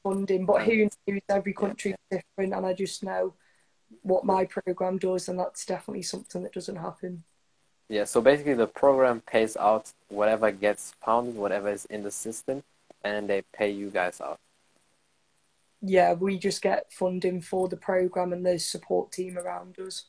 funding. 0.04 0.45
But 0.45 0.63
who 0.63 0.89
knows? 1.08 1.21
Every 1.30 1.54
country 1.54 1.91
is 1.91 1.97
different, 2.10 2.54
and 2.54 2.65
I 2.65 2.74
just 2.74 3.04
know 3.04 3.34
what 4.04 4.26
my 4.26 4.45
program 4.45 4.97
does, 4.97 5.28
and 5.28 5.38
that's 5.38 5.65
definitely 5.65 6.04
something 6.04 6.43
that 6.43 6.54
doesn't 6.54 6.78
happen. 6.78 7.24
Yeah. 7.89 8.06
So 8.06 8.21
basically, 8.21 8.54
the 8.54 8.67
program 8.67 9.21
pays 9.21 9.58
out 9.58 9.91
whatever 10.08 10.52
gets 10.52 10.93
found, 11.04 11.36
whatever 11.36 11.69
is 11.69 11.86
in 11.86 12.04
the 12.04 12.12
system, 12.12 12.63
and 13.04 13.30
they 13.30 13.43
pay 13.54 13.71
you 13.71 13.89
guys 13.89 14.21
out. 14.21 14.39
Yeah, 15.82 16.13
we 16.13 16.38
just 16.38 16.62
get 16.62 16.93
funding 16.93 17.41
for 17.41 17.67
the 17.67 17.76
program 17.76 18.34
and 18.34 18.45
the 18.45 18.60
support 18.60 19.12
team 19.12 19.38
around 19.38 19.80
us. 19.80 20.06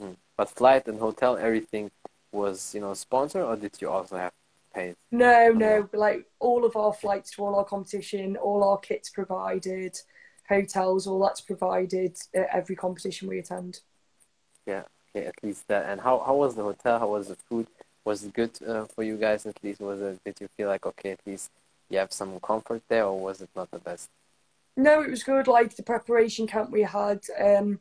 Mm. 0.00 0.16
But 0.36 0.50
flight 0.50 0.86
and 0.88 0.98
hotel, 0.98 1.36
everything 1.36 1.90
was 2.32 2.74
you 2.74 2.80
know 2.80 2.94
sponsored, 2.94 3.42
or 3.42 3.56
did 3.56 3.80
you 3.80 3.88
also 3.90 4.16
have 4.16 4.32
paid? 4.74 4.96
No, 5.10 5.52
no. 5.52 5.88
Like 5.92 6.26
all 6.40 6.64
of 6.64 6.76
our 6.76 6.92
flights 6.92 7.30
to 7.32 7.44
all 7.44 7.54
our 7.54 7.64
competition, 7.64 8.36
all 8.36 8.64
our 8.64 8.78
kits 8.78 9.08
provided, 9.10 9.96
hotels, 10.48 11.06
all 11.06 11.20
that's 11.20 11.40
provided 11.40 12.16
at 12.34 12.48
every 12.52 12.76
competition 12.76 13.28
we 13.28 13.38
attend. 13.38 13.80
Yeah. 14.66 14.82
okay, 15.14 15.26
at 15.26 15.42
least 15.42 15.68
that. 15.68 15.88
And 15.88 16.00
how 16.00 16.18
how 16.20 16.34
was 16.34 16.54
the 16.54 16.62
hotel? 16.62 16.98
How 16.98 17.08
was 17.08 17.28
the 17.28 17.36
food? 17.36 17.66
Was 18.04 18.24
it 18.24 18.34
good 18.34 18.50
uh, 18.66 18.84
for 18.86 19.02
you 19.02 19.16
guys? 19.16 19.46
At 19.46 19.62
least 19.62 19.80
was 19.80 20.00
it? 20.00 20.20
Did 20.24 20.36
you 20.40 20.48
feel 20.56 20.68
like 20.68 20.84
okay, 20.86 21.12
at 21.12 21.20
least 21.26 21.50
you 21.88 21.98
have 21.98 22.12
some 22.12 22.38
comfort 22.40 22.82
there, 22.88 23.04
or 23.04 23.18
was 23.18 23.40
it 23.40 23.50
not 23.54 23.70
the 23.70 23.78
best? 23.78 24.10
No, 24.76 25.02
it 25.02 25.10
was 25.10 25.22
good. 25.22 25.46
Like 25.46 25.76
the 25.76 25.82
preparation 25.82 26.46
camp 26.46 26.70
we 26.70 26.82
had, 26.82 27.20
um, 27.40 27.78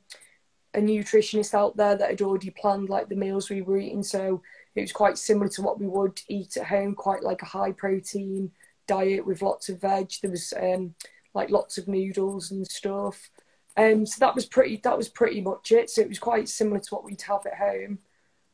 a 0.74 0.80
nutritionist 0.80 1.54
out 1.54 1.78
there 1.78 1.96
that 1.96 2.10
had 2.10 2.22
already 2.22 2.50
planned 2.50 2.90
like 2.90 3.10
the 3.10 3.16
meals 3.16 3.50
we 3.50 3.62
were 3.62 3.78
eating, 3.78 4.04
so 4.04 4.42
it 4.76 4.82
was 4.82 4.92
quite 4.92 5.18
similar 5.18 5.50
to 5.50 5.62
what 5.62 5.80
we 5.80 5.88
would 5.88 6.22
eat 6.28 6.58
at 6.58 6.68
home. 6.68 6.96
Quite 6.96 7.24
like 7.24 7.42
a 7.42 7.46
high 7.46 7.72
protein 7.72 8.52
diet 8.88 9.26
with 9.26 9.42
lots 9.42 9.70
of 9.70 9.82
veg. 9.82 10.12
There 10.22 10.32
was 10.32 10.54
um, 10.62 10.96
like 11.34 11.50
lots 11.50 11.78
of 11.78 11.88
noodles 11.88 12.52
and 12.52 12.66
stuff. 12.68 13.30
Um, 13.78 14.06
so 14.06 14.18
that 14.20 14.36
was 14.36 14.46
pretty. 14.46 14.78
That 14.84 14.98
was 14.98 15.10
pretty 15.10 15.42
much 15.42 15.72
it. 15.72 15.90
So 15.90 16.02
it 16.02 16.10
was 16.10 16.20
quite 16.20 16.50
similar 16.50 16.80
to 16.80 16.96
what 16.96 17.04
we'd 17.04 17.22
have 17.24 17.46
at 17.46 17.58
home, 17.58 18.00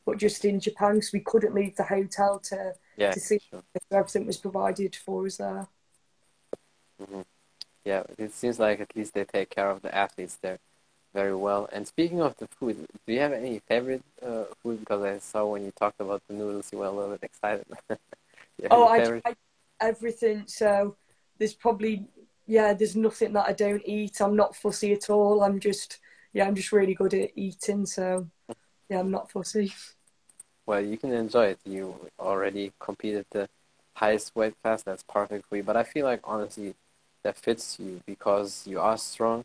but 0.06 0.18
just 0.18 0.44
in 0.44 0.60
Japan 0.60 0.94
because 0.96 1.12
we 1.12 1.20
couldn't 1.20 1.54
leave 1.54 1.76
the 1.76 1.84
hotel 1.84 2.40
to 2.40 2.74
Yeah, 2.96 3.12
to 3.12 3.20
see 3.20 3.40
sure. 3.50 3.62
if 3.74 3.82
everything 3.92 4.26
was 4.26 4.38
provided 4.38 4.96
for 4.96 5.26
us 5.26 5.38
there. 5.38 5.68
hmm 6.98 7.22
Yeah, 7.84 8.04
it 8.18 8.32
seems 8.32 8.58
like 8.60 8.80
at 8.80 8.96
least 8.96 9.14
they 9.14 9.24
take 9.24 9.50
care 9.50 9.70
of 9.70 9.82
the 9.82 9.94
athletes 9.94 10.38
there 10.42 10.58
very 11.14 11.34
well. 11.34 11.68
And 11.72 11.86
speaking 11.86 12.20
of 12.20 12.36
the 12.36 12.46
food, 12.46 12.86
do 13.06 13.12
you 13.12 13.20
have 13.20 13.32
any 13.32 13.60
favorite 13.60 14.02
uh, 14.24 14.44
food? 14.62 14.80
Because 14.80 15.02
I 15.02 15.18
saw 15.18 15.46
when 15.46 15.64
you 15.64 15.72
talked 15.72 16.00
about 16.00 16.22
the 16.28 16.34
noodles, 16.34 16.70
you 16.72 16.78
were 16.78 16.86
a 16.86 16.90
little 16.90 17.10
bit 17.12 17.24
excited. 17.24 17.66
Oh, 18.70 18.86
I 18.86 19.34
everything. 19.80 20.44
So 20.46 20.96
there's 21.38 21.54
probably 21.54 22.06
yeah, 22.46 22.74
there's 22.74 22.96
nothing 22.96 23.32
that 23.32 23.46
I 23.48 23.52
don't 23.52 23.82
eat. 23.86 24.20
I'm 24.20 24.36
not 24.36 24.54
fussy 24.54 24.92
at 24.92 25.08
all. 25.08 25.42
I'm 25.42 25.58
just 25.60 25.98
yeah, 26.32 26.46
I'm 26.46 26.54
just 26.54 26.72
really 26.72 26.94
good 26.94 27.14
at 27.14 27.30
eating. 27.36 27.86
So 27.86 28.28
yeah, 28.88 29.00
I'm 29.00 29.10
not 29.10 29.30
fussy. 29.30 29.72
Well, 30.66 30.80
you 30.80 30.96
can 30.98 31.12
enjoy 31.12 31.46
it. 31.46 31.60
You 31.64 31.94
already 32.18 32.72
competed 32.78 33.26
the 33.30 33.48
highest 33.94 34.36
weight 34.36 34.54
class. 34.62 34.82
That's 34.82 35.02
perfect 35.02 35.48
for 35.48 35.56
you. 35.56 35.62
But 35.62 35.76
I 35.76 35.82
feel 35.82 36.06
like 36.06 36.20
honestly, 36.24 36.74
that 37.22 37.36
fits 37.36 37.78
you 37.80 38.00
because 38.06 38.66
you 38.66 38.80
are 38.80 38.98
strong. 38.98 39.44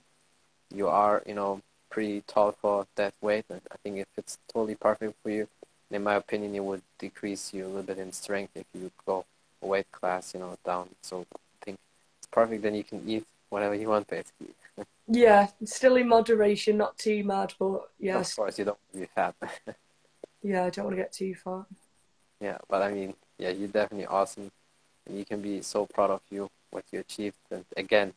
You 0.76 0.88
are, 0.90 1.24
you 1.26 1.34
know, 1.34 1.62
pretty 1.90 2.22
tall 2.28 2.52
for 2.52 2.86
that 2.96 3.14
weight. 3.22 3.46
And 3.50 3.62
I 3.72 3.76
think 3.82 3.98
it 3.98 4.08
fits 4.16 4.38
totally 4.52 4.76
perfect 4.76 5.16
for 5.24 5.30
you. 5.30 5.48
In 5.92 6.04
my 6.04 6.16
opinion, 6.16 6.56
it 6.56 6.64
would 6.64 6.82
decrease 7.00 7.54
you 7.54 7.66
a 7.66 7.68
little 7.68 7.84
bit 7.84 8.00
in 8.00 8.12
strength 8.12 8.52
if 8.56 8.66
you 8.74 8.92
go 9.06 9.26
a 9.62 9.68
weight 9.68 9.92
class, 9.92 10.34
you 10.34 10.40
know, 10.40 10.58
down. 10.66 10.90
So 11.02 11.26
I 11.34 11.66
think 11.66 11.78
it's 12.20 12.28
perfect. 12.28 12.64
Then 12.64 12.76
you 12.76 12.84
can 12.84 13.02
eat 13.08 13.26
whatever 13.50 13.76
you 13.76 13.90
want, 13.90 14.08
basically. 14.08 14.54
Yeah, 15.08 15.50
still 15.64 15.98
in 15.98 16.08
moderation, 16.08 16.78
not 16.78 16.98
too 16.98 17.24
mad, 17.24 17.54
but 17.60 17.92
yeah, 18.00 18.18
Of 18.18 18.36
course, 18.36 18.58
you 18.58 18.66
don't 18.66 18.80
want 18.82 18.94
to 18.94 19.00
be 19.02 19.06
fat. 19.06 19.36
yeah, 20.42 20.66
I 20.66 20.72
don't 20.72 20.86
want 20.86 20.98
to 20.98 21.04
get 21.04 21.14
too 21.14 21.36
far. 21.36 21.68
Yeah, 22.42 22.58
but 22.68 22.82
I 22.82 22.92
mean, 22.92 23.14
yeah, 23.38 23.52
you're 23.52 23.68
definitely 23.68 24.08
awesome. 24.08 24.52
And 25.06 25.18
you 25.18 25.24
can 25.24 25.42
be 25.42 25.62
so 25.62 25.86
proud 25.86 26.10
of 26.10 26.22
you, 26.32 26.50
what 26.72 26.86
you 26.92 27.02
achieved. 27.02 27.38
And 27.52 27.66
again, 27.78 28.14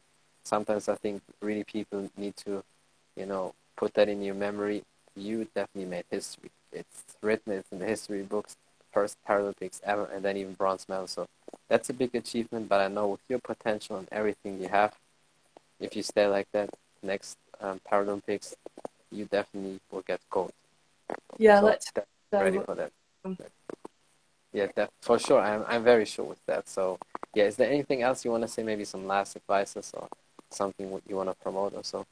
sometimes 0.49 0.89
I 0.89 0.95
think 0.97 1.23
really 1.41 1.65
people 1.65 2.11
need 2.17 2.37
to, 2.39 2.65
you 3.17 3.27
know, 3.27 3.55
put 3.77 3.95
that 3.95 4.09
in 4.09 4.23
your 4.23 4.35
memory. 4.35 4.83
You 5.17 5.47
definitely 5.55 5.91
made 5.91 6.05
history. 6.11 6.51
It's 6.73 7.05
written, 7.23 7.53
it's 7.53 7.71
in 7.73 7.79
the 7.79 7.87
history 7.87 8.23
books, 8.23 8.57
first 8.93 9.17
Paralympics 9.29 9.81
ever, 9.85 10.07
and 10.13 10.25
then 10.25 10.37
even 10.37 10.55
bronze 10.55 10.89
medal. 10.89 11.07
So 11.07 11.27
that's 11.69 11.91
a 11.91 11.95
big 11.95 12.15
achievement. 12.15 12.69
But 12.69 12.81
I 12.81 12.89
know 12.89 13.09
with 13.09 13.21
your 13.29 13.41
potential 13.41 13.97
and 13.97 14.09
everything 14.11 14.61
you 14.61 14.69
have, 14.69 14.95
if 15.81 15.95
you 15.97 16.03
stay 16.03 16.27
like 16.27 16.49
that, 16.53 16.71
next 17.03 17.37
um, 17.61 17.81
Paralympics, 17.91 18.55
you 19.13 19.25
definitely 19.27 19.81
will 19.91 20.03
get 20.03 20.21
gold. 20.31 20.53
Yeah, 21.39 21.61
So 21.61 21.67
let's 21.67 21.93
ready 22.33 22.59
for 22.59 22.75
that. 22.75 22.93
Yeah, 24.53 24.67
that, 24.77 24.91
for 25.03 25.19
sure. 25.19 25.41
I'm 25.41 25.65
I'm 25.69 25.85
very 25.85 26.05
sure 26.05 26.25
with 26.25 26.45
that. 26.47 26.69
So 26.69 26.99
yeah, 27.35 27.45
is 27.45 27.57
there 27.57 27.71
anything 27.71 28.03
else 28.03 28.25
you 28.25 28.31
want 28.31 28.43
to 28.43 28.49
say? 28.49 28.63
Maybe 28.63 28.85
some 28.85 29.07
last 29.07 29.37
advices 29.37 29.93
or 29.95 30.09
something 30.51 31.01
you 31.07 31.17
want 31.17 31.29
to 31.29 31.35
promote 31.37 31.75
or 31.75 31.85
so? 31.85 32.07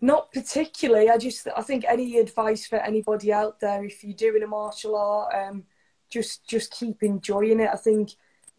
Not 0.00 0.32
particularly. 0.32 1.10
I 1.10 1.18
just 1.18 1.48
I 1.56 1.62
think 1.62 1.84
any 1.88 2.18
advice 2.18 2.66
for 2.66 2.76
anybody 2.76 3.32
out 3.32 3.58
there, 3.60 3.84
if 3.84 4.04
you're 4.04 4.14
doing 4.14 4.42
a 4.42 4.46
martial 4.46 4.96
art, 4.96 5.34
um, 5.34 5.64
just 6.08 6.46
just 6.48 6.72
keep 6.72 7.02
enjoying 7.02 7.60
it. 7.60 7.70
I 7.72 7.76
think 7.76 8.10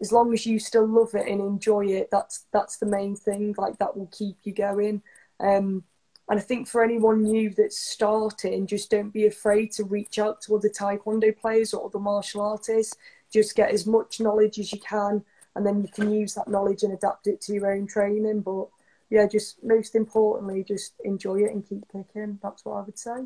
as 0.02 0.12
long 0.12 0.34
as 0.34 0.45
you 0.45 0.60
still 0.60 0.88
love 0.88 1.13
it 1.13 1.28
and 1.28 1.41
enjoy 1.41 1.86
it, 1.88 2.10
that's 2.12 2.45
that's 2.52 2.78
the 2.78 2.86
main 2.86 3.15
thing. 3.15 3.56
Like 3.58 3.78
that 3.78 3.95
will 3.95 4.10
keep 4.12 4.38
you 4.43 4.54
going. 4.54 5.02
Um, 5.39 5.84
and 6.30 6.39
I 6.39 6.43
think 6.43 6.67
for 6.67 6.84
anyone 6.84 7.24
new 7.24 7.50
that's 7.50 7.80
starting, 7.80 8.67
just 8.67 8.91
don't 8.91 9.10
be 9.12 9.26
afraid 9.26 9.72
to 9.74 9.84
reach 9.84 10.19
out 10.19 10.41
to 10.41 10.56
other 10.56 10.69
taekwondo 10.69 11.36
players 11.36 11.74
or 11.74 11.86
other 11.86 12.00
martial 12.00 12.41
artists. 12.41 12.95
Just 13.34 13.56
get 13.56 13.72
as 13.72 13.88
much 13.88 14.19
knowledge 14.19 14.60
as 14.60 14.72
you 14.72 14.80
can, 14.80 15.24
and 15.60 15.67
then 15.67 15.82
you 15.82 15.89
can 15.89 16.10
use 16.10 16.36
that 16.36 16.48
knowledge 16.48 16.84
and 16.84 16.93
adapt 16.93 17.28
it 17.28 17.41
to 17.41 17.54
your 17.54 17.69
own 17.69 17.86
training. 17.86 18.39
But 18.39 18.69
yeah, 19.10 19.28
just 19.28 19.62
most 19.62 19.93
importantly, 19.93 20.63
just 20.63 20.93
enjoy 21.04 21.41
it 21.41 21.52
and 21.52 21.67
keep 21.67 21.84
kicking. 21.91 22.39
That's 22.41 22.63
what 22.63 22.76
I 22.76 22.82
would 22.84 22.98
say. 22.98 23.26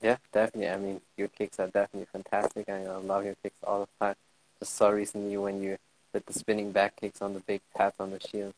Yeah, 0.00 0.16
definitely. 0.32 0.70
I 0.70 0.78
mean, 0.78 1.00
your 1.18 1.28
kicks 1.28 1.60
are 1.60 1.66
definitely 1.66 2.06
fantastic. 2.10 2.70
I 2.70 2.86
love 2.86 3.26
your 3.26 3.36
kicks 3.42 3.62
all 3.64 3.80
the 3.80 3.88
time. 4.00 4.14
Just 4.60 4.76
saw 4.76 4.88
recently 4.88 5.36
when 5.36 5.62
you 5.62 5.76
did 6.14 6.24
the 6.24 6.32
spinning 6.32 6.72
back 6.72 6.96
kicks 6.96 7.20
on 7.20 7.34
the 7.34 7.40
big 7.40 7.60
pat 7.76 7.92
on 8.00 8.12
the 8.12 8.20
shield. 8.20 8.54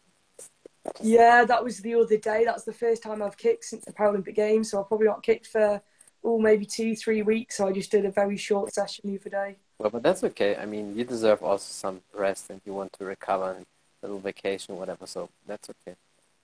Yeah, 1.02 1.44
that 1.46 1.64
was 1.64 1.80
the 1.80 1.96
other 1.96 2.16
day. 2.16 2.44
That's 2.44 2.62
the 2.62 2.72
first 2.72 3.02
time 3.02 3.22
I've 3.22 3.36
kicked 3.36 3.64
since 3.64 3.84
the 3.84 3.92
Paralympic 3.92 4.36
Games. 4.36 4.70
So 4.70 4.80
I've 4.80 4.86
probably 4.86 5.08
not 5.08 5.24
kicked 5.24 5.48
for 5.48 5.82
oh 6.22 6.38
maybe 6.38 6.64
two, 6.64 6.94
three 6.94 7.22
weeks. 7.22 7.56
So 7.56 7.66
I 7.66 7.72
just 7.72 7.90
did 7.90 8.04
a 8.04 8.12
very 8.12 8.36
short 8.36 8.72
session 8.72 9.10
the 9.10 9.18
other 9.18 9.30
day. 9.30 9.56
Well, 9.78 9.90
but 9.90 10.02
that's 10.02 10.24
okay. 10.24 10.56
I 10.56 10.66
mean, 10.66 10.96
you 10.96 11.04
deserve 11.04 11.42
also 11.42 11.70
some 11.70 12.02
rest 12.12 12.50
and 12.50 12.60
you 12.64 12.72
want 12.74 12.92
to 12.94 13.04
recover 13.04 13.52
and 13.52 13.66
a 14.02 14.06
little 14.06 14.20
vacation, 14.20 14.76
whatever. 14.76 15.06
So 15.06 15.28
that's 15.46 15.68
okay. 15.70 15.96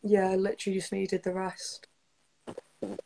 Yeah, 0.03 0.31
I 0.31 0.37
literally 0.37 0.79
just 0.79 0.93
needed 0.93 1.23
the 1.23 1.33
rest. 1.33 1.87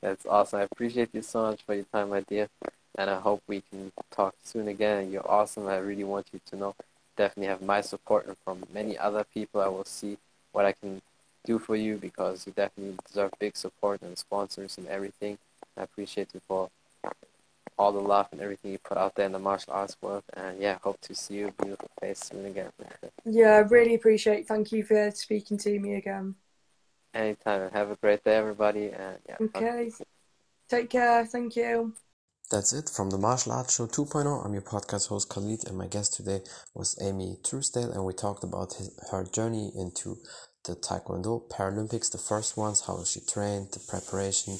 That's 0.00 0.26
awesome. 0.26 0.60
I 0.60 0.62
appreciate 0.64 1.10
you 1.12 1.22
so 1.22 1.42
much 1.42 1.62
for 1.62 1.74
your 1.74 1.84
time, 1.84 2.10
my 2.10 2.20
dear. 2.20 2.48
And 2.96 3.08
I 3.08 3.20
hope 3.20 3.42
we 3.46 3.62
can 3.70 3.92
talk 4.10 4.34
soon 4.42 4.68
again. 4.68 5.10
You're 5.12 5.28
awesome. 5.30 5.68
I 5.68 5.76
really 5.76 6.04
want 6.04 6.26
you 6.32 6.40
to 6.46 6.56
know. 6.56 6.74
Definitely 7.16 7.48
have 7.48 7.62
my 7.62 7.80
support 7.80 8.26
and 8.26 8.36
from 8.44 8.64
many 8.72 8.98
other 8.98 9.24
people. 9.24 9.60
I 9.60 9.68
will 9.68 9.84
see 9.84 10.18
what 10.52 10.64
I 10.64 10.72
can 10.72 11.02
do 11.44 11.58
for 11.58 11.76
you 11.76 11.96
because 11.96 12.46
you 12.46 12.52
definitely 12.52 12.96
deserve 13.06 13.32
big 13.38 13.56
support 13.56 14.02
and 14.02 14.16
sponsors 14.18 14.78
and 14.78 14.88
everything. 14.88 15.38
I 15.76 15.82
appreciate 15.84 16.28
you 16.34 16.40
for 16.46 16.70
all 17.82 17.92
the 17.92 17.98
love 17.98 18.28
and 18.30 18.40
everything 18.40 18.70
you 18.70 18.78
put 18.78 18.96
out 18.96 19.16
there 19.16 19.26
in 19.26 19.32
the 19.32 19.38
martial 19.40 19.72
arts 19.72 19.96
world. 20.00 20.22
And 20.34 20.60
yeah, 20.60 20.78
hope 20.82 21.00
to 21.00 21.14
see 21.16 21.38
your 21.38 21.50
beautiful 21.50 21.90
face 22.00 22.20
soon 22.20 22.46
again. 22.46 22.70
Yeah, 23.24 23.54
I 23.54 23.58
really 23.58 23.94
appreciate. 23.94 24.46
Thank 24.46 24.72
you 24.72 24.82
for 24.84 25.10
speaking 25.12 25.58
to 25.58 25.78
me 25.78 25.94
again. 25.94 26.34
Anytime. 27.14 27.70
Have 27.72 27.90
a 27.90 27.96
great 27.96 28.24
day, 28.24 28.36
everybody. 28.36 28.86
And 28.86 29.18
yeah. 29.28 29.36
Okay. 29.40 29.90
Take 30.68 30.90
care. 30.90 31.24
Thank 31.24 31.56
you. 31.56 31.92
That's 32.50 32.72
it 32.72 32.90
from 32.94 33.10
the 33.10 33.18
Martial 33.18 33.52
Arts 33.52 33.76
Show 33.76 33.86
2.0. 33.86 34.44
I'm 34.44 34.52
your 34.52 34.62
podcast 34.62 35.08
host 35.08 35.28
Khalid, 35.28 35.66
and 35.66 35.76
my 35.78 35.86
guest 35.86 36.14
today 36.14 36.40
was 36.74 36.98
Amy 37.00 37.38
Truesdale, 37.44 37.92
and 37.92 38.04
we 38.04 38.12
talked 38.12 38.44
about 38.44 38.74
his, 38.74 38.90
her 39.10 39.24
journey 39.24 39.72
into 39.74 40.18
the 40.66 40.74
Taekwondo 40.74 41.48
Paralympics, 41.48 42.10
the 42.12 42.18
first 42.18 42.56
ones, 42.56 42.82
how 42.86 43.02
she 43.04 43.20
trained, 43.20 43.72
the 43.72 43.80
preparation, 43.88 44.52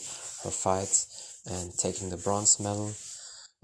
her 0.45 0.51
fights, 0.51 1.43
and 1.47 1.77
taking 1.77 2.09
the 2.11 2.17
bronze 2.17 2.61
medal, 2.61 2.93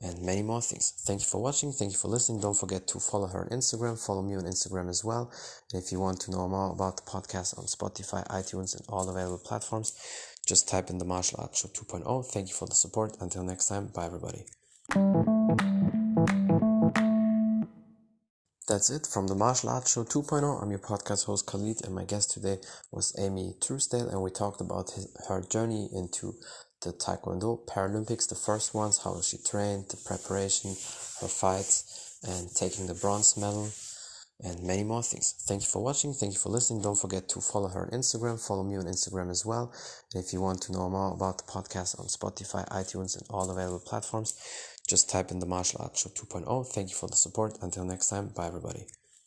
and 0.00 0.22
many 0.22 0.42
more 0.42 0.62
things. 0.62 0.92
Thank 1.06 1.20
you 1.20 1.26
for 1.26 1.42
watching. 1.42 1.72
Thank 1.72 1.92
you 1.92 1.98
for 1.98 2.08
listening. 2.08 2.40
Don't 2.40 2.56
forget 2.56 2.86
to 2.88 3.00
follow 3.00 3.26
her 3.26 3.40
on 3.40 3.48
Instagram. 3.48 3.98
Follow 3.98 4.22
me 4.22 4.36
on 4.36 4.44
Instagram 4.44 4.88
as 4.88 5.04
well. 5.04 5.32
And 5.72 5.82
if 5.82 5.90
you 5.90 6.00
want 6.00 6.20
to 6.20 6.30
know 6.30 6.48
more 6.48 6.72
about 6.72 6.96
the 6.96 7.10
podcast 7.10 7.58
on 7.58 7.64
Spotify, 7.64 8.26
iTunes, 8.28 8.76
and 8.76 8.84
all 8.88 9.08
available 9.08 9.42
platforms, 9.44 9.92
just 10.46 10.68
type 10.68 10.88
in 10.88 10.98
the 10.98 11.04
Martial 11.04 11.40
Arts 11.40 11.60
Show 11.60 11.68
2.0. 11.68 12.26
Thank 12.26 12.48
you 12.48 12.54
for 12.54 12.66
the 12.66 12.74
support. 12.74 13.16
Until 13.20 13.42
next 13.42 13.66
time, 13.66 13.88
bye 13.88 14.06
everybody. 14.06 14.44
That's 18.68 18.90
it 18.90 19.06
from 19.06 19.26
the 19.28 19.34
Martial 19.34 19.70
Arts 19.70 19.94
Show 19.94 20.04
2.0. 20.04 20.62
I'm 20.62 20.70
your 20.70 20.78
podcast 20.78 21.24
host 21.24 21.46
Khalid, 21.46 21.84
and 21.84 21.94
my 21.94 22.04
guest 22.04 22.30
today 22.30 22.58
was 22.92 23.16
Amy 23.18 23.54
Truesdale, 23.62 24.10
and 24.10 24.22
we 24.22 24.30
talked 24.30 24.60
about 24.60 24.90
his, 24.90 25.08
her 25.28 25.40
journey 25.40 25.88
into 25.92 26.34
the 26.82 26.92
Taekwondo 26.92 27.66
Paralympics, 27.66 28.28
the 28.28 28.34
first 28.34 28.74
ones, 28.74 28.98
how 29.04 29.20
she 29.20 29.38
trained, 29.38 29.86
the 29.88 29.96
preparation, 29.96 30.70
her 31.20 31.28
fights, 31.28 32.18
and 32.26 32.50
taking 32.54 32.86
the 32.86 32.94
bronze 32.94 33.36
medal, 33.36 33.70
and 34.42 34.62
many 34.62 34.84
more 34.84 35.02
things. 35.02 35.34
Thank 35.46 35.62
you 35.62 35.68
for 35.68 35.82
watching. 35.82 36.12
Thank 36.12 36.34
you 36.34 36.38
for 36.38 36.50
listening. 36.50 36.82
Don't 36.82 36.98
forget 36.98 37.28
to 37.30 37.40
follow 37.40 37.68
her 37.68 37.82
on 37.82 37.90
Instagram. 37.90 38.44
Follow 38.44 38.62
me 38.62 38.76
on 38.76 38.84
Instagram 38.84 39.30
as 39.30 39.44
well. 39.44 39.72
And 40.14 40.24
if 40.24 40.32
you 40.32 40.40
want 40.40 40.62
to 40.62 40.72
know 40.72 40.88
more 40.88 41.12
about 41.12 41.38
the 41.38 41.52
podcast 41.52 41.98
on 41.98 42.06
Spotify, 42.06 42.68
iTunes, 42.68 43.16
and 43.16 43.26
all 43.30 43.50
available 43.50 43.80
platforms, 43.80 44.34
just 44.86 45.10
type 45.10 45.30
in 45.30 45.40
the 45.40 45.46
Martial 45.46 45.82
Arts 45.82 46.02
Show 46.02 46.10
2.0. 46.10 46.66
Thank 46.68 46.90
you 46.90 46.96
for 46.96 47.08
the 47.08 47.16
support. 47.16 47.58
Until 47.62 47.84
next 47.84 48.08
time, 48.08 48.28
bye 48.28 48.46
everybody. 48.46 48.86